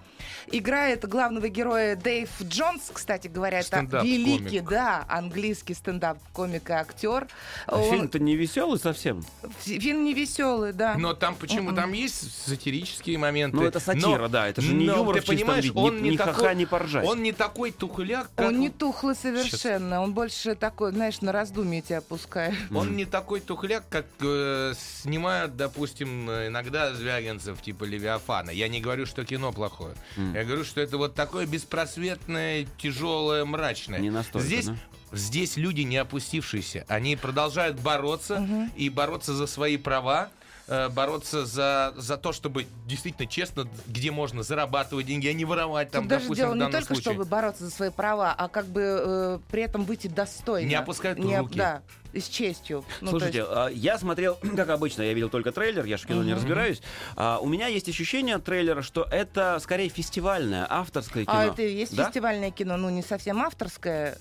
Играет 0.51 1.07
главного 1.09 1.49
героя 1.49 1.97
Дэйв 1.97 2.29
Джонс, 2.43 2.91
кстати 2.93 3.29
говоря, 3.29 3.61
это 3.61 3.81
великий, 4.03 4.61
да, 4.61 5.05
английский 5.09 5.75
стендап-комик 5.75 6.71
и 6.71 6.73
актер. 6.73 7.27
А 7.67 7.77
Он- 7.77 7.91
Фильм-то 7.91 8.19
не 8.19 8.37
веселый 8.37 8.79
совсем. 8.79 9.25
фи- 9.61 9.79
фильм 9.81 10.05
не 10.05 10.15
веселый, 10.15 10.73
да. 10.73 10.95
Но 10.97 11.15
там 11.15 11.35
почему? 11.35 11.69
Мгм. 11.71 11.77
Там 11.77 11.93
есть 11.93 12.47
сатирические 12.47 13.19
моменты. 13.19 13.57
Ну, 13.57 13.63
это 13.65 13.81
сатира, 13.81 14.19
Но- 14.19 14.29
да, 14.29 14.49
это 14.49 14.61
же 14.61 14.73
не 14.75 14.87
но 14.87 14.97
юмор 14.97 15.15
ты 15.17 15.21
в 15.21 15.25
чистом 15.25 15.37
понимаешь, 15.39 15.65
виде, 15.65 15.79
он 15.79 16.03
ни- 16.03 16.11
ни 16.11 16.17
такой- 16.17 16.35
ха-ха, 16.35 16.55
ни 16.55 16.65
поржать. 16.65 17.07
Он 17.07 17.23
не 17.23 17.33
такой 17.33 17.71
тухляк, 17.73 18.31
как... 18.35 18.49
Он 18.49 18.59
не 18.61 18.69
тухлый 18.71 19.15
совершенно, 19.15 20.03
он 20.03 20.13
больше 20.15 20.55
такой, 20.55 20.93
знаешь, 20.93 21.21
на 21.21 21.33
раздумье 21.33 21.81
тебя 21.83 22.01
пускает. 22.01 22.55
Он 22.75 22.97
не 22.97 23.05
такой 23.05 23.41
тухляк, 23.41 23.85
как 23.89 24.07
э, 24.21 24.73
снимают, 25.03 25.57
допустим, 25.57 26.31
иногда 26.31 26.93
звягинцев 26.95 27.61
типа 27.63 27.85
Левиафана. 27.85 28.51
Я 28.51 28.69
не 28.69 28.81
говорю, 28.81 29.07
что 29.07 29.25
кино 29.25 29.53
плохое. 29.53 29.95
Я 30.17 30.45
говорю, 30.45 30.65
что 30.65 30.81
это 30.81 30.97
вот 30.99 31.15
такое 31.15 31.47
беспросветное, 31.47 32.67
тяжелое, 32.79 33.45
мрачное. 33.45 33.99
Не 33.99 34.11
настолько, 34.11 34.47
Здесь, 34.47 34.67
да? 34.67 34.77
здесь 35.13 35.57
люди 35.57 35.83
не 35.83 35.97
опустившиеся. 35.97 36.85
Они 36.89 37.17
продолжают 37.17 37.79
бороться 37.81 38.47
и 38.77 38.89
бороться 38.89 39.35
за 39.35 39.47
свои 39.47 39.77
права 39.77 40.31
э, 40.69 40.89
бороться 40.89 41.45
за, 41.47 41.93
за 41.97 42.17
то, 42.17 42.33
чтобы 42.33 42.67
действительно 42.87 43.27
честно, 43.29 43.67
где 43.87 44.11
можно 44.11 44.43
зарабатывать 44.43 45.07
деньги, 45.07 45.29
а 45.29 45.33
не 45.33 45.45
воровать 45.45 45.91
там, 45.91 46.03
Тут 46.05 46.11
даже 46.11 46.23
допустим, 46.25 46.45
дело 46.45 46.53
в 46.55 46.57
не 46.57 46.71
только, 46.73 46.87
случае. 46.87 47.03
чтобы 47.03 47.25
бороться 47.25 47.65
за 47.65 47.71
свои 47.71 47.91
права, 47.91 48.35
а 48.37 48.49
как 48.49 48.67
бы 48.67 48.81
э, 48.83 49.39
при 49.51 49.63
этом 49.63 49.85
выйти 49.85 50.07
достойно. 50.09 50.69
Не 50.69 50.75
опускают 50.75 51.19
Не 51.19 51.39
руки. 51.39 51.59
Да, 51.59 51.83
и 52.13 52.21
с 52.21 52.29
честью. 52.29 52.85
Ну, 53.01 53.11
Слушайте, 53.11 53.39
есть- 53.39 53.51
а, 53.53 53.69
я 53.69 53.99
смотрел, 53.99 54.39
как 54.57 54.69
обычно, 54.71 55.03
я 55.03 55.13
видел 55.15 55.31
только 55.31 55.51
трейлер, 55.53 55.85
я 55.85 55.97
же 55.97 56.05
в 56.05 56.07
кино 56.07 56.23
не 56.23 56.35
разбираюсь. 56.35 56.81
А, 57.17 57.39
у 57.41 57.47
меня 57.49 57.67
есть 57.67 57.89
ощущение 57.89 58.37
от 58.37 58.45
трейлера, 58.45 58.83
что 58.83 59.07
это 59.11 59.59
скорее 59.61 59.89
фестивальное, 59.89 60.67
авторское 60.69 61.25
кино. 61.25 61.37
а 61.37 61.45
это 61.47 61.63
и 61.63 61.75
есть 61.75 61.95
Да? 61.97 62.07
фестивальное 62.07 62.51
кино, 62.51 62.77
ну 62.77 62.89
не 62.91 63.03
совсем 63.03 63.43
авторское. 63.43 64.17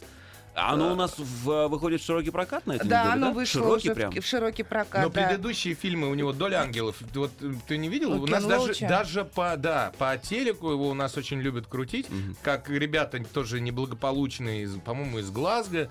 А 0.55 0.73
Оно 0.73 0.91
у 0.91 0.95
нас 0.95 1.15
в- 1.17 1.67
выходит 1.67 2.01
в 2.01 2.05
широкий 2.05 2.29
прокат 2.29 2.67
на 2.67 2.73
этой 2.73 2.87
да, 2.87 2.99
неделе, 3.05 3.13
оно 3.13 3.27
да? 3.27 3.33
вышло 3.33 3.61
Широкий 3.61 3.87
уже 3.89 3.93
в- 3.93 3.95
прям. 3.95 4.11
в, 4.21 4.25
широкий 4.25 4.63
прокат. 4.63 5.03
Но 5.03 5.09
да. 5.09 5.27
предыдущие 5.27 5.73
фильмы 5.73 6.09
у 6.09 6.13
него 6.13 6.31
«Доля 6.31 6.57
ангелов», 6.61 6.97
вот 7.15 7.31
э, 7.41 7.53
ты 7.67 7.77
не 7.77 7.89
видел? 7.89 8.13
У 8.13 8.21
у 8.23 8.27
нас 8.27 8.43
даже, 8.45 8.61
Лоуча. 8.67 8.87
даже 8.87 9.25
по, 9.25 9.55
да, 9.57 9.91
по 9.97 10.15
телеку 10.17 10.69
его 10.71 10.89
у 10.89 10.93
нас 10.93 11.17
очень 11.17 11.39
любят 11.41 11.65
крутить, 11.65 12.05
как 12.43 12.69
ребята 12.69 13.23
тоже 13.33 13.61
неблагополучные, 13.61 14.67
по-моему, 14.85 15.19
из 15.19 15.31
Глазго, 15.31 15.89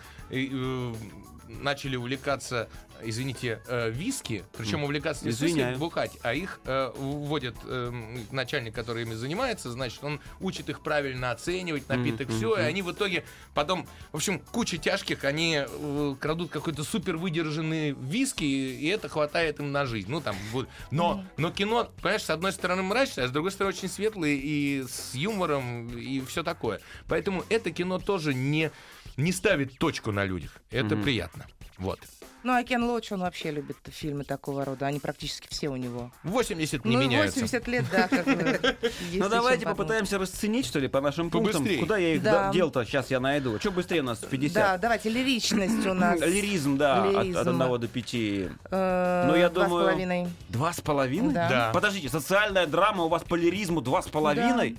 начали 1.61 1.97
увлекаться, 1.97 2.69
извините, 3.03 3.61
э, 3.67 3.91
виски, 3.91 4.45
причем 4.57 4.85
увлекаться 4.85 5.25
не 5.25 5.31
Извиняю. 5.31 5.79
бухать, 5.79 6.13
а 6.23 6.35
их 6.35 6.61
э, 6.65 6.93
вводит 6.97 7.55
э, 7.65 7.93
начальник, 8.31 8.75
который 8.75 9.03
ими 9.03 9.15
занимается, 9.15 9.71
значит, 9.71 10.03
он 10.03 10.21
учит 10.41 10.69
их 10.69 10.81
правильно 10.81 11.31
оценивать 11.31 11.89
напиток, 11.89 12.29
Мгм, 12.29 12.37
все, 12.37 12.57
и 12.57 12.61
они 12.61 12.83
в 12.83 12.93
итоге 12.93 13.25
потом, 13.55 13.87
в 14.13 14.17
общем, 14.17 14.39
куча 14.39 14.79
тяжких, 14.79 15.25
они 15.25 15.65
э, 15.67 16.15
крадут 16.19 16.51
какой-то 16.51 16.85
супер 16.85 17.17
выдержанный 17.17 17.93
виски, 17.93 18.45
и 18.45 18.87
это 18.87 19.09
хватает 19.09 19.61
им 19.61 19.73
на 19.73 19.87
жизнь. 19.87 20.11
Ну, 20.11 20.21
там, 20.21 20.37
вот. 20.53 20.69
но, 20.91 21.25
но 21.37 21.51
кино, 21.51 21.91
понимаешь, 22.01 22.23
с 22.23 22.31
одной 22.31 22.53
стороны 22.53 22.83
мрачное, 22.83 23.25
а 23.25 23.29
с 23.29 23.31
другой 23.31 23.51
стороны 23.51 23.75
очень 23.75 23.89
светлое 23.89 24.33
и 24.33 24.85
с 24.89 25.15
юмором, 25.15 25.97
и 25.99 26.21
все 26.21 26.43
такое. 26.43 26.81
Поэтому 27.09 27.45
это 27.49 27.71
кино 27.71 27.99
тоже 27.99 28.35
не, 28.35 28.71
не 29.17 29.33
ставит 29.33 29.79
точку 29.79 30.13
на 30.13 30.25
людях. 30.25 30.53
Это 30.71 30.95
Мгм. 30.97 31.05
приятно. 31.05 31.47
Вот. 31.79 31.99
Ну, 32.45 32.53
а 32.55 32.65
Кен 32.65 32.83
Лоуч, 32.83 33.13
он 33.13 33.21
вообще 33.21 33.53
любит 33.53 33.77
фильмы 33.87 34.25
такого 34.25 34.65
рода. 34.65 34.87
Они 34.87 34.99
практически 34.99 35.47
все 35.49 35.69
у 35.69 35.77
него. 35.77 36.11
80 36.25 36.85
не 36.85 36.97
ну, 36.97 37.03
меняются. 37.05 37.39
80 37.41 37.69
лет, 37.69 37.85
да, 37.93 38.09
Ну 39.13 39.29
давайте 39.29 39.65
попытаемся 39.65 40.19
расценить, 40.19 40.67
что 40.67 40.81
ли, 40.81 40.89
по 40.89 41.01
нашим 41.01 41.31
пунктам. 41.31 41.65
Куда 41.79 41.99
я 41.99 42.15
их 42.15 42.23
дел-то 42.53 42.85
сейчас 42.85 43.13
я 43.13 43.21
найду? 43.21 43.61
Что 43.61 43.71
быстрее 43.71 44.01
у 44.01 44.05
нас? 44.05 44.19
50. 44.19 44.55
Да, 44.55 44.77
давайте, 44.79 45.09
лиричность 45.09 45.87
у 45.87 45.95
нас. 45.95 46.21
Лиризм, 46.27 46.79
да, 46.79 47.05
от- 47.05 47.15
От, 47.15 47.25
Лиризм. 47.27 47.39
1 47.39 47.81
до 47.81 47.89
5. 47.89 48.15
Э, 48.15 49.25
Ну, 49.29 49.37
я 49.37 49.49
два 49.49 49.65
с 49.65 49.69
думаю- 49.69 49.85
половиной. 49.87 50.27
Два 50.49 50.73
с 50.73 50.81
половиной? 50.81 51.35
Да. 51.35 51.49
Да. 51.49 51.71
Подождите, 51.73 52.09
социальная 52.09 52.67
драма 52.67 53.05
у 53.05 53.09
вас 53.09 53.23
по 53.23 53.37
лиризму 53.37 53.81
два 53.81 54.03
с 54.03 54.09
половиной? 54.09 54.77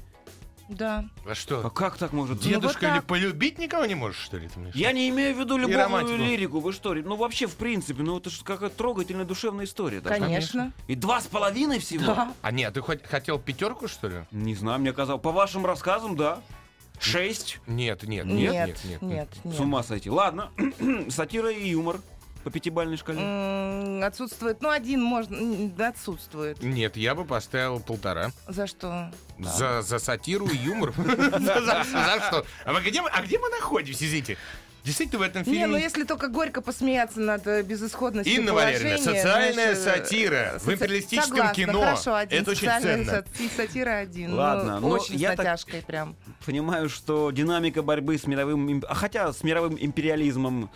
Да. 0.69 1.05
А 1.25 1.31
А 1.31 1.35
что, 1.35 1.69
как 1.69 1.97
так 1.97 2.13
может 2.13 2.37
быть? 2.37 2.45
дедушка 2.47 2.87
вот 2.87 2.93
или 2.95 2.99
полюбить 3.01 3.59
никого 3.59 3.85
не 3.85 3.95
можешь, 3.95 4.21
что 4.21 4.37
ли? 4.37 4.47
ты 4.47 4.59
мне 4.59 4.71
Я 4.73 4.91
не 4.91 5.09
имею 5.09 5.35
в 5.35 5.39
виду 5.39 5.57
любовную 5.57 6.17
лирику, 6.17 6.59
вы 6.59 6.73
что? 6.73 6.93
Ну 6.93 7.15
вообще, 7.15 7.47
в 7.47 7.55
принципе, 7.55 8.03
ну 8.03 8.17
это 8.17 8.29
же 8.29 8.43
какая-то 8.43 8.75
трогательная 8.75 9.25
душевная 9.25 9.65
история. 9.65 9.99
быть. 9.99 10.11
Конечно. 10.11 10.71
И 10.87 10.95
два 10.95 11.21
с 11.21 11.27
половиной 11.27 11.79
всего? 11.79 12.05
Да. 12.05 12.33
А 12.41 12.51
нет, 12.51 12.73
ты 12.73 12.81
хоть 12.81 13.03
хотел 13.03 13.39
пятерку, 13.39 13.87
что 13.87 14.07
ли? 14.07 14.15
Не 14.31 14.55
знаю, 14.55 14.79
мне 14.79 14.93
казалось, 14.93 15.21
по 15.21 15.31
вашим 15.31 15.65
рассказам, 15.65 16.15
да. 16.15 16.41
Шесть? 16.99 17.59
Нет, 17.67 18.03
нет, 18.03 18.25
Нет, 18.25 18.51
нет, 18.53 18.79
нет, 18.85 19.01
нет, 19.01 19.29
нет. 19.43 19.55
С 19.55 19.59
ума 19.59 19.83
сойти. 19.83 20.09
Ладно, 20.09 20.51
сатира 21.09 21.51
и 21.51 21.69
юмор 21.69 21.99
по 22.43 22.51
пятибалльной 22.51 22.97
шкале. 22.97 23.19
М, 23.21 24.03
Отсутствует. 24.03 24.61
Ну, 24.61 24.69
один 24.69 25.01
можно. 25.01 25.35
м, 25.35 25.73
Отсутствует. 25.79 26.61
Нет, 26.61 26.97
я 26.97 27.15
бы 27.15 27.25
поставил 27.25 27.79
полтора. 27.79 28.31
За 28.47 28.67
что? 28.67 29.11
За, 29.39 29.81
за 29.81 29.99
сатиру 29.99 30.47
и 30.47 30.55
юмор. 30.57 30.93
За 30.97 31.61
за- 31.61 31.83
за 31.83 32.21
что? 32.27 32.45
А 32.65 32.73
мы 32.73 32.81
где 32.81 33.01
мы- 33.01 33.09
а 33.09 33.21
где 33.21 33.39
мы 33.39 33.49
находимся, 33.49 34.05
извините? 34.05 34.37
Действительно, 34.83 35.19
в 35.19 35.21
этом 35.21 35.43
Не, 35.43 35.59
ну 35.65 35.75
фильме... 35.75 35.81
если 35.81 36.03
только 36.03 36.27
горько 36.27 36.59
посмеяться 36.61 37.21
над 37.21 37.47
э, 37.47 37.61
безысходностью 37.63 38.35
Инна 38.35 38.51
Валерьевна, 38.53 38.97
положения, 38.97 39.21
социальная 39.21 39.75
знаешь, 39.75 39.77
э, 39.77 39.81
сатира 40.03 40.53
в 40.59 40.67
соци- 40.67 40.73
империалистическом 40.73 41.37
Согласна, 41.37 41.53
кино. 41.55 41.79
Хорошо, 41.79 42.15
один 42.15 42.41
Это 42.41 42.51
очень 42.51 42.59
социальная 42.67 43.05
ценно. 43.05 43.11
сати- 43.21 43.49
сатира 43.55 43.91
один. 43.99 44.33
Ладно, 44.33 44.81
ну, 44.81 44.89
но 44.89 44.95
очень 44.95 45.15
я 45.15 45.29
с 45.31 45.35
так- 45.37 45.45
натяжкой 45.45 45.83
прям. 45.83 46.17
Понимаю, 46.45 46.89
что 46.89 47.31
динамика 47.31 47.81
борьбы 47.81 48.17
с 48.17 48.27
мировым... 48.27 48.67
им- 48.67 48.83
а 48.89 48.93
Хотя 48.93 49.31
с 49.31 49.41
мировым 49.43 49.77
империализмом... 49.79 50.69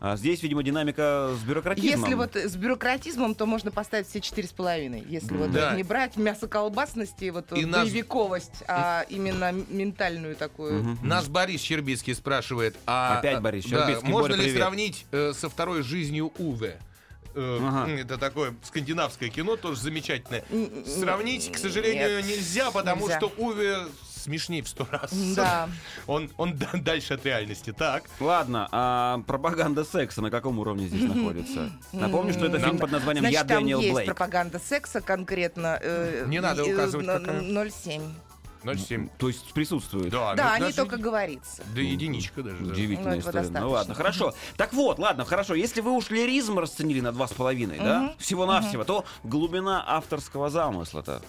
а 0.00 0.16
здесь, 0.16 0.42
видимо, 0.42 0.62
динамика 0.62 1.34
с 1.38 1.42
бюрократизмом. 1.44 2.00
Если 2.00 2.14
вот 2.14 2.36
с 2.36 2.56
бюрократизмом, 2.56 3.34
то 3.34 3.46
можно 3.46 3.70
поставить 3.70 4.08
все 4.08 4.20
четыре 4.20 4.46
с 4.48 4.52
половиной. 4.52 5.04
Если 5.08 5.34
вот 5.36 5.50
Да. 5.52 5.74
не 5.74 5.82
брать 5.82 6.16
мясо-колбасности, 6.16 7.30
вот 7.30 7.52
И 7.52 7.64
нас- 7.64 7.84
боевиковость, 7.88 8.62
а 8.68 9.04
именно 9.08 9.52
ментальную 9.52 10.36
такую. 10.36 10.96
Нас 11.02 11.28
Борис 11.28 11.60
Щербицкий 11.60 12.14
спрашивает, 12.14 12.76
а 12.86 13.18
Опять 13.18 13.40
Борис 13.40 13.64
да, 13.66 13.86
Щербицкий. 13.86 14.08
можно 14.08 14.28
Боря, 14.30 14.36
ли 14.36 14.42
привет. 14.44 14.56
сравнить 14.62 15.06
э, 15.12 15.32
со 15.34 15.48
второй 15.48 15.82
жизнью 15.82 16.32
Уве? 16.38 16.78
Э, 17.34 17.58
Ага. 17.62 17.90
Это 17.92 18.18
такое 18.18 18.54
скандинавское 18.64 19.28
кино, 19.28 19.56
тоже 19.56 19.80
замечательное. 19.80 20.42
Сравнить, 20.86 21.52
к 21.52 21.58
сожалению, 21.58 22.16
нет, 22.18 22.26
нельзя, 22.26 22.70
потому 22.70 23.02
нельзя. 23.02 23.18
что 23.18 23.32
Уве 23.36 23.78
смешнее 24.28 24.62
в 24.62 24.68
сто 24.68 24.86
раз. 24.90 25.10
Да. 25.34 25.68
Он, 26.06 26.30
он 26.36 26.54
да- 26.56 26.68
дальше 26.74 27.14
от 27.14 27.24
реальности. 27.24 27.72
Так. 27.72 28.04
Ладно, 28.20 28.68
а 28.70 29.22
пропаганда 29.26 29.84
секса 29.84 30.20
на 30.20 30.30
каком 30.30 30.58
уровне 30.58 30.86
здесь 30.86 31.02
находится? 31.08 31.70
Напомню, 31.92 32.32
что 32.34 32.46
это 32.46 32.58
фильм 32.58 32.78
под 32.78 32.90
названием 32.92 33.24
«Я 33.26 33.42
Дэниел 33.44 33.80
есть 33.80 33.94
Блейк». 33.94 34.06
пропаганда 34.06 34.58
секса 34.58 35.00
конкретно. 35.00 35.78
э, 35.80 36.24
Не 36.28 36.40
надо 36.40 36.62
э, 36.62 36.72
указывать, 36.74 37.06
какая. 37.06 37.40
0,7. 37.40 38.02
0,7. 38.64 39.08
То 39.18 39.28
есть 39.28 39.52
присутствует. 39.54 40.10
Да, 40.10 40.34
Да, 40.34 40.56
ну, 40.58 40.64
они 40.66 40.72
только 40.74 40.96
говорится. 40.98 41.62
Да 41.74 41.80
единичка 41.80 42.42
даже. 42.42 42.58
да. 42.64 42.72
Удивительная 42.72 43.14
Ну, 43.14 43.20
история. 43.20 43.48
Ну 43.60 43.70
ладно, 43.70 43.94
хорошо. 43.94 44.34
Так 44.56 44.72
вот, 44.74 44.98
ладно, 44.98 45.24
хорошо. 45.24 45.54
Если 45.54 45.80
вы 45.80 45.92
уж 45.92 46.10
лиризм 46.10 46.58
расценили 46.58 47.00
на 47.00 47.12
два 47.12 47.28
с 47.28 47.32
половиной, 47.32 47.78
да, 47.78 48.14
всего-навсего, 48.18 48.84
то 48.84 49.04
глубина 49.22 49.82
авторского 49.86 50.50
замысла-то. 50.50 51.22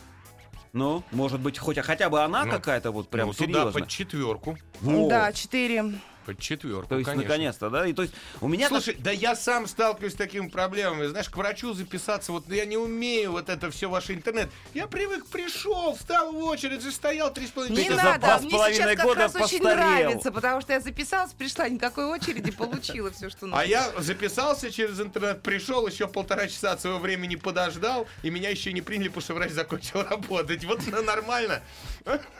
Ну, 0.73 1.03
может 1.11 1.39
быть, 1.39 1.57
хоть, 1.57 1.79
хотя 1.79 2.09
бы 2.09 2.21
она 2.23 2.45
Ну, 2.45 2.51
какая-то 2.51 2.91
вот 2.91 3.09
прям 3.09 3.27
Ну, 3.27 3.33
туда 3.33 3.45
серьезная. 3.45 3.71
под 3.73 3.87
четверку. 3.87 4.57
Вот. 4.81 5.09
Да, 5.09 5.31
4. 5.31 5.93
Под 6.29 6.39
четверку, 6.39 6.87
То 6.89 6.95
есть, 6.99 7.07
конечно. 7.09 7.27
наконец-то, 7.27 7.69
да? 7.71 7.87
И 7.87 7.93
то 7.93 8.03
есть, 8.03 8.13
у 8.39 8.47
меня... 8.47 8.69
так- 8.69 8.83
Слушай, 8.83 8.99
да 8.99 9.09
я 9.09 9.35
сам 9.35 9.65
сталкиваюсь 9.67 10.13
с 10.13 10.15
такими 10.15 10.47
проблемами. 10.47 11.07
Знаешь, 11.07 11.27
к 11.27 11.35
врачу 11.35 11.73
записаться, 11.73 12.31
вот 12.31 12.47
я 12.49 12.65
не 12.65 12.77
умею 12.77 13.31
вот 13.31 13.49
это 13.49 13.71
все 13.71 13.89
ваш 13.89 14.11
интернет. 14.11 14.51
Я 14.75 14.85
привык, 14.85 15.25
пришел, 15.25 15.95
встал 15.95 16.31
в 16.31 16.37
очередь, 16.43 16.83
же 16.83 16.91
стоял 16.91 17.33
три 17.33 17.47
с 17.47 17.49
половиной 17.49 17.81
Не 17.81 17.89
надо, 17.89 18.19
два 18.19 18.37
с 18.37 18.41
мне 18.43 18.51
половиной 18.51 18.75
сейчас 18.95 18.95
как 19.07 19.15
раз 19.17 19.35
очень 19.35 19.59
постарел. 19.59 19.75
нравится, 19.75 20.31
потому 20.31 20.61
что 20.61 20.73
я 20.73 20.79
записалась, 20.81 21.31
пришла, 21.33 21.67
никакой 21.67 22.05
очереди, 22.05 22.51
получила 22.51 23.09
все, 23.09 23.31
что 23.31 23.47
нужно. 23.47 23.59
А 23.59 23.65
я 23.65 23.91
записался 23.97 24.71
через 24.71 24.99
интернет, 24.99 25.41
пришел, 25.41 25.87
еще 25.87 26.07
полтора 26.07 26.47
часа 26.47 26.73
от 26.73 26.81
своего 26.81 26.99
времени 26.99 27.37
подождал, 27.37 28.05
и 28.21 28.29
меня 28.29 28.49
еще 28.51 28.71
не 28.71 28.81
приняли, 28.81 29.07
потому 29.07 29.23
что 29.23 29.33
врач 29.33 29.51
закончил 29.51 30.03
работать. 30.09 30.63
Вот 30.65 30.81
ну, 30.85 31.01
нормально. 31.01 31.63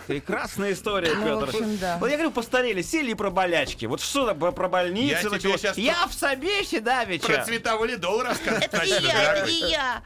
Прекрасная 0.08 0.74
история, 0.74 1.14
Ну, 1.16 1.24
Петр. 1.24 1.46
в 1.46 1.56
общем, 1.56 1.78
да. 1.78 1.98
Вот 2.00 2.08
я 2.08 2.16
говорю, 2.18 2.32
постарели, 2.32 2.82
сели 2.82 3.12
и 3.12 3.14
про 3.16 3.30
болячки. 3.30 3.79
Вот 3.88 4.02
что 4.02 4.26
там 4.26 4.40
про, 4.40 4.52
про 4.52 4.66
Я 4.66 4.70
больницы? 4.70 5.20
тебе 5.22 5.30
началось? 5.30 5.62
щас 5.62 5.78
я 5.78 6.08
в 6.08 6.14
Собесе, 6.14 6.80
да, 6.82 7.04
Про 7.04 7.12
вечер. 7.12 7.44
цветовалидол 7.46 8.24
рассказать. 8.24 8.66
Это 8.66 8.86
не 8.86 8.92
я, 8.92 9.34
это 9.34 9.48
не 9.48 9.72
я. 9.72 10.04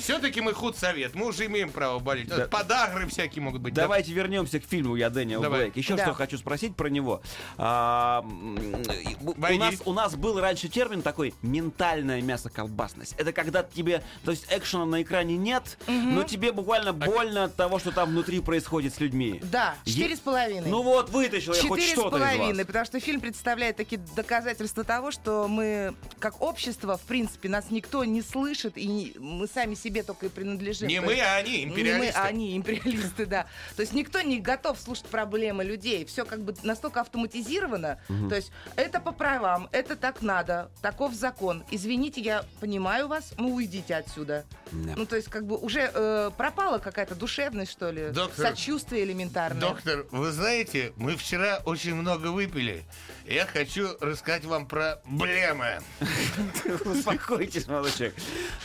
Все-таки 0.00 0.40
мы 0.40 0.52
худсовет, 0.52 1.14
мы 1.14 1.26
уже 1.26 1.46
имеем 1.46 1.70
право 1.70 1.98
болеть. 1.98 2.30
Подагры 2.50 3.06
всякие 3.08 3.42
могут 3.42 3.62
быть. 3.62 3.74
Давайте 3.74 4.12
вернемся 4.12 4.60
к 4.60 4.64
фильму 4.64 4.96
«Я 4.96 5.10
Дэниел 5.10 5.40
Давай. 5.40 5.60
Блейк». 5.60 5.76
Еще 5.76 5.96
что 5.96 6.14
хочу 6.14 6.38
спросить 6.38 6.76
про 6.76 6.88
него. 6.88 7.22
А, 7.58 8.24
у, 9.84 9.92
нас, 9.92 10.14
был 10.16 10.40
раньше 10.40 10.68
термин 10.68 11.02
такой 11.02 11.34
«ментальная 11.42 12.20
мясоколбасность». 12.22 13.14
Это 13.18 13.32
когда 13.32 13.62
тебе, 13.62 14.02
то 14.24 14.30
есть 14.30 14.46
экшена 14.50 14.84
на 14.84 15.02
экране 15.02 15.36
нет, 15.36 15.78
но 15.86 16.22
тебе 16.22 16.52
буквально 16.52 16.92
больно 16.92 17.44
от 17.44 17.56
того, 17.56 17.78
что 17.78 17.92
там 17.92 18.10
внутри 18.10 18.40
происходит 18.40 18.94
с 18.94 19.00
людьми. 19.00 19.40
Да, 19.42 19.74
четыре 19.84 20.16
с 20.16 20.20
половиной. 20.20 20.68
Ну 20.68 20.82
вот, 20.82 21.10
вытащил 21.10 21.52
я 21.54 21.62
хоть 21.62 21.80
Четыре 21.80 21.88
с 21.88 21.92
что-то 21.92 22.16
из 22.16 22.22
половиной, 22.22 22.58
вас. 22.58 22.66
потому 22.66 22.84
что 22.84 23.00
фильм 23.06 23.20
представляет 23.20 23.76
такие 23.76 24.00
доказательства 24.16 24.82
того, 24.82 25.12
что 25.12 25.46
мы, 25.46 25.94
как 26.18 26.42
общество, 26.42 26.96
в 26.98 27.02
принципе, 27.02 27.48
нас 27.48 27.66
никто 27.70 28.04
не 28.04 28.20
слышит, 28.20 28.76
и 28.76 28.86
не- 28.88 29.12
мы 29.20 29.46
сами 29.46 29.74
себе 29.76 30.02
только 30.02 30.26
и 30.26 30.28
принадлежим. 30.28 30.88
Не 30.88 30.98
То 30.98 31.06
мы, 31.06 31.12
есть- 31.12 31.22
а 31.24 31.36
они, 31.36 31.58
Не 31.60 31.66
мы, 31.66 31.72
империалисты. 31.72 32.18
а 32.18 32.24
они, 32.24 32.56
империалисты, 32.56 33.26
да. 33.26 33.46
То 33.76 33.82
есть 33.82 33.92
никто 33.92 34.20
не 34.22 34.40
готов 34.40 34.80
слушать 34.80 35.06
проблемы 35.06 35.62
людей. 35.62 36.04
Все 36.04 36.24
как 36.24 36.40
бы 36.42 36.52
настолько 36.64 37.00
автоматизировано. 37.02 38.00
То 38.28 38.34
есть 38.34 38.50
это 38.74 38.98
по 38.98 39.12
правам, 39.12 39.68
это 39.70 39.94
так 39.94 40.20
надо, 40.22 40.68
таков 40.82 41.14
закон. 41.14 41.62
Извините, 41.70 42.20
я 42.20 42.44
понимаю 42.58 43.06
вас, 43.06 43.34
ну 43.38 43.54
уйдите 43.54 43.94
отсюда. 43.94 44.44
Да. 44.72 44.94
Ну 44.96 45.06
то 45.06 45.14
есть 45.14 45.28
как 45.28 45.46
бы 45.46 45.56
уже 45.56 45.92
э, 45.94 46.30
пропала 46.36 46.78
какая-то 46.78 47.14
душевность, 47.14 47.70
что 47.70 47.90
ли, 47.92 48.10
Доктор, 48.10 48.48
сочувствие 48.48 49.04
элементарное. 49.04 49.60
Доктор, 49.60 50.06
вы 50.10 50.32
знаете, 50.32 50.92
мы 50.96 51.16
вчера 51.16 51.60
очень 51.64 51.94
много 51.94 52.32
выпили. 52.32 52.84
Я 53.26 53.46
хочу 53.46 53.88
рассказать 54.00 54.44
вам 54.44 54.66
про 54.66 55.00
блемы. 55.04 55.80
Успокойтесь, 56.84 57.66
молодой 57.66 57.92
человек. 57.92 58.14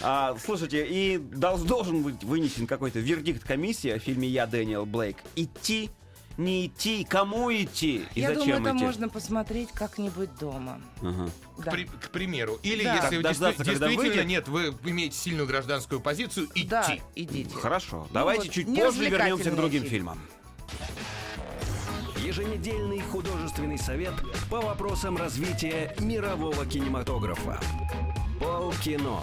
А, 0.02 0.36
слушайте, 0.44 0.86
и 0.88 1.18
дол- 1.18 1.58
должен 1.60 2.04
быть 2.04 2.24
вынесен 2.24 2.68
какой-то 2.68 3.00
вердикт 3.00 3.44
комиссии 3.44 3.90
о 3.90 4.00
фильме 4.00 4.28
«Я, 4.28 4.46
Дэниел 4.48 4.86
Блейк». 4.86 5.18
Идти, 5.36 5.90
не 6.38 6.68
идти, 6.68 7.04
кому 7.10 7.52
идти 7.52 8.06
и 8.16 8.22
Я 8.22 8.30
зачем 8.30 8.44
думаю, 8.56 8.62
это 8.62 8.78
идти? 8.78 8.86
можно 8.86 9.10
посмотреть 9.10 9.70
как-нибудь 9.74 10.36
дома. 10.40 10.82
Ага. 11.02 11.30
Да. 11.64 11.72
При- 11.72 11.86
к 11.86 12.10
примеру. 12.10 12.60
Или 12.64 12.84
Да. 12.84 12.96
если 12.96 13.22
дождаться, 13.22 13.64
когда 13.64 13.88
действительно 13.88 14.24
выйдет? 14.24 14.26
нет, 14.28 14.48
вы 14.48 14.76
имеете 14.86 15.16
сильную 15.18 15.48
гражданскую 15.48 16.00
позицию, 16.00 16.48
идти. 16.56 16.68
Да, 16.68 16.98
идите. 17.16 17.54
Хорошо, 17.56 18.08
давайте 18.12 18.46
вот, 18.46 18.52
чуть 18.54 18.68
позже 18.76 19.10
вернемся 19.10 19.52
к 19.52 19.56
другим 19.56 19.82
фильм. 19.84 19.92
фильмам. 19.92 20.22
Еженедельный 22.24 23.00
художественный 23.02 23.80
совет 23.80 24.14
по 24.50 24.62
вопросам 24.62 25.18
развития 25.18 25.96
мирового 26.00 26.68
кинематографа. 26.68 27.60
Полкино 28.40 29.22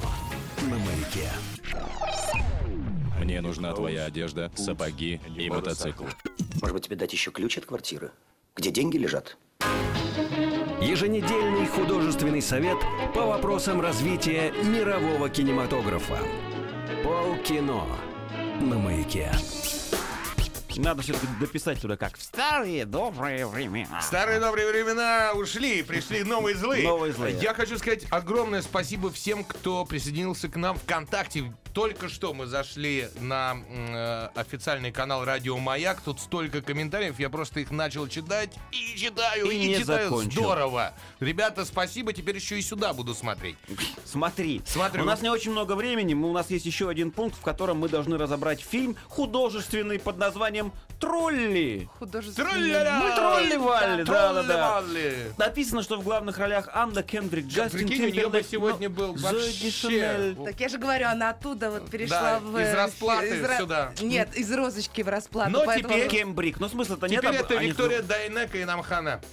на 0.62 0.78
маяке. 0.78 1.30
Мне 3.20 3.40
нужна 3.40 3.72
твоя 3.72 4.06
одежда, 4.06 4.50
сапоги 4.56 5.20
и 5.36 5.48
мотоцикл. 5.48 6.04
Может 6.60 6.74
быть, 6.74 6.86
тебе 6.86 6.96
дать 6.96 7.12
еще 7.12 7.30
ключ 7.30 7.58
от 7.58 7.66
квартиры? 7.66 8.10
Где 8.56 8.72
деньги 8.72 8.96
лежат? 8.96 9.36
Еженедельный 10.80 11.68
художественный 11.68 12.42
совет 12.42 12.78
по 13.14 13.26
вопросам 13.26 13.80
развития 13.80 14.52
мирового 14.64 15.30
кинематографа. 15.30 16.18
Полкино 17.04 17.84
на 18.60 18.76
маяке. 18.76 19.30
Надо 20.76 21.02
все-таки 21.02 21.26
дописать 21.40 21.80
туда 21.80 21.96
как 21.96 22.16
в 22.16 22.22
старые 22.22 22.84
добрые 22.84 23.46
времена. 23.46 24.00
Старые 24.02 24.40
добрые 24.40 24.70
времена 24.70 25.32
ушли, 25.34 25.82
пришли 25.82 26.22
новые 26.22 26.56
злые. 26.56 26.86
Новые 26.86 27.12
злые. 27.12 27.36
Я 27.40 27.54
хочу 27.54 27.78
сказать 27.78 28.04
огромное 28.10 28.62
спасибо 28.62 29.10
всем, 29.10 29.44
кто 29.44 29.84
присоединился 29.84 30.48
к 30.48 30.56
нам 30.56 30.76
ВКонтакте. 30.78 31.52
Только 31.78 32.08
что 32.08 32.34
мы 32.34 32.46
зашли 32.46 33.08
на 33.20 33.56
э, 33.68 34.28
официальный 34.34 34.90
канал 34.90 35.24
Радио 35.24 35.56
Маяк. 35.58 36.00
Тут 36.00 36.18
столько 36.18 36.60
комментариев, 36.60 37.20
я 37.20 37.30
просто 37.30 37.60
их 37.60 37.70
начал 37.70 38.08
читать 38.08 38.50
и 38.72 38.98
читаю, 38.98 39.48
И 39.48 39.54
и, 39.54 39.68
не 39.68 39.76
читаю. 39.76 40.08
закончил. 40.08 40.40
Здорово. 40.40 40.92
Ребята, 41.20 41.64
спасибо. 41.64 42.12
Теперь 42.12 42.34
еще 42.34 42.58
и 42.58 42.62
сюда 42.62 42.92
буду 42.92 43.14
смотреть. 43.14 43.54
Смотри, 44.04 44.60
Смотрю. 44.66 45.04
у 45.04 45.06
нас 45.06 45.22
не 45.22 45.28
очень 45.28 45.52
много 45.52 45.76
времени, 45.76 46.14
у 46.14 46.32
нас 46.32 46.50
есть 46.50 46.66
еще 46.66 46.88
один 46.88 47.12
пункт, 47.12 47.38
в 47.38 47.42
котором 47.42 47.78
мы 47.78 47.88
должны 47.88 48.18
разобрать 48.18 48.60
фильм 48.60 48.96
художественный 49.06 50.00
под 50.00 50.18
названием 50.18 50.72
«Тролли». 50.98 51.88
Художественный 51.98 52.50
Тролля-ля! 52.50 52.98
Мы 52.98 53.14
тролливали, 53.14 54.02
да-да-да. 54.02 54.80
Тролливали. 54.80 55.32
Написано, 55.38 55.82
что 55.82 55.96
в 55.98 56.02
главных 56.04 56.38
ролях 56.38 56.68
Анна 56.72 57.02
Кендрик, 57.02 57.46
Джастин 57.46 57.78
Прикинь, 57.86 58.04
у 58.04 58.08
нее 58.08 58.28
бы 58.28 58.42
Тимберлейк, 58.42 58.46
сегодня 58.50 58.90
был 58.90 59.16
Зои 59.16 59.32
вообще... 59.34 59.52
Дешанель. 59.60 60.36
Так 60.44 60.60
я 60.60 60.68
же 60.68 60.78
говорю, 60.78 61.06
она 61.08 61.30
оттуда 61.30 61.70
вот 61.70 61.88
перешла 61.90 62.20
Да, 62.20 62.40
в... 62.40 62.58
из 62.60 62.66
э, 62.68 62.74
расплаты 62.74 63.26
из 63.28 63.42
ра- 63.44 63.58
сюда. 63.58 63.92
Нет, 64.00 64.36
из 64.36 64.52
розочки 64.52 65.02
в 65.02 65.08
расплату. 65.08 65.50
Но 65.50 65.64
поэтому- 65.64 65.94
теперь- 65.94 66.08
Кембрик. 66.08 66.58
Ну, 66.60 66.68
смысла-то 66.68 67.06
нет. 67.08 67.20
Теперь 67.22 67.36
об- 67.38 67.44
это 67.46 67.58
они- 67.58 67.68
Виктория 67.68 68.02
Дайнека 68.02 68.58
и 68.58 68.64
нам 68.64 68.82
хана. 68.82 69.20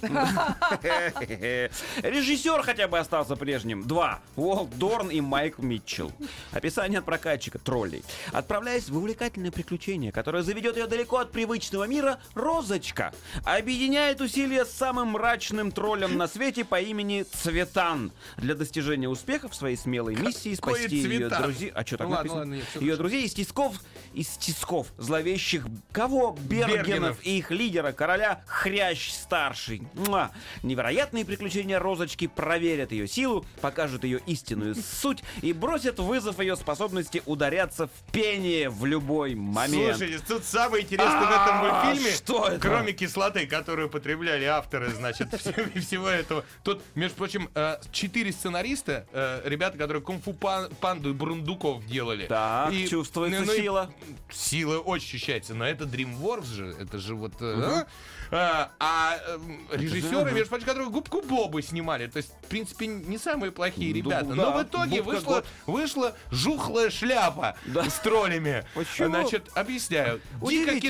Режиссер 2.02 2.62
хотя 2.62 2.88
бы 2.88 2.98
остался 2.98 3.36
прежним. 3.36 3.86
Два. 3.86 4.20
Уолт 4.36 4.76
Дорн 4.78 5.08
и 5.10 5.20
Майк 5.20 5.58
Митчелл. 5.58 6.12
Описание 6.52 6.98
от 7.00 7.04
прокатчика 7.04 7.58
троллей. 7.58 8.02
Отправляясь 8.32 8.88
в 8.88 8.96
увлекательное 8.96 9.50
приключение, 9.50 10.12
которое 10.12 10.42
заведет 10.42 10.76
ее 10.76 10.86
далеко 10.86 11.18
от 11.18 11.30
привычного 11.56 11.84
мира, 11.84 12.18
Розочка 12.34 13.14
объединяет 13.42 14.20
усилия 14.20 14.66
с 14.66 14.70
самым 14.72 15.08
мрачным 15.08 15.72
троллем 15.72 16.18
на 16.18 16.28
свете 16.28 16.66
по 16.66 16.78
имени 16.78 17.22
Цветан 17.22 18.12
для 18.36 18.54
достижения 18.54 19.08
успеха 19.08 19.48
в 19.48 19.54
своей 19.54 19.76
смелой 19.76 20.16
миссии 20.16 20.54
спасти 20.54 20.98
ее 20.98 21.28
друзей. 21.30 21.70
А 21.74 21.84
что 21.86 21.96
так 21.96 22.08
Ну 22.08 22.12
ладно, 22.12 22.34
написано? 22.44 22.62
ладно, 22.74 22.80
ее 22.84 22.96
друзей 22.96 23.24
из 23.24 23.32
тисков, 23.32 23.80
из 24.12 24.28
тисков 24.36 24.88
зловещих 24.98 25.66
кого? 25.92 26.36
Бергенов, 26.42 26.86
Бергенов. 26.86 27.18
и 27.26 27.38
их 27.38 27.50
лидера, 27.50 27.92
короля 27.92 28.42
Хрящ 28.46 29.12
Старший. 29.12 29.82
Муа. 29.94 30.30
Невероятные 30.62 31.24
приключения 31.24 31.78
Розочки 31.78 32.26
проверят 32.26 32.92
ее 32.92 33.08
силу, 33.08 33.46
покажут 33.62 34.04
ее 34.04 34.20
истинную 34.26 34.74
суть 35.00 35.24
и 35.40 35.54
бросят 35.54 35.98
вызов 36.00 36.38
ее 36.38 36.54
способности 36.56 37.22
ударяться 37.24 37.86
в 37.86 38.12
пение 38.12 38.68
в 38.68 38.84
любой 38.84 39.34
момент. 39.34 39.96
Слушайте, 39.96 40.22
тут 40.26 40.44
самое 40.44 40.84
интересное 40.84 41.16
в 41.20 41.45
этом 41.46 41.64
А, 41.64 41.84
мультфильме, 41.84 42.16
что 42.16 42.48
это? 42.48 42.58
кроме 42.58 42.92
кислоты, 42.92 43.46
которую 43.46 43.88
употребляли 43.88 44.44
авторы, 44.44 44.90
значит, 44.90 45.28
всего, 45.76 46.08
этого. 46.08 46.44
Тут, 46.62 46.82
между 46.94 47.16
прочим, 47.16 47.50
э, 47.54 47.76
четыре 47.92 48.32
сценариста, 48.32 49.06
э, 49.12 49.42
ребята, 49.44 49.78
которые 49.78 50.02
кунг-фу 50.02 50.32
пан- 50.32 50.70
панду 50.80 51.10
и 51.10 51.12
Бурундуков 51.12 51.86
делали. 51.86 52.26
Так, 52.26 52.72
И, 52.72 52.88
чувствуется 52.88 53.42
ну, 53.44 53.52
и 53.52 53.56
сила. 53.56 53.90
Сила 54.30 54.78
очень 54.78 55.06
ощущается, 55.06 55.54
но 55.54 55.66
это 55.66 55.84
DreamWorks 55.84 56.46
же, 56.46 56.76
это 56.78 56.98
же 56.98 57.14
вот... 57.14 57.32
э, 57.40 57.84
а, 58.30 58.72
а 58.80 59.16
эм, 59.28 59.68
режиссеры, 59.70 60.32
между 60.32 60.48
прочим, 60.48 60.66
которые 60.66 60.88
губку 60.90 61.22
Бобы 61.22 61.62
снимали, 61.62 62.06
то 62.08 62.16
есть, 62.18 62.32
в 62.42 62.46
принципе, 62.48 62.86
не 62.86 63.18
самые 63.18 63.52
плохие 63.52 63.90
Ну, 63.90 63.96
ребята. 63.96 64.24
да, 64.26 64.34
Но 64.34 64.58
в 64.58 64.62
итоге 64.62 65.02
Бубка 65.02 65.44
вышла, 65.66 66.14
жухлая 66.30 66.90
шляпа 66.90 67.56
с 67.66 67.98
троллями. 68.00 68.64
Почему? 68.74 69.08
Значит, 69.08 69.50
объясняю. 69.54 70.20
Дико 70.40 70.44
Удивительно. 70.44 70.80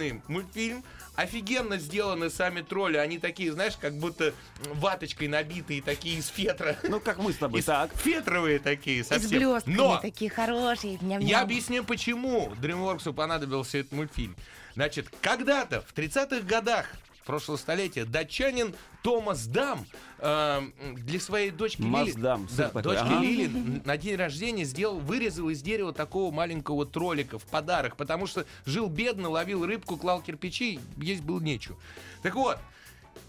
Кислотный 0.00 0.22
мультфильм. 0.28 0.84
Офигенно 1.16 1.76
сделаны 1.76 2.30
сами 2.30 2.62
тролли. 2.62 2.96
Они 2.96 3.18
такие, 3.18 3.52
знаешь, 3.52 3.76
как 3.78 3.94
будто 3.94 4.32
ваточкой 4.74 5.28
набитые, 5.28 5.82
такие 5.82 6.18
из 6.18 6.28
фетра. 6.28 6.76
Ну, 6.84 6.98
как 7.00 7.18
мы 7.18 7.32
с 7.32 7.36
тобой. 7.36 7.60
Из- 7.60 7.66
Так. 7.66 7.92
Фетровые 7.94 8.58
такие 8.58 9.00
И 9.00 9.02
с 9.02 9.08
совсем. 9.08 9.30
блестками 9.38 9.74
Но 9.74 9.98
такие 9.98 10.30
хорошие. 10.30 10.94
ням-ням. 11.00 11.20
я 11.28 11.42
объясню, 11.42 11.84
почему 11.84 12.52
DreamWorks 12.60 13.12
понадобился 13.12 13.78
этот 13.78 13.92
мультфильм. 13.92 14.34
Значит, 14.74 15.08
когда-то, 15.20 15.82
в 15.82 15.92
30-х 15.92 16.40
годах 16.46 16.86
прошлого 17.26 17.58
столетия, 17.58 18.04
датчанин 18.04 18.74
Томас 19.02 19.46
Дам 19.46 19.86
э, 20.20 20.60
для 20.96 21.20
своей 21.20 21.50
дочки 21.50 21.82
Мас 21.82 22.08
Лили... 22.08 22.20
Да, 22.20 22.40
такой, 22.56 22.82
дочки 22.82 23.02
ага. 23.02 23.20
Лили 23.20 23.82
на 23.84 23.96
день 23.96 24.16
рождения 24.16 24.64
сделал, 24.64 24.98
вырезал 24.98 25.48
из 25.48 25.62
дерева 25.62 25.92
такого 25.92 26.32
маленького 26.32 26.86
троллика 26.86 27.38
в 27.38 27.44
подарок, 27.44 27.96
потому 27.96 28.26
что 28.26 28.44
жил 28.64 28.88
бедно, 28.88 29.28
ловил 29.28 29.64
рыбку, 29.66 29.96
клал 29.96 30.20
кирпичи, 30.22 30.80
есть 30.96 31.22
было 31.22 31.40
нечего. 31.40 31.76
Так 32.22 32.34
вот, 32.34 32.58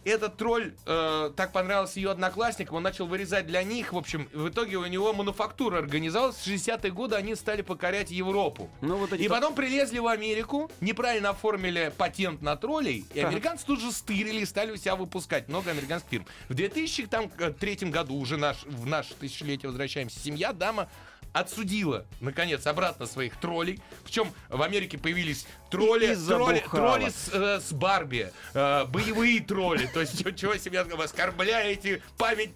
этот 0.03 0.37
тролль 0.37 0.73
э, 0.85 1.31
так 1.35 1.51
понравился 1.51 1.99
ее 1.99 2.11
одноклассникам, 2.11 2.77
он 2.77 2.83
начал 2.83 3.05
вырезать 3.05 3.45
для 3.47 3.63
них. 3.63 3.93
В 3.93 3.97
общем, 3.97 4.27
в 4.33 4.49
итоге 4.49 4.77
у 4.77 4.85
него 4.85 5.13
мануфактура 5.13 5.77
организовалась. 5.79 6.35
В 6.37 6.47
60-е 6.47 6.91
годы 6.91 7.15
они 7.15 7.35
стали 7.35 7.61
покорять 7.61 8.09
Европу. 8.11 8.69
Ну, 8.81 8.97
вот 8.97 9.13
И 9.13 9.27
то- 9.27 9.33
потом 9.33 9.53
прилезли 9.55 9.99
в 9.99 10.07
Америку, 10.07 10.71
неправильно 10.81 11.29
оформили 11.29 11.91
патент 11.97 12.41
на 12.41 12.55
троллей, 12.55 13.05
и 13.13 13.19
Так. 13.21 13.29
американцы 13.29 13.65
тут 13.65 13.79
же 13.79 13.91
стырили 13.91 14.39
и 14.41 14.45
стали 14.45 14.71
у 14.71 14.77
себя 14.77 14.95
выпускать 14.95 15.47
много 15.49 15.71
американских 15.71 16.09
фирм. 16.09 16.25
В 16.49 16.53
2003 16.55 17.91
году, 17.91 18.15
уже 18.15 18.37
наш, 18.37 18.63
в 18.65 18.85
наше 18.87 19.13
тысячелетие 19.15 19.69
возвращаемся, 19.69 20.19
семья 20.19 20.53
Дама 20.53 20.89
отсудила, 21.33 22.05
наконец, 22.19 22.65
обратно 22.67 23.05
своих 23.05 23.35
троллей. 23.37 23.79
Причем 24.03 24.31
в 24.49 24.61
Америке 24.61 24.97
появились 24.97 25.47
тролли, 25.69 26.15
тролли, 26.15 26.63
тролли 26.69 27.09
с, 27.09 27.29
э, 27.31 27.59
с 27.59 27.71
Барби, 27.71 28.31
э, 28.53 28.85
боевые 28.85 29.39
тролли. 29.41 29.87
То 29.87 30.01
есть, 30.01 30.17
чего 30.37 30.55
себе 30.57 30.83
вы 30.83 31.03
оскорбляете 31.03 32.01
память 32.17 32.51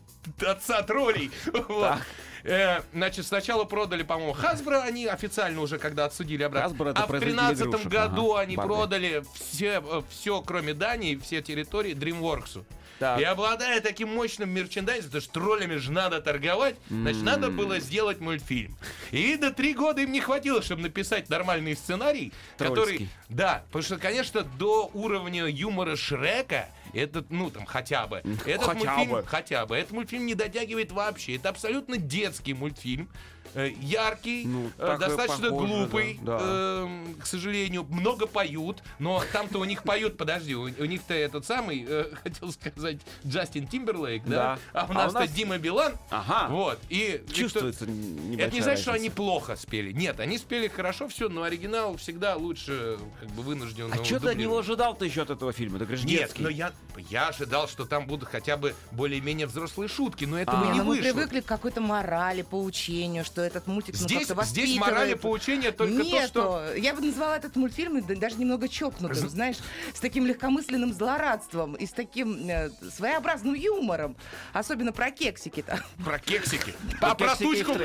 отца 0.45 0.81
троллей. 0.83 1.31
Вот. 1.67 1.97
Э, 2.43 2.81
Значит, 2.93 3.25
сначала 3.25 3.63
продали, 3.63 4.03
по-моему, 4.03 4.33
Хасбро, 4.33 4.81
они 4.81 5.07
официально 5.07 5.61
уже 5.61 5.79
когда 5.79 6.05
отсудили 6.05 6.43
обратно. 6.43 6.91
А 6.95 7.05
в 7.05 7.07
производитель 7.07 7.35
2013 7.35 7.61
игрушек, 7.63 7.87
году 7.91 8.33
ага, 8.33 8.41
они 8.41 8.55
Барби. 8.55 8.69
продали 8.69 9.23
все, 9.33 10.03
все, 10.09 10.41
кроме 10.41 10.73
Дании, 10.73 11.15
все 11.15 11.41
территории 11.41 11.93
DreamWorks. 11.95 12.63
Так. 12.99 13.19
И 13.19 13.23
обладая 13.23 13.81
таким 13.81 14.13
мощным 14.13 14.49
мерчендайзом, 14.49 15.05
потому 15.05 15.21
что 15.21 15.33
троллями 15.33 15.75
же 15.75 15.91
надо 15.91 16.21
торговать, 16.21 16.75
значит, 16.89 17.23
надо 17.23 17.49
было 17.49 17.79
сделать 17.79 18.19
мультфильм. 18.19 18.75
И 19.11 19.35
до 19.35 19.51
три 19.51 19.73
года 19.73 20.01
им 20.01 20.11
не 20.11 20.21
хватило, 20.21 20.61
чтобы 20.61 20.83
написать 20.83 21.29
нормальный 21.29 21.75
сценарий, 21.75 22.31
который... 22.57 22.97
Трольский. 22.97 23.09
Да, 23.29 23.63
потому 23.67 23.83
что, 23.83 23.97
конечно, 23.97 24.43
до 24.43 24.89
уровня 24.93 25.45
юмора 25.47 25.95
Шрека, 25.95 26.69
этот, 26.93 27.31
ну, 27.31 27.49
там, 27.49 27.65
хотя 27.65 28.07
бы, 28.07 28.23
этот 28.45 28.65
Хотя 28.65 28.73
мультфильм, 28.73 29.11
бы. 29.11 29.23
хотя 29.25 29.65
бы, 29.65 29.75
этот 29.75 29.91
мультфильм 29.91 30.25
не 30.25 30.35
дотягивает 30.35 30.91
вообще. 30.91 31.35
Это 31.35 31.49
абсолютно 31.49 31.97
детский 31.97 32.53
мультфильм. 32.53 33.09
Э, 33.55 33.71
Яркий, 33.81 34.45
Ну, 34.45 34.69
э, 34.77 34.95
и 34.95 34.99
достаточно 34.99 35.49
похоже, 35.49 35.67
глупый, 35.73 36.19
да, 36.21 36.37
да. 36.39 36.45
эм, 36.83 37.15
к 37.15 37.25
сожалению, 37.25 37.85
много 37.89 38.27
поют, 38.27 38.83
но 38.99 39.23
там-то 39.33 39.59
у 39.59 39.65
них 39.65 39.83
поют, 39.83 40.17
подожди, 40.17 40.55
у, 40.55 40.63
у 40.63 40.85
них-то 40.85 41.13
этот 41.13 41.45
самый, 41.45 41.85
э, 41.87 42.11
хотел 42.23 42.51
сказать, 42.51 42.97
Джастин 43.25 43.67
Тимберлейк, 43.67 44.23
да? 44.25 44.35
Да. 44.35 44.59
А 44.81 44.85
у 44.85 44.87
А 44.87 44.91
у 44.91 44.93
нас-то 44.93 45.19
нас- 45.21 45.31
Дима 45.31 45.57
Билан. 45.57 45.93
Значит, 46.09 46.49
Вот, 46.49 46.79
и 46.89 47.23
Чувствуется 47.33 47.85
небольшая 47.87 48.47
Это 48.47 48.55
не 48.55 48.61
значит, 48.61 48.81
что 48.83 48.91
они 48.93 49.09
плохо 49.09 49.55
спели. 49.55 49.91
Нет, 49.91 50.19
они 50.19 50.37
спели 50.37 50.67
хорошо 50.67 51.07
все, 51.07 51.29
но 51.29 51.43
оригинал 51.43 51.97
всегда 51.97 52.35
лучше, 52.35 52.97
как 53.19 53.29
бы 53.31 53.41
вынужден. 53.43 53.91
А 53.91 54.03
что 54.03 54.19
ты 54.19 54.29
от 54.29 54.37
него 54.37 54.57
ожидал-то 54.59 55.05
еще 55.05 55.21
от 55.23 55.29
этого 55.29 55.53
фильма? 55.53 55.79
Ты 55.79 55.85
говоришь, 55.85 56.03
Нет, 56.05 56.19
детский. 56.19 56.43
но 56.43 56.49
я, 56.49 56.71
я 57.09 57.29
ожидал, 57.29 57.67
что 57.67 57.85
там 57.85 58.05
будут 58.07 58.29
хотя 58.29 58.57
бы 58.57 58.75
более-менее 58.91 59.47
взрослые 59.47 59.87
шутки, 59.87 60.25
но 60.25 60.37
этого 60.39 60.59
А. 60.61 60.65
не 60.65 60.71
Не, 60.73 60.77
ну 60.79 60.83
мы 60.85 60.95
вышло. 60.97 61.03
привыкли 61.13 61.39
к 61.41 61.45
какой-то 61.45 61.79
морали, 61.81 62.41
поучению, 62.41 63.23
что 63.23 63.44
этот 63.45 63.67
мультик 63.67 63.95
ну, 63.99 64.07
Здесь, 64.07 64.27
как-то 64.27 64.45
здесь 64.45 64.77
морали 64.77 65.13
поучения 65.13 65.71
только 65.71 66.03
Нету. 66.03 66.33
то, 66.33 66.67
что... 66.67 66.75
Я 66.75 66.93
бы 66.93 67.01
назвала 67.01 67.37
этот 67.37 67.55
мультфильм 67.55 68.05
да- 68.05 68.15
даже 68.15 68.35
немного 68.37 68.67
чокнутым, 68.67 69.29
знаешь, 69.29 69.57
с 69.93 69.99
таким 69.99 70.25
легкомысленным 70.25 70.93
злорадством 70.93 71.75
и 71.75 71.85
с 71.85 71.91
таким 71.91 72.47
э, 72.49 72.69
своеобразным 72.91 73.53
юмором. 73.53 74.15
Особенно 74.53 74.91
про 74.91 75.11
кексики-то. 75.11 75.83
Про 76.03 76.19
кексики. 76.19 76.73
А 77.01 77.13
про 77.13 77.35
кексики 77.35 77.63
тучку. 77.63 77.83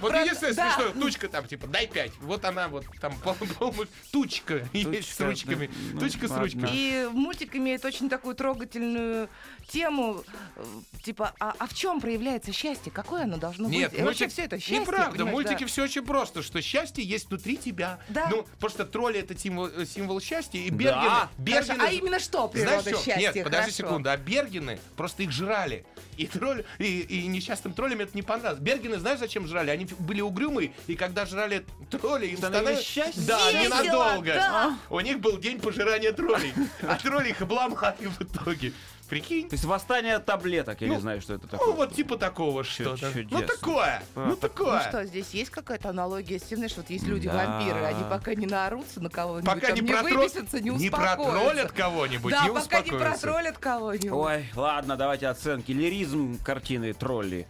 вот 0.00 0.14
единственное 0.14 0.52
смешное, 0.52 0.92
тучка 0.92 1.28
там, 1.28 1.46
типа, 1.46 1.66
дай 1.66 1.86
пять. 1.86 2.12
Вот 2.20 2.44
она 2.44 2.68
вот 2.68 2.84
там, 3.00 3.14
тучка 4.12 4.68
есть 4.72 5.14
с 5.14 5.20
ручками. 5.20 5.70
Ну, 5.92 6.00
Тучка 6.00 6.28
с 6.28 6.36
ручками. 6.36 6.68
И 6.72 7.08
мультик 7.12 7.56
имеет 7.56 7.84
очень 7.84 8.08
такую 8.08 8.34
трогательную 8.34 9.28
тему, 9.68 10.22
э, 10.56 10.64
типа, 11.02 11.34
а, 11.40 11.54
а 11.58 11.66
в 11.66 11.74
чем 11.74 12.00
проявляется 12.00 12.52
счастье? 12.52 12.92
Какое 12.92 13.24
оно 13.24 13.36
должно 13.36 13.68
Нет, 13.68 13.90
быть? 13.90 14.00
И 14.00 14.02
вообще 14.02 14.28
все 14.28 14.42
это 14.42 14.58
счастье. 14.58 14.76
Неправда, 14.92 15.10
в 15.10 15.16
понимаешь, 15.16 15.34
мультике 15.34 15.60
да. 15.60 15.66
все 15.66 15.82
очень 15.84 16.04
просто, 16.04 16.42
что 16.42 16.60
счастье 16.62 17.04
есть 17.04 17.28
внутри 17.28 17.56
тебя. 17.56 17.98
Да. 18.08 18.28
Ну, 18.30 18.46
просто 18.58 18.84
тролли 18.84 19.20
это 19.20 19.38
символ, 19.38 19.66
э, 19.66 19.86
символ 19.86 20.20
счастья, 20.20 20.58
и 20.58 20.70
Да. 20.70 20.76
Бергены... 20.76 21.08
Хорошо, 21.08 21.28
Бергены 21.38 21.82
а 21.82 21.90
именно 21.92 22.18
что 22.18 22.50
Знаешь 22.52 22.68
природа 22.84 22.90
что? 22.90 23.04
счастья? 23.04 23.32
Нет, 23.32 23.44
подожди 23.44 23.70
Хорошо. 23.72 23.76
секунду, 23.88 24.10
а 24.10 24.16
Бергены 24.16 24.78
просто 24.96 25.22
их 25.22 25.30
жрали. 25.32 25.84
И, 26.16 26.26
тролль, 26.26 26.64
и, 26.78 27.00
и 27.00 27.26
несчастным 27.26 27.72
троллям 27.72 28.00
это 28.00 28.10
не 28.14 28.22
понравилось. 28.22 28.60
Бергены, 28.62 28.98
знаешь, 28.98 29.18
зачем 29.18 29.46
жрали? 29.46 29.70
Они 29.70 29.86
были 29.98 30.20
угрюмые, 30.20 30.72
и 30.86 30.94
когда 30.94 31.24
жрали 31.26 31.64
тролли, 31.90 32.26
им 32.26 32.36
Становилось 32.36 32.80
становилось... 32.80 32.86
счастье? 32.86 33.22
Да, 33.26 33.50
Весело, 33.50 33.82
ненадолго. 33.82 34.34
да. 34.34 34.78
У 34.90 35.00
них 35.00 35.20
был 35.20 35.38
день 35.38 35.58
пожирания 35.60 36.12
троллей. 36.12 36.52
А 36.82 36.96
тролли 36.96 37.30
их 37.30 37.40
обломали 37.40 37.96
в 38.00 38.20
итоге. 38.22 38.72
Прикинь? 39.12 39.46
То 39.46 39.52
есть 39.54 39.64
восстание 39.66 40.18
таблеток, 40.20 40.80
я 40.80 40.88
Ну, 40.88 40.94
не 40.94 41.00
знаю, 41.00 41.20
что 41.20 41.34
это 41.34 41.46
такое. 41.46 41.68
Ну, 41.68 41.74
вот 41.74 41.94
типа 41.94 42.16
такого 42.16 42.64
что-то. 42.64 43.10
Ну, 43.30 43.42
такое. 43.42 44.02
А, 44.14 44.26
Ну, 44.28 44.36
так- 44.36 44.52
такое. 44.52 44.82
Ну 44.84 44.88
что, 44.88 45.04
здесь 45.04 45.28
есть 45.32 45.50
какая-то 45.50 45.90
аналогия 45.90 46.38
с 46.38 46.42
тем, 46.44 46.56
знаешь, 46.56 46.74
вот 46.78 46.88
есть 46.88 47.06
люди 47.06 47.28
Да. 47.28 47.34
вампиры, 47.58 47.84
они 47.84 48.04
пока 48.08 48.34
не 48.34 48.46
наорутся 48.46 49.02
на 49.02 49.10
кого-нибудь, 49.10 49.44
Пока 49.54 49.66
там 49.66 49.74
не, 49.76 49.82
не 49.82 49.92
протро- 49.92 50.14
выписятся, 50.18 50.60
не 50.60 50.70
не 50.70 50.86
успокоятся. 50.88 51.16
протроллят 51.16 51.72
кого-нибудь, 51.72 52.32
Да, 52.32 52.44
не 52.48 52.54
пока 52.54 52.80
не 52.80 52.90
протроллят 52.90 53.58
кого-нибудь. 53.58 54.12
Ой, 54.12 54.46
ладно, 54.56 54.96
давайте 54.96 55.26
оценки. 55.28 55.72
Лиризм 55.72 56.38
картины 56.42 56.94
«Тролли». 56.94 57.46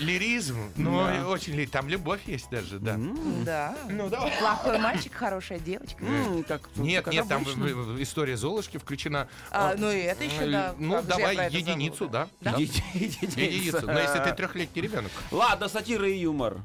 Лиризм, 0.00 0.72
ну, 0.76 1.06
Да. 1.06 1.28
очень 1.28 1.54
ли, 1.54 1.66
там 1.66 1.88
любовь 1.88 2.20
есть 2.26 2.50
даже, 2.50 2.78
да. 2.78 2.96
Да. 3.44 3.76
Ну, 3.88 4.08
давай. 4.08 4.32
Плохой 4.38 4.78
мальчик, 4.78 5.14
хорошая 5.14 5.58
девочка. 5.60 6.04
М, 6.04 6.42
как- 6.44 6.68
Нет, 6.76 7.04
как 7.04 7.14
нет, 7.14 7.28
там 7.28 7.42
обычно. 7.42 7.64
в- 7.64 7.94
в- 7.94 8.02
история 8.02 8.36
Золушки 8.36 8.78
включена. 8.78 9.28
А, 9.50 9.74
ну 9.78 9.90
и 9.90 9.98
это 10.00 10.24
еще, 10.24 10.46
да. 10.50 10.74
Ну, 10.78 10.94
Как 10.94 11.04
же 11.04 11.10
я 11.10 11.16
давай 11.16 11.36
это 11.46 11.56
единицу, 11.56 12.04
забыла? 12.06 12.28
да. 12.40 12.50
да. 12.52 12.58
Единица. 12.58 13.40
Единицу. 13.40 13.86
Но 13.86 13.98
если 14.00 14.18
ты 14.18 14.32
трехлетний 14.34 14.82
ребенок. 14.82 15.12
Ладно, 15.30 15.68
сатира 15.68 16.08
и 16.08 16.18
юмор. 16.18 16.56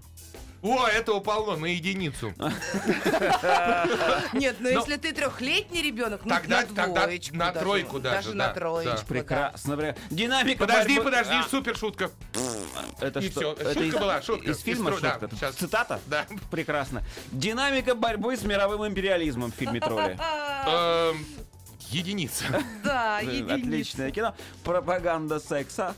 О, 0.61 0.85
этого 0.87 1.21
полно, 1.21 1.55
на 1.55 1.67
единицу. 1.67 2.33
Нет, 4.33 4.57
но 4.59 4.69
Но- 4.71 4.79
если 4.79 4.97
ты 4.97 5.13
трехлетний 5.13 5.81
ребенок, 5.81 6.21
ну 6.25 6.29
Тогда- 6.29 6.61
на 6.61 6.67
тогда 6.67 7.03
двоечку 7.05 7.35
на 7.37 7.45
даже. 7.51 7.59
тройку 7.59 7.99
даже, 7.99 8.33
на 8.35 8.47
да, 8.47 8.53
троечку. 8.53 8.91
да. 8.95 8.97
да. 9.01 9.05
Прекрасно. 9.07 9.77
бля. 9.77 9.95
Динамика 10.09 10.59
Подожди, 10.59 10.97
борьбы- 10.97 11.03
подожди, 11.05 11.33
А, 11.35 11.43
супер 11.49 11.77
шутка. 11.77 12.11
Это 13.01 13.19
И 13.19 13.29
что? 13.29 13.39
всё. 13.39 13.51
Это 13.53 13.73
Шутка 13.73 13.83
из, 13.85 13.93
была, 13.93 14.21
шутка. 14.21 14.51
Из 14.51 14.59
фильма 14.59 14.91
Из 14.91 14.95
тро- 14.97 15.01
да, 15.01 15.19
шутка? 15.19 15.35
щас. 15.37 15.55
Цитата? 15.55 15.99
Да. 16.07 16.25
Прекрасно. 16.51 17.03
Динамика 17.31 17.95
борьбы 17.95 18.35
с 18.37 18.43
мировым 18.43 18.85
империализмом 18.87 19.51
в 19.51 19.55
фильме 19.55 19.79
«Тролли». 19.79 20.17
Эм, 20.67 21.25
Единица. 21.91 22.45
Да, 22.83 23.19
Э, 23.21 23.25
единица. 23.25 23.55
Отличное 23.55 24.11
кино. 24.11 24.35
Пропаганда 24.63 25.39
секса. 25.39 25.95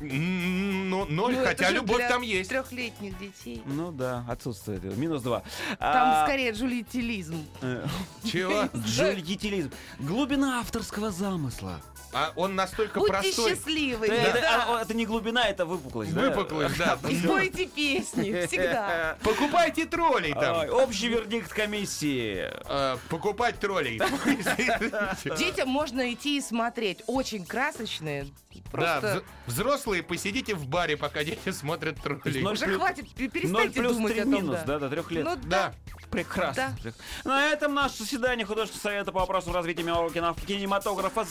Ну, 0.00 1.04
ноль, 1.06 1.34
Ну, 1.36 1.44
хотя 1.44 1.68
любовь 1.70 1.98
для 1.98 2.08
там 2.08 2.22
есть. 2.22 2.48
Трехлетних 2.48 3.18
детей. 3.18 3.62
Ну 3.66 3.92
да, 3.92 4.24
отсутствует. 4.26 4.82
Минус 4.96 5.22
два. 5.22 5.40
Там 5.78 6.08
А, 6.08 6.24
скорее 6.26 6.52
джулиетилизм. 6.52 7.44
э, 7.60 7.86
Чего? 8.24 8.64
Джульетилизм. 8.86 9.70
Глубина 9.98 10.60
авторского 10.60 11.10
замысла. 11.10 11.82
А 12.12 12.32
он 12.34 12.56
настолько 12.56 12.98
Будьте 12.98 13.12
простой. 13.12 13.50
счастливы. 13.50 14.08
Да, 14.08 14.14
это, 14.14 14.40
да. 14.40 14.64
а, 14.78 14.82
это 14.82 14.94
не 14.94 15.06
глубина, 15.06 15.46
это 15.48 15.64
выпуклость. 15.64 16.12
да? 16.12 16.30
Выпуклость, 16.30 16.76
да. 16.76 16.98
И 17.08 17.16
пойте 17.26 17.66
песни 17.66 18.46
всегда. 18.46 19.16
Покупайте 19.22 19.86
троллей 19.86 20.32
Ой, 20.34 20.40
там. 20.40 20.70
Общий 20.70 21.08
вердикт 21.08 21.52
комиссии. 21.52 22.48
Э, 22.68 22.96
Покупать 23.08 23.60
троллей. 23.60 23.98
Детям 25.38 25.68
можно 25.68 26.12
идти 26.12 26.38
и 26.38 26.40
смотреть. 26.40 27.02
Очень 27.06 27.44
красочные. 27.46 28.26
Да, 28.52 28.60
Просто 28.72 29.06
вз- 29.18 29.22
взрослые, 29.46 30.02
посидите 30.02 30.54
в 30.54 30.66
баре, 30.66 30.96
пока 30.96 31.22
дети 31.24 31.50
смотрят 31.50 32.00
троллей. 32.02 32.42
Уже 32.44 32.66
плюс- 32.66 32.76
хватит, 32.78 33.08
перестаньте 33.14 33.80
плюс 33.80 33.96
думать 33.96 34.18
о 34.18 34.22
том, 34.22 34.32
минус, 34.32 34.56
да. 34.60 34.64
да, 34.64 34.78
до 34.80 34.88
трех 34.90 35.10
лет. 35.10 35.24
Ну 35.24 35.36
Да. 35.44 35.72
Прекрасно. 36.10 36.76
На 37.24 37.46
этом 37.50 37.72
наше 37.72 37.98
заседание 37.98 38.44
художественного 38.44 38.82
совета 38.82 39.12
по 39.12 39.20
вопросам 39.20 39.54
развития 39.54 39.84
мирового 39.84 40.10
кино- 40.10 40.34
кинематографа 40.34 41.22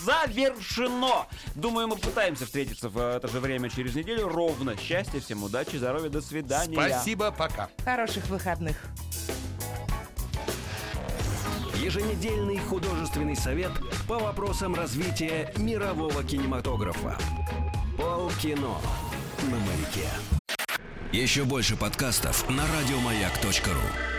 завершено. 0.69 1.27
Думаю, 1.55 1.87
мы 1.87 1.95
пытаемся 1.95 2.45
встретиться 2.45 2.89
в 2.89 2.97
это 2.97 3.27
же 3.27 3.39
время 3.39 3.69
через 3.69 3.95
неделю. 3.95 4.27
Ровно. 4.29 4.75
Счастья, 4.77 5.19
всем 5.19 5.43
удачи, 5.43 5.75
здоровья, 5.75 6.09
до 6.09 6.21
свидания. 6.21 6.75
Спасибо, 6.75 7.31
пока. 7.31 7.69
Хороших 7.83 8.27
выходных. 8.27 8.77
Еженедельный 11.75 12.59
художественный 12.59 13.35
совет 13.35 13.71
по 14.07 14.19
вопросам 14.19 14.75
развития 14.75 15.53
мирового 15.57 16.23
кинематографа. 16.23 17.17
Полкино 17.97 18.77
на 19.43 19.57
маяке. 19.57 20.07
Еще 21.11 21.45
больше 21.45 21.75
подкастов 21.75 22.47
на 22.49 22.63
радиомаяк.ру. 22.67 24.18